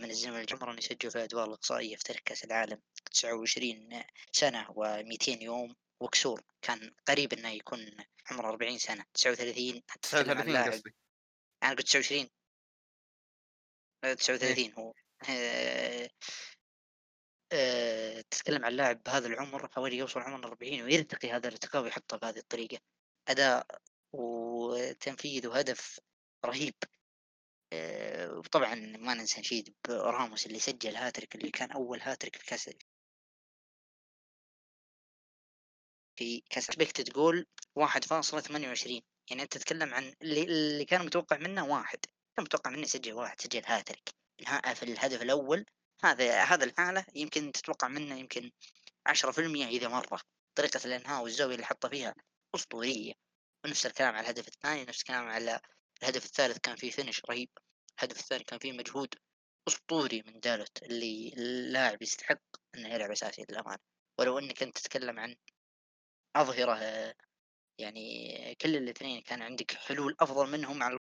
من 0.00 0.10
الزمن 0.10 0.46
عمرًا 0.52 0.78
يسجل 0.78 1.10
في 1.10 1.16
الأدوار 1.16 1.48
الإقصائية 1.48 1.96
في 1.96 2.04
تاريخ 2.04 2.22
كأس 2.24 2.44
العالم 2.44 2.82
29 3.12 4.02
سنة 4.32 4.64
و200 4.64 5.42
يوم 5.42 5.76
وكسور، 6.00 6.42
كان 6.62 6.94
قريب 7.08 7.32
إنه 7.32 7.48
يكون 7.48 7.96
عمره 8.30 8.48
40 8.48 8.78
سنة. 8.78 9.04
39 9.14 9.82
تتكلم 9.86 10.38
عن 10.38 10.46
39 10.46 10.52
لاعب. 10.52 10.82
أنا 11.62 11.70
قلت 11.70 11.86
29 11.86 12.30
آآ 14.04 14.08
إيه. 14.08 14.14
39 14.14 14.72
هو. 14.78 14.94
آآ 15.28 16.08
آآ 17.52 18.20
تتكلم 18.20 18.64
عن 18.64 18.72
لاعب 18.72 19.02
بهذا 19.02 19.26
العمر 19.26 19.68
حوالي 19.68 19.96
يوصل 19.96 20.20
عمر 20.20 20.54
ال40 20.54 20.62
ويرتقي 20.62 21.30
هذا 21.30 21.48
الارتقاء 21.48 21.82
ويحطه 21.82 22.16
بهذه 22.16 22.38
الطريقة، 22.38 22.78
أداء 23.28 23.66
وتنفيذ 24.12 25.46
وهدف 25.46 26.00
رهيب. 26.44 26.74
آآ 27.72 28.30
وطبعًا 28.32 28.74
ما 28.74 29.14
ننسى 29.14 29.40
نشيد 29.40 29.74
براموس 29.88 30.46
اللي 30.46 30.58
سجل 30.58 30.96
هاتريك 30.96 31.34
اللي 31.34 31.50
كان 31.50 31.70
أول 31.70 32.00
هاتريك 32.02 32.36
في 32.36 32.46
كأس 32.46 32.70
في 36.16 36.42
كأس 36.50 36.70
expected 36.70 37.04
goal 37.12 37.44
1.28 37.74 39.02
يعني 39.30 39.42
أنت 39.42 39.52
تتكلم 39.56 39.94
عن 39.94 40.14
اللي 40.22 40.42
اللي 40.42 40.84
كان 40.84 41.06
متوقع 41.06 41.36
منه 41.36 41.66
1 41.68 41.98
كان 42.36 42.44
متوقع 42.44 42.70
منه 42.70 42.82
يسجل 42.82 43.12
1 43.12 43.40
سجل 43.40 43.62
هاتريك. 43.66 44.08
في 44.74 44.82
الهدف 44.82 45.22
الأول 45.22 45.66
هذا 46.04 46.42
هذا 46.44 46.64
الحالة 46.64 47.04
يمكن 47.14 47.52
تتوقع 47.52 47.88
منه 47.88 48.14
يمكن 48.16 48.50
10% 49.06 49.66
إذا 49.66 49.88
مرة، 49.88 50.20
طريقة 50.54 50.80
الإنهاء 50.84 51.22
والزاوية 51.22 51.54
اللي 51.54 51.66
حطها 51.66 51.88
فيها 51.88 52.14
أسطورية، 52.54 53.12
ونفس 53.64 53.86
الكلام 53.86 54.14
على 54.14 54.24
الهدف 54.24 54.48
الثاني، 54.48 54.84
نفس 54.84 55.00
الكلام 55.00 55.28
على 55.28 55.60
الهدف 56.02 56.24
الثالث 56.24 56.58
كان 56.58 56.76
فيه 56.76 56.90
finish 56.92 57.20
رهيب. 57.30 57.48
الهدف 57.98 58.20
الثاني 58.20 58.44
كان 58.44 58.58
فيه 58.58 58.72
مجهود 58.72 59.14
أسطوري 59.68 60.22
من 60.26 60.40
دالوت 60.40 60.82
اللي 60.82 61.32
اللاعب 61.36 62.02
يستحق 62.02 62.40
إنه 62.74 62.88
يلعب 62.94 63.10
أساسي 63.10 63.44
للأمانة، 63.50 63.78
ولو 64.18 64.38
إنك 64.38 64.62
أنت 64.62 64.78
تتكلم 64.78 65.18
عن 65.20 65.36
أظهرة 66.36 66.78
يعني 67.78 68.54
كل 68.60 68.76
الاثنين 68.76 69.22
كان 69.22 69.42
عندك 69.42 69.72
حلول 69.72 70.16
أفضل 70.20 70.50
منهم 70.52 70.82
على 70.82 70.98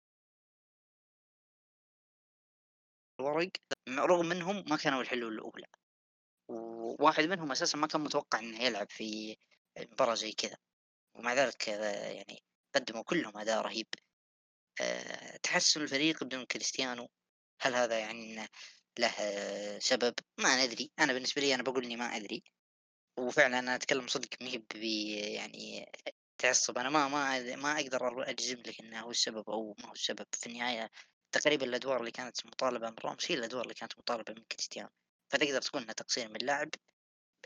الورق 3.20 3.51
رغم 3.90 4.26
منهم 4.26 4.64
ما 4.70 4.76
كانوا 4.76 5.01
الحلول 5.03 5.34
الأولى، 5.34 5.66
وواحد 6.49 7.24
منهم 7.24 7.53
أساسًا 7.53 7.78
ما 7.78 7.86
كان 7.86 8.01
متوقع 8.01 8.38
إنه 8.38 8.62
يلعب 8.64 8.90
في 8.90 9.36
مباراة 9.78 10.14
زي 10.14 10.32
كذا، 10.32 10.57
ومع 11.16 11.34
ذلك 11.34 11.68
يعني 11.68 12.42
قدموا 12.74 13.03
كلهم 13.05 13.38
أداء 13.38 13.62
رهيب. 13.62 13.86
آآ 14.81 15.37
تحسن 15.43 15.83
الفريق 15.83 16.25
بدون 16.25 16.45
كريستيانو، 16.45 17.09
هل 17.62 17.75
هذا 17.75 17.99
يعني 17.99 18.33
إنه 18.35 18.49
له 18.99 19.09
آه، 19.20 19.79
سبب؟ 19.79 20.14
ما 20.41 20.66
ندري، 20.66 20.93
أنا 20.99 21.12
بالنسبة 21.12 21.43
لي 21.43 21.55
أنا 21.55 21.62
باقول 21.62 21.85
إني 21.85 21.97
ما 21.97 22.16
أدري، 22.16 22.45
وفعلًا 23.18 23.59
أنا 23.59 23.75
أتكلم 23.75 24.07
صدق 24.09 24.29
ما 24.43 24.49
هي 24.51 24.59
ب 24.59 24.77
يعني 25.35 25.87
تعصب، 26.39 26.79
أنا 26.79 26.91
ما 26.91 27.09
ما 27.09 27.57
ما 27.57 27.81
أقدر 27.81 28.31
أجزم 28.31 28.59
لك 28.59 28.81
إنه 28.81 29.01
هو 29.01 29.11
السبب 29.11 29.51
أو 29.51 29.75
ما 29.81 29.89
هو 29.89 29.93
السبب، 29.93 30.27
في 30.33 30.47
النهاية 30.47 30.91
تقريبًا 31.33 31.66
الأدوار 31.66 32.01
اللي 32.01 32.11
كانت 32.11 32.47
مطالبة 32.47 32.91
من 32.91 32.97
راموس 33.05 33.31
هي 33.33 33.37
الأدوار 33.39 33.62
اللي 33.64 33.75
كانت 33.75 33.99
مطالبة 33.99 34.35
من 34.39 34.45
كريستيانو، 34.53 34.91
فتقدر 35.33 35.62
تقول 35.62 35.83
إنه 35.83 35.93
تقصير 35.93 36.29
من 36.29 36.37
اللاعب 36.37 36.70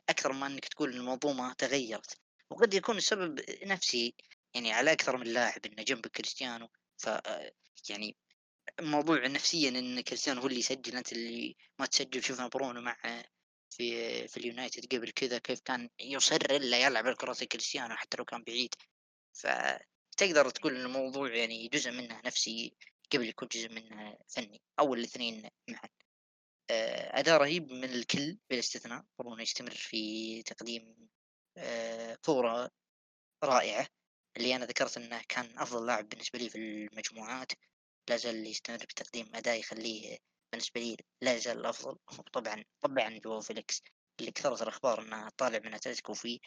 أكثر 0.09 0.33
ما 0.33 0.47
إنك 0.47 0.64
تقول 0.68 0.93
إن 0.95 1.01
المنظومة 1.01 1.53
تغيرت، 1.55 2.18
وقد 2.51 2.74
يكون 2.74 2.97
السبب 2.97 3.41
نفسي، 3.66 4.14
يعني 4.55 4.72
على 4.72 4.93
أكثر 4.93 5.16
من 5.16 5.26
لاعب 5.26 5.66
إنه 5.66 5.83
جنب 5.83 6.07
كريستيانو. 6.07 6.68
ف 6.99 7.09
يعني 7.90 8.16
موضوع 8.80 9.26
نفسيًا 9.26 9.68
إن 9.68 10.01
كريستيانو 10.01 10.40
هو 10.40 10.46
اللي 10.46 10.59
يسجل 10.59 10.96
أنت 10.96 11.12
اللي 11.12 11.57
ما 11.78 11.86
تسجل، 11.86 12.24
شفنا 12.24 12.49
برونو 12.49 12.80
مع 12.80 12.96
في 13.70 14.28
في 14.28 14.36
اليونايتد 14.36 14.94
قبل 14.96 15.11
كذا 15.11 15.38
كيف 15.38 15.61
كان 15.61 15.90
يصر 16.01 16.36
إلا 16.36 16.78
يلعب 16.86 17.07
الكرة 17.07 17.34
كريستيانو 17.53 17.96
حتى 17.96 18.16
لو 18.16 18.24
كان 18.24 18.42
بعيد، 18.44 18.74
فتقدر 19.34 20.51
تقول 20.51 20.76
إن 20.76 20.86
الموضوع 20.86 21.34
يعني 21.36 21.68
جزء 21.68 21.90
منه 21.90 22.22
نفسي 22.26 22.76
قبل 23.12 23.28
يكون 23.28 23.49
جزء 23.53 23.68
منه 23.68 24.18
فني. 24.28 24.62
أو 24.80 24.94
الاثنين 24.94 25.51
معًا. 25.70 25.88
آآ 26.70 27.18
أداء 27.20 27.38
رهيب 27.40 27.72
من 27.72 27.84
الكل 27.84 28.38
بلا 28.51 28.59
استثناء، 28.59 29.05
برونو 29.18 29.42
يستمر 29.42 29.70
في 29.70 30.42
تقديم 30.42 31.09
آآ 31.59 32.16
كورة 32.16 32.70
رائعة، 33.44 33.88
اللي 34.39 34.57
أنا 34.57 34.64
ذكرت 34.64 34.97
إنه 34.97 35.22
كان 35.28 35.59
أفضل 35.59 35.86
لاعب 35.86 36.09
بالنسبة 36.09 36.39
لي 36.39 36.51
في 36.51 36.59
المجموعات. 36.59 37.53
لا 38.11 38.16
زال 38.16 38.47
يستمر 38.47 38.76
بتقديم 38.76 39.30
أداء 39.34 39.59
يخليه 39.59 40.18
بالنسبة 40.53 40.80
لي 40.80 40.97
لا 41.22 41.34
يزال 41.34 41.59
الأفضل 41.59 41.99
وطبعا 42.18 42.64
طبعا 42.80 43.18
جواو 43.18 43.41
فيليكس 43.41 43.82
اللي 44.20 44.30
كثرت 44.30 44.62
الأخبار 44.62 45.03
أنه 45.03 45.28
طالع 45.28 45.59
من 45.64 45.74
أتلتيكو 45.74 46.14
في 46.14 46.41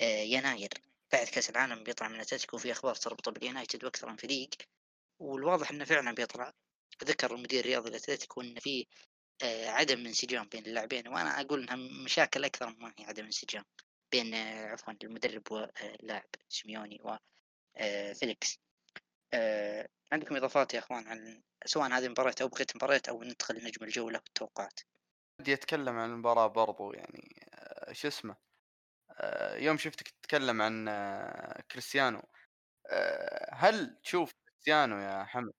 آه، 0.00 0.04
يناير. 0.22 0.68
بعد 1.12 1.26
كأس 1.26 1.50
العالم 1.50 1.84
بيطلع 1.84 2.08
من 2.08 2.20
أتلتيكو 2.20 2.58
في 2.58 2.72
أخبار 2.72 2.94
تربطه 2.94 3.30
باليونايتد 3.30 3.84
وأكثر 3.84 4.10
من 4.10 4.16
فريق 4.16 4.50
والواضح 5.18 5.70
أنه 5.70 5.84
فعلا 5.84 6.14
بيطلع. 6.14 6.52
ذكر 7.04 7.34
المدير 7.34 7.60
الرياضي 7.60 7.90
لأتلتيكو 7.90 8.40
أن 8.40 8.58
في 8.58 8.86
آه، 9.42 9.68
عدم 9.68 10.06
انسجام 10.06 10.48
بين 10.48 10.66
اللاعبين 10.66 11.08
وأنا 11.08 11.40
أقول 11.40 11.62
أنها 11.62 12.04
مشاكل 12.04 12.44
أكثر 12.44 12.70
ما 12.78 12.94
هي 12.98 13.04
عدم 13.04 13.24
انسجام. 13.24 13.64
بين 14.12 14.34
آه، 14.34 14.66
عفوا 14.66 14.94
المدرب 15.04 15.42
واللاعب 15.52 16.28
سيميوني 16.48 17.00
وفيليكس 17.80 18.58
آه، 19.34 19.88
عندكم 20.12 20.36
إضافات 20.36 20.74
يا 20.74 20.78
أخوان 20.78 21.06
عن 21.06 21.42
سواء 21.66 21.88
هذه 21.90 22.04
المباراة 22.04 22.34
أو 22.42 22.48
بقية 22.48 22.66
المباريات 22.74 23.08
أو 23.08 23.22
ندخل 23.22 23.54
نجم 23.64 23.84
الجولة 23.84 24.18
والتوقعات. 24.18 24.80
بدي 25.40 25.54
أتكلم 25.54 25.98
عن 25.98 26.10
المباراة 26.10 26.46
برضو 26.46 26.92
يعني 26.92 27.46
آه، 27.54 27.92
شو 27.92 28.08
اسمه 28.08 28.36
آه، 29.10 29.56
يوم 29.56 29.78
شفتك 29.78 30.08
تتكلم 30.08 30.62
عن 30.62 30.88
كريستيانو 31.70 32.22
هل 33.52 34.00
تشوف 34.02 34.32
كريستيانو 34.44 34.96
يا 34.98 35.24
حمد 35.24 35.52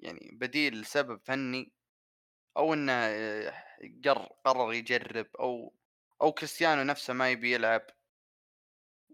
يعني 0.00 0.30
بديل 0.32 0.86
سبب 0.86 1.20
فني 1.24 1.72
أو 2.56 2.74
إنه 2.74 2.92
قرر 4.44 4.72
يجرب 4.72 5.26
أو 5.40 5.74
أو 6.22 6.32
كريستيانو 6.32 6.82
نفسه 6.82 7.12
ما 7.14 7.30
يبي 7.30 7.54
يلعب. 7.54 7.86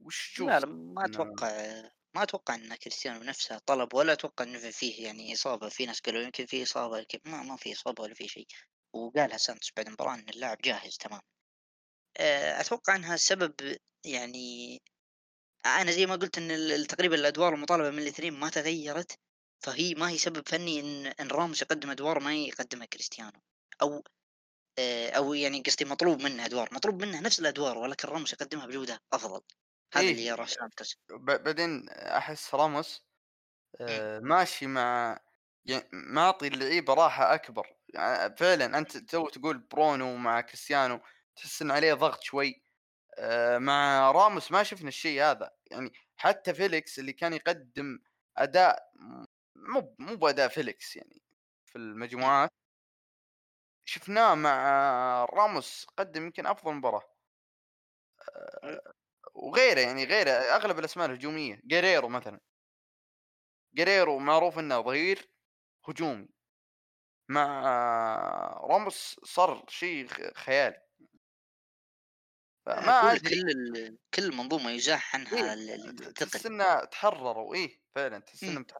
وش 0.04 0.32
تشوف 0.32 0.48
لا 0.48 0.60
لا 0.60 0.66
ما 0.66 1.04
أتوقع 1.04 1.48
ما 2.16 2.22
أتوقع 2.22 2.54
إن 2.54 2.74
كريستيانو 2.74 3.22
نفسه 3.22 3.58
طلب 3.66 3.94
ولا 3.94 4.12
أتوقع 4.12 4.44
إنه 4.44 4.70
فيه 4.70 5.04
يعني 5.06 5.32
إصابة. 5.32 5.68
في 5.68 5.86
ناس 5.86 6.00
قالوا 6.00 6.22
يمكن 6.22 6.46
في 6.46 6.62
إصابة 6.62 6.98
يمكن 6.98 7.18
ما 7.26 7.42
ما 7.42 7.56
في 7.56 7.72
إصابة 7.72 8.02
ولا 8.02 8.14
في 8.14 8.28
شيء. 8.28 8.46
وقالها 8.92 9.36
سانتوس 9.36 9.72
بعد 9.76 9.86
المباراة 9.86 10.14
إن 10.14 10.28
اللاعب 10.28 10.58
جاهز 10.58 10.96
تمام. 10.96 11.20
آه، 12.18 12.60
أتوقع 12.60 12.96
إنها 12.96 13.14
السبب 13.14 13.54
يعني 14.06 14.78
أنا 15.66 15.92
زي 15.92 16.06
ما 16.06 16.16
قلت 16.16 16.38
إن 16.38 16.86
تقريبا 16.86 17.14
الأدوار 17.14 17.54
المطالبة 17.54 17.90
من 17.90 17.98
الاثنين 17.98 18.34
ما 18.34 18.50
تغيرت. 18.50 19.18
فهي 19.64 19.94
ما 19.94 20.10
هي 20.10 20.18
سبب 20.18 20.48
فني 20.48 20.80
إن 20.80 21.06
إن 21.06 21.28
راموس 21.28 21.62
يقدم 21.62 21.90
أدوار 21.90 22.20
ما 22.20 22.34
يقدمها 22.36 22.86
كريستيانو. 22.86 23.40
أو 23.82 24.02
آه، 24.78 25.10
أو 25.10 25.34
يعني 25.34 25.62
قصدي 25.62 25.84
مطلوب 25.84 26.22
منه 26.22 26.44
أدوار 26.46 26.68
مطلوب 26.72 27.02
منه 27.02 27.20
نفس 27.20 27.40
الأدوار 27.40 27.78
ولكن 27.78 28.08
راموس 28.08 28.32
يقدمها 28.32 28.66
بجودة 28.66 28.98
أفضل. 29.12 29.40
هذا 29.94 30.04
إيه. 30.04 30.10
اللي 30.10 30.26
يراه 30.26 30.46
سانتوس 30.46 30.96
بعدين 31.10 31.88
أحس 31.90 32.54
راموس 32.54 33.06
آه 33.80 34.20
ماشي 34.20 34.66
مع 34.66 35.18
يعني 35.66 35.90
معطي 35.92 36.48
اللعيبة 36.48 36.94
راحة 36.94 37.34
أكبر. 37.34 37.76
يعني 37.94 38.36
فعلا 38.36 38.78
أنت 38.78 38.96
تو 38.98 39.28
تقول 39.28 39.58
برونو 39.58 40.16
مع 40.16 40.40
كريستيانو 40.40 41.00
تحس 41.36 41.62
إن 41.62 41.70
عليه 41.70 41.94
ضغط 41.94 42.22
شوي. 42.22 42.64
آه 43.18 43.58
مع 43.58 44.10
راموس 44.12 44.52
ما 44.52 44.62
شفنا 44.62 44.88
الشيء 44.88 45.22
هذا. 45.22 45.52
يعني 45.70 45.92
حتى 46.16 46.54
فيليكس 46.54 46.98
اللي 46.98 47.12
كان 47.12 47.32
يقدم 47.34 47.98
أداء 48.38 48.78
مو 49.56 49.96
مو 49.98 50.16
بأداء 50.16 50.48
فيليكس 50.48 50.96
يعني 50.96 51.22
في 51.66 51.76
المجموعات. 51.78 52.50
شفناه 53.88 54.34
مع 54.34 54.56
راموس 55.24 55.86
قدم 55.98 56.24
يمكن 56.24 56.46
أفضل 56.46 56.74
مباراة 56.74 57.02
آه 58.64 58.80
وغيره 59.34 59.80
يعني 59.80 60.04
غيره 60.04 60.30
أغلب 60.30 60.78
الأسماء 60.78 61.06
الهجومية 61.06 61.60
جيريرو 61.66 62.08
مثلا 62.08 62.40
جيريرو 63.74 64.18
معروف 64.18 64.58
إنه 64.58 64.80
ظهير 64.82 65.30
هجومي 65.88 66.28
مع 67.30 67.62
راموس 68.70 69.20
صار 69.24 69.64
شيء 69.68 70.08
خيالي. 70.36 70.82
فما 72.66 72.92
أقول 73.00 73.16
أدري. 73.16 73.28
كل 73.28 73.98
كل 74.14 74.22
المنظومة 74.24 74.70
يزاح 74.70 75.14
عنها 75.16 75.32
إيه 75.38 75.56
تحس. 76.18 76.46
إنه 76.46 76.84
تحرّروا 76.84 77.54
إيه 77.54 77.80
فعلًا 77.94 78.18
تحس. 78.18 78.48
إنهم 78.48 78.64
ت 78.64 78.72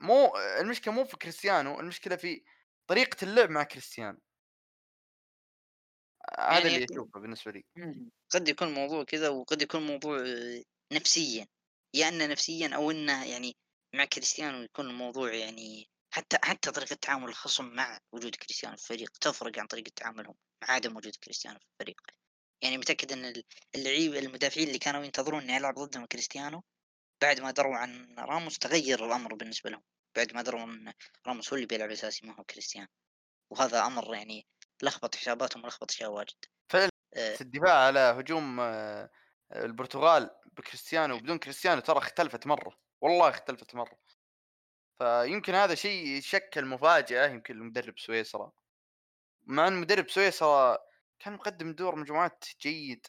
مو 0.00 0.36
المشكلة 0.38 0.94
مو 0.94 1.04
في 1.04 1.16
كريستيانو، 1.16 1.80
المشكلة 1.80 2.16
في 2.16 2.44
طريقة 2.88 3.24
اللعب 3.24 3.50
مع 3.50 3.62
كريستيانو. 3.64 4.20
هذا 6.38 6.68
يعني 6.68 6.74
اللي 6.74 6.86
أشوفه 6.92 7.20
بالنسبة 7.20 7.52
لي. 7.52 7.62
إمم، 7.78 8.10
قد 8.30 8.48
يكون 8.48 8.68
الموضوع 8.68 9.04
كذا 9.04 9.28
وقد 9.28 9.62
يكون 9.62 9.80
الموضوع 9.80 10.24
نفسيًا، 10.92 11.46
يا 11.94 12.08
إنه 12.08 12.26
نفسيًا 12.26 12.76
أو 12.76 12.90
إنه 12.90 13.24
يعني 13.24 13.56
مع 13.94 14.04
كريستيانو 14.04 14.62
يكون 14.62 14.90
الموضوع 14.90 15.34
يعني 15.34 15.88
حتى 16.14 16.38
حتى 16.42 16.70
طريقة 16.70 16.94
تعامل 17.02 17.28
الخصم 17.28 17.64
مع 17.64 17.98
وجود 18.12 18.36
كريستيانو 18.36 18.76
في 18.76 18.82
الفريق 18.82 19.10
تفرق 19.20 19.58
عن 19.58 19.66
طريقة 19.66 19.90
تعاملهم 19.96 20.34
مع 20.62 20.70
عدم 20.70 20.96
وجود 20.96 21.16
كريستيانو 21.24 21.58
في 21.58 21.66
الفريق. 21.80 22.00
يعني 22.64 22.78
متأكد 22.78 23.12
إن 23.12 23.24
ال 23.24 23.44
اللعيبة 23.74 24.18
المدافعين 24.18 24.68
اللي 24.68 24.78
كانوا 24.78 25.04
ينتظرون 25.04 25.42
إنه 25.42 25.56
يلعب 25.56 25.74
ضدهم 25.74 26.06
كريستيانو، 26.06 26.62
بعد 27.22 27.40
ما 27.40 27.50
دروا 27.50 27.76
عن 27.76 28.16
راموس 28.18 28.58
تغير 28.58 29.06
الأمر 29.06 29.34
بالنسبة 29.34 29.70
لهم، 29.70 29.82
بعد 30.16 30.34
ما 30.34 30.42
دروا 30.42 30.64
إن 30.64 30.92
راموس 31.26 31.50
هو 31.50 31.56
اللي 31.56 31.66
بيلعب 31.66 31.90
أساسي 31.90 32.26
ما 32.26 32.36
هو 32.40 32.44
كريستيانو، 32.44 32.88
وهذا 33.52 33.86
أمر 33.86 34.14
يعني 34.14 34.46
لخبط 34.82 35.14
حساباتهم 35.14 35.64
ولخبط 35.64 35.90
أشياء 35.90 36.10
واجد. 36.10 36.36
فعلًا 36.68 36.90
آآ 37.16 37.36
الدفاع 37.40 37.86
على 37.86 37.98
هجوم 38.00 38.60
البرتغال 39.52 40.30
بكريستيانو 40.52 41.14
وبدون 41.14 41.38
كريستيانو 41.38 41.80
ترى 41.80 41.98
اختلفت 41.98 42.46
مرة، 42.46 42.78
والله 43.00 43.28
اختلفت 43.28 43.74
مرة. 43.74 43.98
فيمكن 44.98 45.54
هذا 45.54 45.74
شيء 45.74 46.20
شكّل 46.20 46.66
مفاجأة 46.66 47.26
يمكن 47.28 47.56
لمدرب 47.56 47.98
سويسرا. 47.98 48.52
مع 49.42 49.68
إن 49.68 49.80
مدرب 49.80 50.10
سويسرا 50.10 50.78
كان 51.18 51.34
مقدم 51.34 51.72
دور 51.72 51.96
مجموعات 51.96 52.44
جيد. 52.60 53.06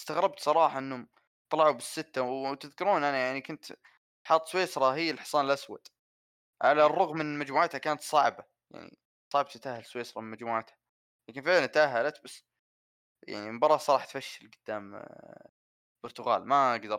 استغربت 0.00 0.40
صراحة 0.40 0.78
إنهم 0.78 1.08
طلعوا 1.50 1.72
بالستة 1.72 2.22
وتذكرون 2.22 3.04
أنا 3.04 3.18
يعني 3.18 3.40
كنت 3.42 3.66
حاط 4.24 4.48
سويسرا 4.48 4.94
هي 4.94 5.10
الحصان 5.10 5.44
الأسود. 5.46 5.88
على 6.62 6.86
إمم. 6.86 6.86
الرغم 6.86 7.18
من 7.18 7.38
مجموعتها 7.38 7.78
كانت 7.78 8.00
صعبة، 8.02 8.44
يعني 8.70 8.98
صعب 9.32 9.48
تتأهل 9.48 9.84
سويسرا 9.86 10.22
من 10.22 10.30
مجموعتها. 10.30 10.76
لكن 11.28 11.42
فعلًا 11.42 11.66
تأهلت 11.66 12.24
بس 12.24 12.44
يعني 13.28 13.48
المباراة 13.50 13.76
صراحة 13.76 14.06
تفشل 14.06 14.50
قدام 14.66 14.94
البرتغال، 16.04 16.46
ما 16.46 16.72
أقدر 16.76 16.98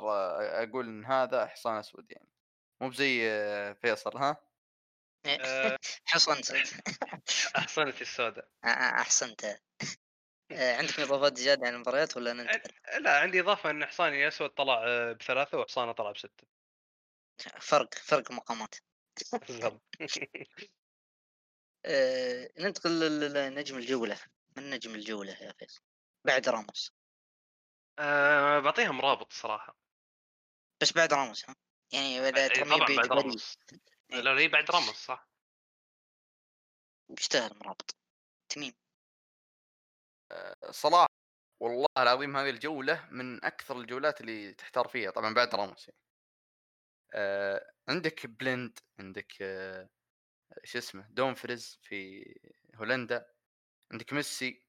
أقول 0.63 0.87
إن 0.87 1.05
هذا 1.05 1.47
حصان 1.47 1.77
أسود 1.77 2.11
يعني. 2.11 2.29
مو 2.81 2.89
بزي 2.89 3.21
فيصل 3.75 4.17
ها؟ 4.17 4.37
حصنت. 6.05 6.51
أحصنت 7.57 8.01
السودا. 8.01 8.41
أ 8.63 8.67
أ 8.67 9.01
أحسنت. 9.01 9.45
آآ 10.51 10.77
عندكم 10.77 11.01
إضافات 11.03 11.37
زيادة 11.37 11.67
عن 11.67 11.75
المباريات 11.75 12.17
والّا 12.17 12.33
ننتقل؟ 12.33 12.71
لا 13.01 13.19
عندي 13.19 13.39
إضافة 13.39 13.69
إن 13.69 13.85
حصاني 13.85 14.23
الأسود 14.23 14.49
طلع 14.49 14.85
ب3 15.13 15.57
وحصانه 15.57 15.91
طلع 15.91 16.11
ب6. 16.13 16.45
فرق 17.61 17.93
فرق 17.95 18.31
مقامات. 18.31 18.75
ننتقل 22.59 22.99
ل 22.99 23.33
لنجم 23.33 23.77
الجولة، 23.77 24.19
من 24.57 24.69
نجم 24.69 24.95
الجولة 24.95 25.31
يا 25.41 25.53
فيصل؟ 25.59 25.81
بعد 26.25 26.49
راموس. 26.49 26.91
آآ 27.99 28.59
باعطيها 28.59 28.91
مرابط 28.91 29.31
الصراحة. 29.31 29.75
بس 30.81 30.93
بعد 30.93 31.13
راموس 31.13 31.49
ها؟ 31.49 31.55
يعني 31.93 32.31
ترميه 32.31 32.75
طبعًا 32.75 32.95
بعد 32.95 33.07
راموس. 33.11 33.57
لا 34.09 34.39
هي 34.39 34.47
بعد 34.47 34.71
راموس 34.71 35.05
صح. 35.05 35.27
يستاهل 37.09 37.51
مرابط. 37.59 37.95
تميم. 38.49 38.73
آآ 40.31 40.71
صراحة 40.71 41.07
والله 41.61 41.87
العظيم 41.99 42.37
هذه 42.37 42.49
الجولة 42.49 43.07
من 43.11 43.45
أكثر 43.45 43.79
الجولات 43.81 44.21
اللي 44.21 44.53
تحتار 44.53 44.87
فيها 44.87 45.11
طبعًا 45.11 45.33
بعد 45.33 45.55
راموس 45.55 45.87
يعني. 45.87 45.97
آآ 47.13 47.71
عندك 47.89 48.25
بليند، 48.27 48.79
عندك 48.99 49.33
شو 50.63 50.77
اسمه 50.77 51.07
دومفريز 51.09 51.79
في 51.83 52.25
هولندا، 52.75 53.25
عندك 53.93 54.13
ميسي، 54.13 54.67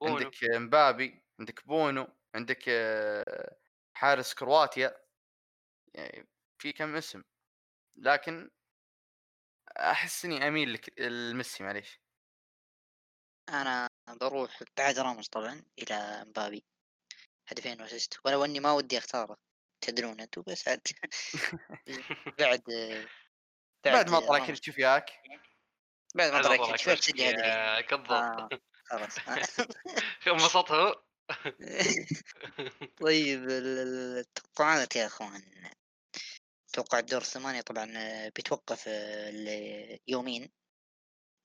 بونو. 0.00 0.30
عندك 0.30 0.36
مبابي، 0.44 1.24
عندك 1.40 1.66
بونو، 1.68 2.08
عندك 2.34 2.64
حارس 3.94 4.34
كرواتيا. 4.34 4.96
يعني 5.94 6.28
في 6.58 6.72
كم 6.72 6.96
اسم، 6.96 7.22
لكن 7.96 8.50
أحس 9.76 10.24
إني 10.24 10.48
أميل 10.48 10.72
لك 10.72 11.00
لميسي 11.00 11.64
معليش. 11.64 12.00
أنا 13.48 13.88
باروح 14.20 14.62
بعد 14.78 14.98
راموس 14.98 15.28
طبعًا 15.28 15.62
إلى 15.78 16.24
مبابي. 16.28 16.64
هدفين 17.48 17.82
وأسيست 17.82 18.14
ولو 18.26 18.44
إني 18.44 18.60
ما 18.60 18.72
ودي 18.72 18.98
أختاره، 18.98 19.36
تدرون 19.84 20.20
أنتم 20.20 20.42
بس 20.48 20.68
عاد 20.68 20.82
بعد 22.40 22.62
بعد 23.84 24.10
ما 24.10 24.20
طلع 24.20 24.34
راموس. 24.34 24.46
كرتشوفياك. 24.46 25.10
بعد 26.14 26.32
ما 26.32 26.40
بعد 26.40 26.44
طلع 26.44 26.50
ما 26.50 26.56
طلع 26.56 26.66
كرتشوفياك 26.66 27.02
سجل 27.02 27.22
هدفين. 27.22 27.34
كرتشوفياك 27.34 27.94
بالضبط. 27.94 28.12
آه 28.12 28.48
خلاص. 28.84 29.16
شوف 30.20 30.28
انبسط 30.28 30.70
هو. 30.72 31.02
طيب 33.00 33.44
ال 33.44 33.78
ال 33.78 34.18
التوقعات 34.18 34.96
يا 34.96 35.06
أخوان. 35.06 35.72
توقع 36.72 36.98
الدور 36.98 37.20
الثمانية 37.20 37.60
طبعًا 37.60 38.28
بيتوقف 38.28 38.88
ليومين. 40.08 40.52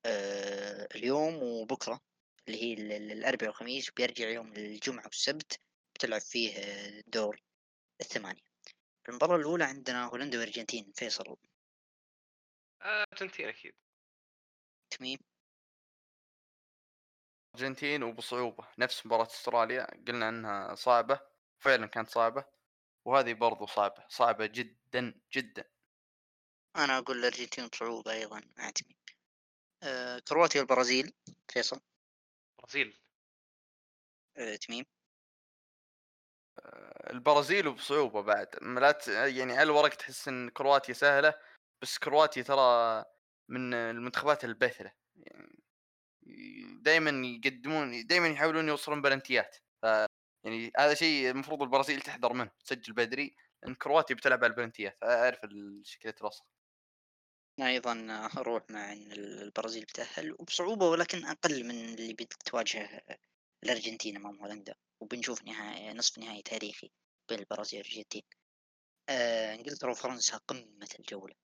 آآ 0.05 0.88
اليوم 0.95 1.43
وبكرة 1.43 2.01
اللي 2.47 2.63
هي 2.63 2.73
ال 2.73 2.91
ال 2.91 3.11
الأربعا 3.11 3.49
والخميس 3.49 3.89
وبيرجع 3.89 4.29
يوم 4.29 4.53
الجمعة 4.53 5.05
والسبت 5.05 5.59
بتلعب 5.95 6.21
فيه 6.21 6.53
دور 7.07 7.41
الثمانية. 8.01 8.41
المباراة 9.09 9.36
الأولى 9.36 9.63
عندنا 9.63 10.05
هولندا 10.05 10.39
والأرجنتين 10.39 10.91
فيصل. 10.95 11.36
أرجنتين 12.84 13.47
أكيد. 13.47 13.73
تميم. 14.91 15.17
أرجنتين 17.55 18.03
وبصعوبة 18.03 18.67
نفس 18.77 19.05
مباراة 19.05 19.25
أستراليا 19.25 19.88
قلنا 20.07 20.29
إنها 20.29 20.75
صعبة، 20.75 21.19
وفعلًا 21.61 21.86
كانت 21.88 22.09
صعبة، 22.09 22.45
وهذه 23.05 23.34
برضو 23.34 23.65
صعبة، 23.65 24.03
صعبة 24.09 24.45
جدًا، 24.45 25.21
جدًا. 25.36 25.65
أنا 26.75 26.97
أقول 26.97 27.17
الأرجنتين 27.17 27.67
بصعوبة 27.67 28.11
أيضًا 28.11 28.41
مع 28.57 28.69
تميم. 28.69 28.97
آآ 29.84 30.19
كرواتيا 30.29 30.61
والبرازيل 30.61 31.13
فيصل. 31.53 31.81
برازيل. 32.59 32.93
آآ 34.41 34.55
تميم. 34.63 34.86
البرازيل 37.09 37.67
وبصعوبة 37.67 38.21
بعد، 38.21 38.47
لا 38.61 39.27
يعني 39.27 39.53
على 39.53 39.63
الورق 39.63 39.89
تحس 39.95 40.27
إن 40.27 40.49
كرواتيا 40.49 40.93
سهلة، 40.93 41.34
بس 41.84 41.99
كرواتيا 41.99 42.43
ترى 42.43 43.05
من 43.49 43.75
المنتخبات 43.75 44.45
البثلة، 44.45 44.93
يعني 45.17 45.63
دايمًا 46.84 47.27
يقدمون 47.27 48.07
دايمًا 48.07 48.27
يحاولون 48.27 48.67
يوصلون 48.69 49.01
بلنتيات، 49.01 49.57
ف 49.84 49.86
يعني 50.45 50.71
هذا 50.77 50.93
شيء 50.93 51.31
المفروض 51.31 51.61
البرازيل 51.63 52.01
تحذر 52.01 52.34
منه، 52.34 52.51
تسجل 52.65 52.93
بدري، 52.93 53.36
لأن 53.63 53.75
كرواتيا 53.75 54.15
بتلعب 54.15 54.43
على 54.43 54.51
البلنتيات، 54.51 54.97
أعرف 55.03 55.43
ال 55.43 55.81
شكلية 55.86 56.15
الوسط. 56.21 56.47
أيضًا 57.59 58.07
أروح 58.38 58.63
مع 58.69 58.93
ال 58.93 59.13
البرازيل 59.43 59.84
بتأهل 59.84 60.31
وبصعوبة 60.39 60.89
ولكن 60.89 61.25
أقل 61.25 61.63
من 61.63 61.93
اللي 61.93 62.13
بتواجهه 62.13 63.01
الأرجنتين 63.63 64.15
أمام 64.17 64.39
هولندا، 64.41 64.75
وبنشوف 65.01 65.43
نهائي 65.43 65.93
نصف 65.93 66.17
نهائي 66.19 66.41
تاريخي 66.41 66.91
بين 67.29 67.39
البرازيل 67.39 67.79
والأرجنتين. 67.79 68.23
آآ 69.09 69.55
إنجلترا 69.55 69.91
وفرنسا 69.91 70.38
قمة 70.38 70.89
الجولة. 70.99 71.36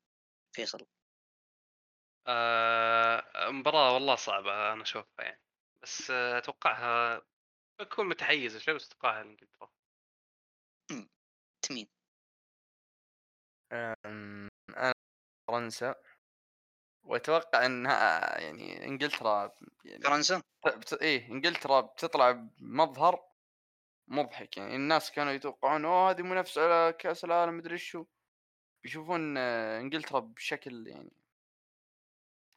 فيصل. 0.54 0.86
آآ 2.28 3.50
مباراة 3.52 3.94
والله 3.94 4.16
صعبة 4.16 4.74
أنا 4.74 4.82
أشوفها 4.84 5.26
يعني، 5.26 5.42
بس 5.84 6.12
أتوقعها 6.12 7.22
بتكون 7.80 8.10
متحيزة 8.10 8.60
شوي 8.60 8.74
بس 8.76 8.88
أتوقعها 8.88 9.24
لإنجلترا. 9.24 9.72
آمم 13.72 14.50
أنا 14.78 14.94
فرنسا. 15.48 15.96
وأتوقع 17.04 17.66
إنها 17.66 18.38
يعني 18.40 18.86
إنجلترا 18.86 19.52
يعني 19.86 20.04
فرنسا؟ 20.04 20.42
بت 20.66 20.94
إيه 20.94 21.32
إنجلترا 21.32 21.82
بتطلع 21.82 22.32
بمظهر 22.32 23.20
مضحك، 24.08 24.58
يعني 24.58 24.76
الناس 24.76 25.12
كانوا 25.12 25.32
يتوقعون 25.34 25.86
أوه 25.86 26.12
هذه 26.12 26.22
منافسة 26.22 26.64
على 26.64 26.94
كأس 26.94 27.26
العالم 27.26 27.64
إيش 27.72 27.96
هو، 27.96 28.06
بيشوفون 28.84 29.38
إنجلترا 29.38 30.20
بشكل 30.20 30.88
يعني 30.88 31.12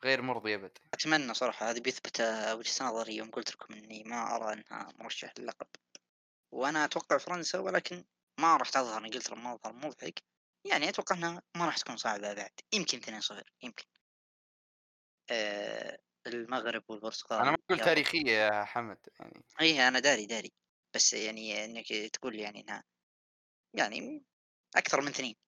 غير 0.04 0.22
مرضي 0.22 0.54
أبد. 0.54 0.78
أتمنى 0.94 1.34
صراحة 1.34 1.70
هذا 1.70 1.80
بيثبت 1.80 2.20
وجهة 2.58 2.84
نظري 2.84 3.16
يوم 3.16 3.30
قلت 3.30 3.50
لكم 3.50 3.74
إني 3.74 4.02
ما 4.04 4.36
أرى 4.36 4.52
إنها 4.52 4.92
مرشح 4.98 5.32
للقب. 5.38 5.66
وأنا 6.52 6.84
أتوقع 6.84 7.18
فرنسا 7.18 7.58
ولكن 7.58 8.04
ما 8.40 8.56
راح 8.56 8.70
تظهر 8.70 9.04
إنجلترا 9.04 9.34
بمظهر 9.34 9.72
مضحك، 9.72 10.22
يعني 10.66 10.88
أتوقع 10.88 11.16
إنها 11.16 11.42
ما 11.56 11.66
راح 11.66 11.78
تكون 11.78 11.96
صعبة 11.96 12.34
بعد، 12.34 12.50
يمكن 12.74 12.98
2-0 12.98 13.52
يمكن. 13.62 13.84
آآ 15.30 15.98
المغرب 16.26 16.84
والبرتغال 16.88 17.40
أنا 17.40 17.50
ما 17.50 17.56
أقول. 17.70 17.78
تاريخية 17.84 18.30
يا 18.32 18.64
حمد 18.64 18.98
يعني 19.20 19.44
اي 19.60 19.88
أنا 19.88 19.98
داري 19.98 20.26
داري 20.26 20.52
بس 20.94 21.12
يعني 21.12 21.64
إنك 21.64 21.86
تقول 22.12 22.34
يعني 22.40 22.60
إنها 22.60 22.84
يعني 23.74 24.24
أكثر 24.76 25.00
من 25.00 25.08
اثنين 25.08 25.34
آه، 25.36 25.41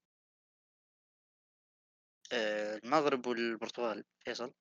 المغرب 2.34 3.26
والبرتغال 3.26 4.04
فيصل؟ 4.24 4.54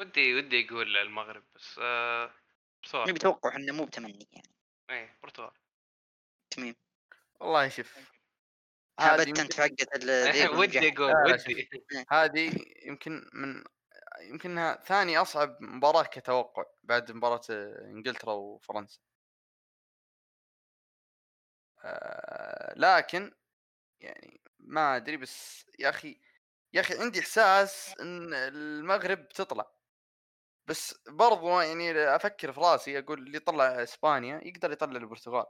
ودي 0.00 0.34
ودي 0.34 0.66
أقول 0.66 0.96
المغرب 0.96 1.44
بس 1.54 1.78
آه 1.78 2.30
برتغال 2.82 3.08
نبي 3.08 3.18
توقع 3.18 3.56
إنه 3.56 3.72
مو 3.72 3.84
بتمني 3.84 4.28
يعني. 4.32 4.48
إيه 4.90 5.18
برتغال. 5.22 5.52
تمام. 6.50 6.74
والله 7.40 7.68
شوف 7.68 7.96
هذه 9.00 9.14
هابت 9.14 9.28
يمكن 9.28 9.40
انت 9.40 9.60
ذي 10.04 10.48
ودي. 10.48 10.88
أقول 10.88 11.32
ودي. 11.32 11.68
هذه 12.12 12.52
يمكن 12.86 13.30
من 13.32 13.64
يمكنها 14.20 14.82
ثاني 14.84 15.18
أصعب 15.18 15.56
مباراة 15.62 16.02
كتوقع 16.02 16.64
بعد 16.82 17.12
مباراة 17.12 17.40
إنجلترا 17.80 18.32
وفرنسا. 18.32 19.00
آه 21.84 22.74
لكن 22.76 23.32
يعني 24.00 24.40
ما 24.58 24.96
أدري 24.96 25.16
بس 25.16 25.66
يا 25.78 25.88
أخي 25.88 26.20
يا 26.72 26.80
أخي 26.80 26.98
عندي 26.98 27.20
إحساس 27.20 27.94
إن 28.00 28.34
المغرب 28.34 29.18
بتطلع 29.18 29.72
بس 30.68 30.94
برضو 31.08 31.60
يعني 31.60 31.98
أفكر 32.16 32.52
في 32.52 32.60
رأسي 32.60 32.98
أقول 32.98 33.18
اللي 33.18 33.38
طلع 33.38 33.82
إسبانيا 33.82 34.40
يقدر 34.44 34.72
يطلع 34.72 34.96
البرتغال. 34.96 35.44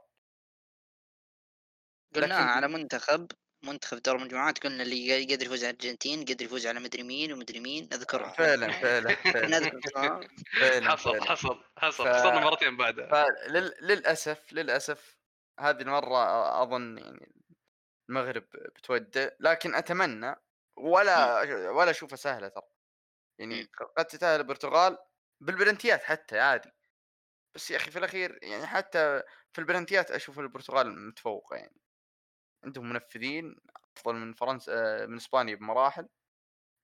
قلناها 2.15 2.27
لكن- 2.41 2.49
على 2.49 2.67
منتخب 2.67 3.31
منتخب 3.63 3.97
دور 4.01 4.15
المجموعات 4.15 4.63
قلنا 4.63 4.83
اللي 4.83 5.07
يقدر 5.07 5.45
يفوز 5.45 5.63
على 5.63 5.71
الأرجنتين 5.73 6.19
يقدر 6.21 6.45
يفوز 6.45 6.67
على 6.67 6.79
مدري 6.79 7.03
مين 7.03 7.33
ومدري 7.33 7.59
مين 7.59 7.83
نذكرهم 7.93 8.29
فعلا 8.37 8.71
فعلا 8.71 9.15
فعلا. 9.95 10.91
حصل 10.91 11.21
حصل 11.21 11.63
حصل. 11.77 12.03
ف- 12.05 12.07
خسرنا 12.07 12.39
مرتين 12.39 12.77
بعدها. 12.77 13.07
فللاسف 13.07 14.53
للأسف 14.53 15.17
هذه 15.59 15.81
المرة 15.81 16.63
أظن 16.63 16.97
يعني 16.97 17.31
المغرب 18.09 18.43
بتودع 18.75 19.29
لكن 19.39 19.75
أتمنى 19.75 20.35
ولا 20.77 21.41
ولا 21.69 21.91
أشوفها 21.91 22.15
سهلة 22.15 22.47
ترى. 22.47 22.67
يعني 23.39 23.61
مم. 23.61 23.67
قد 23.97 24.05
تتاهل 24.05 24.39
البرتغال 24.39 24.97
بالبلنتيات 25.41 26.03
حتى 26.03 26.39
عادي. 26.39 26.71
بس 27.55 27.71
يا 27.71 27.77
أخي 27.77 27.91
في 27.91 27.99
الأخير 27.99 28.39
يعني 28.43 28.67
حتى 28.67 29.21
في 29.53 29.59
البلنتيات 29.59 30.11
أشوف 30.11 30.39
البرتغال 30.39 31.07
متفوقة 31.07 31.55
يعني. 31.55 31.81
عندهم 32.63 32.89
منفذين 32.89 33.55
أفضل 33.97 34.15
من 34.15 34.33
فرنسا 34.33 34.73
آه، 34.73 35.05
من 35.05 35.15
إسبانيا 35.15 35.55
بمراحل. 35.55 36.07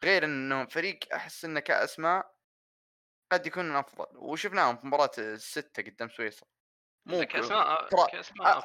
غير 0.04 0.26
انهم 0.26 0.68
فريق 0.68 1.00
أحس 1.14 1.46
إنه 1.46 1.60
كأسماء 1.60 2.36
قد 3.32 3.48
يكون 3.48 3.76
أفضل. 3.76 4.18
وشفناهم 4.18 4.78
في 4.78 4.88
مباراة 4.88 5.12
الستة 5.18 5.84
قدام 5.84 6.10
سويسرا. 6.10 6.50
مو 7.06 7.26
كأسماء 7.26 7.90
ترى 7.90 8.08
كأسماء 8.12 8.60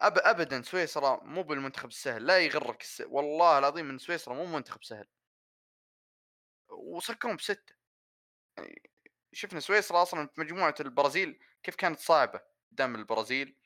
أب... 0.00 0.18
ابدا 0.18 0.62
سويسرا 0.62 1.24
مو 1.24 1.42
بالمنتخب 1.42 1.88
السهل 1.88 2.26
لا 2.26 2.38
يغرك 2.38 2.80
الس... 2.80 3.02
والله 3.06 3.58
العظيم 3.58 3.84
من 3.86 3.98
سويسرا 3.98 4.34
مو 4.34 4.46
منتخب 4.46 4.84
سهل. 4.84 5.06
وصكهم 6.68 7.36
بستة. 7.36 7.74
يعني 8.56 8.90
شفنا 9.32 9.60
سويسرا 9.60 10.02
أصلا 10.02 10.26
في 10.26 10.40
مجموعة 10.40 10.74
البرازيل 10.80 11.40
كيف 11.62 11.76
كانت 11.76 11.98
صعبة 12.00 12.40
قدام 12.72 12.94
البرازيل. 12.94 13.56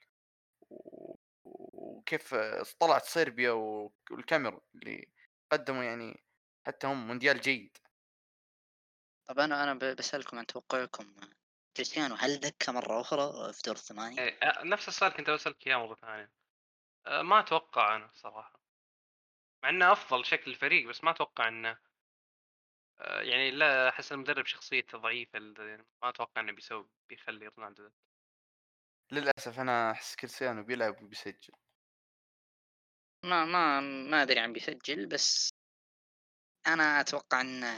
وكيف 1.44 2.34
طلعت 2.80 3.04
صربيا 3.04 3.50
والكاميرون 4.10 4.60
اللي 4.74 5.12
قدموا 5.52 5.84
يعني 5.84 6.24
حتى 6.66 6.86
هم 6.86 7.06
مونديال 7.06 7.40
جيد. 7.40 7.78
طب 9.26 9.38
أنا 9.38 9.62
أنا 9.62 9.94
بسألكم 9.94 10.38
عن 10.38 10.46
توقعكم. 10.46 11.14
كريستيانو 11.76 12.14
هل 12.14 12.40
دكة 12.40 12.72
مرة 12.72 13.00
أخرى 13.00 13.52
في 13.52 13.62
دور 13.66 13.74
الثمانية؟ 13.74 14.18
إيه، 14.20 14.62
نفس 14.64 14.88
السؤال 14.88 15.12
كنت 15.12 15.30
بسألك 15.30 15.66
إياه 15.66 15.76
مرة 15.76 15.94
ثانية. 15.94 16.32
آه، 17.06 17.22
ما 17.22 17.40
أتوقع 17.40 17.96
أنا 17.96 18.10
صراحة. 18.14 18.60
مع 19.62 19.68
إنه 19.68 19.92
أفضل 19.92 20.24
شكل 20.24 20.50
الفريق 20.50 20.88
بس 20.88 21.04
ما 21.04 21.10
أتوقع 21.10 21.48
إنه. 21.48 21.78
يعني 23.00 23.50
لا 23.50 23.88
أحس 23.88 24.12
المدرب 24.12 24.46
شخصيته 24.46 24.98
ضعيفة 24.98 25.38
ال- 25.38 25.84
ما 26.02 26.08
أتوقع 26.08 26.40
إنه 26.40 26.52
بيسوي 26.52 26.88
بيخلي 27.08 27.46
رونالدو 27.58 27.90
للأسف 29.12 29.60
أنا 29.60 29.90
أحس 29.90 30.16
كريستيانو 30.16 30.62
بيلعب 30.62 31.02
وبيسجل. 31.02 31.54
ما 33.24 33.44
ما 33.44 33.80
ما 33.80 34.22
أدري 34.22 34.40
عن 34.40 34.52
بيسجل 34.52 35.06
بس 35.06 35.50
أنا 36.66 37.00
أتوقع 37.00 37.40
إنه 37.40 37.74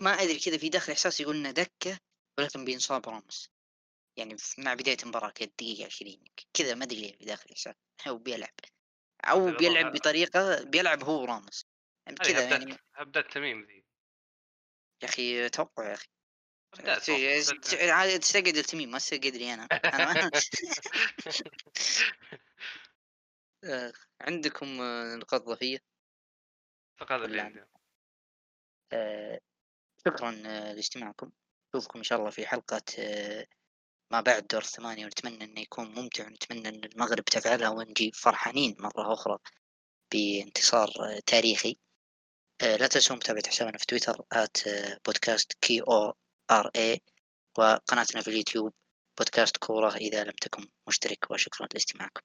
ما 0.00 0.10
أدري 0.10 0.38
كذا 0.38 0.58
في 0.58 0.68
داخل 0.68 0.92
إحساس 0.92 1.20
يقول 1.20 1.36
إنه 1.36 1.50
دكة. 1.50 1.98
ولكن 2.38 2.64
بينصاب 2.64 3.08
راموس 3.08 3.50
يعني 4.16 4.36
مع 4.58 4.74
بداية 4.74 4.96
المباراة 5.02 5.30
كذا 5.30 5.48
الدقيقه 5.48 5.86
20 5.86 6.24
كذا 6.54 6.74
ما 6.74 6.84
أدري 6.84 7.00
ليه 7.00 7.12
في 7.12 7.24
داخل 7.24 7.44
الاحساس 7.46 7.74
هو 8.08 8.18
بيلعب. 8.18 8.54
أو 9.24 9.44
بالضبط. 9.44 9.58
بيلعب 9.58 9.92
بطريقة 9.92 10.64
بيلعب 10.64 11.04
هو 11.04 11.24
راموس 11.24 11.66
يعني 12.06 12.18
هذه 12.20 12.32
كذا 12.32 12.50
يعني. 12.50 12.76
هبدأت 12.94 13.32
تميم 13.32 13.64
ذي. 13.64 13.84
يا 15.02 15.08
أخي 15.08 15.48
توقع 15.48 15.96
يا 16.84 16.98
تميم. 16.98 17.56
عاد 17.90 18.20
تستقعد 18.20 18.56
التميم 18.56 18.90
ما 18.90 18.98
تستقعد 18.98 19.34
لي 19.34 19.54
أنا. 19.54 19.64
أنا 19.64 20.12
ما 20.12 20.30
آه، 23.64 23.92
عندكم 24.20 24.66
نقاط 25.18 25.42
إضافية؟ 25.42 25.78
فقد 27.00 27.20
ولا 27.20 27.42
عندي 27.42 27.64
آه، 28.92 29.40
شكرا 30.06 30.30
لاستماعكم. 30.72 31.30
نشوفكم 31.76 31.98
إن 31.98 32.04
شاء 32.04 32.18
الله 32.18 32.30
في 32.30 32.46
حلقة 32.46 32.82
آه، 32.98 33.46
ما 34.12 34.20
بعد 34.20 34.46
دور 34.46 34.62
الثمانية 34.62 35.04
ونتمنى 35.04 35.44
إنه 35.44 35.60
يكون 35.60 35.94
ممتع 35.94 36.26
ونتمنى 36.26 36.68
إن 36.68 36.84
المغرب 36.84 37.24
تفعلها 37.24 37.68
ونجي 37.68 38.12
فرحانين 38.12 38.76
مرة 38.78 39.12
أخرى 39.12 39.38
بانتصار 40.12 40.88
آه، 41.00 41.20
تاريخي. 41.26 41.78
آه، 42.62 42.76
لا 42.76 42.86
تنسوا 42.86 43.16
متابعة 43.16 43.48
حسابنا 43.48 43.78
في 43.78 43.86
تويتر 43.86 44.24
at 44.32 44.58
بودكاست 45.06 45.52
K 45.60 45.80
O 45.80 46.14
R 46.50 46.70
A 46.76 47.00
وقناتنا 47.58 48.22
في 48.22 48.28
اليوتيوب 48.28 48.72
بودكاست 49.18 49.56
كورة 49.56 49.96
إذا 49.96 50.24
لم 50.24 50.34
تكن 50.40 50.68
مشترك 50.88 51.30
وشكرا 51.30 51.68
لاستماعكم. 51.74 52.22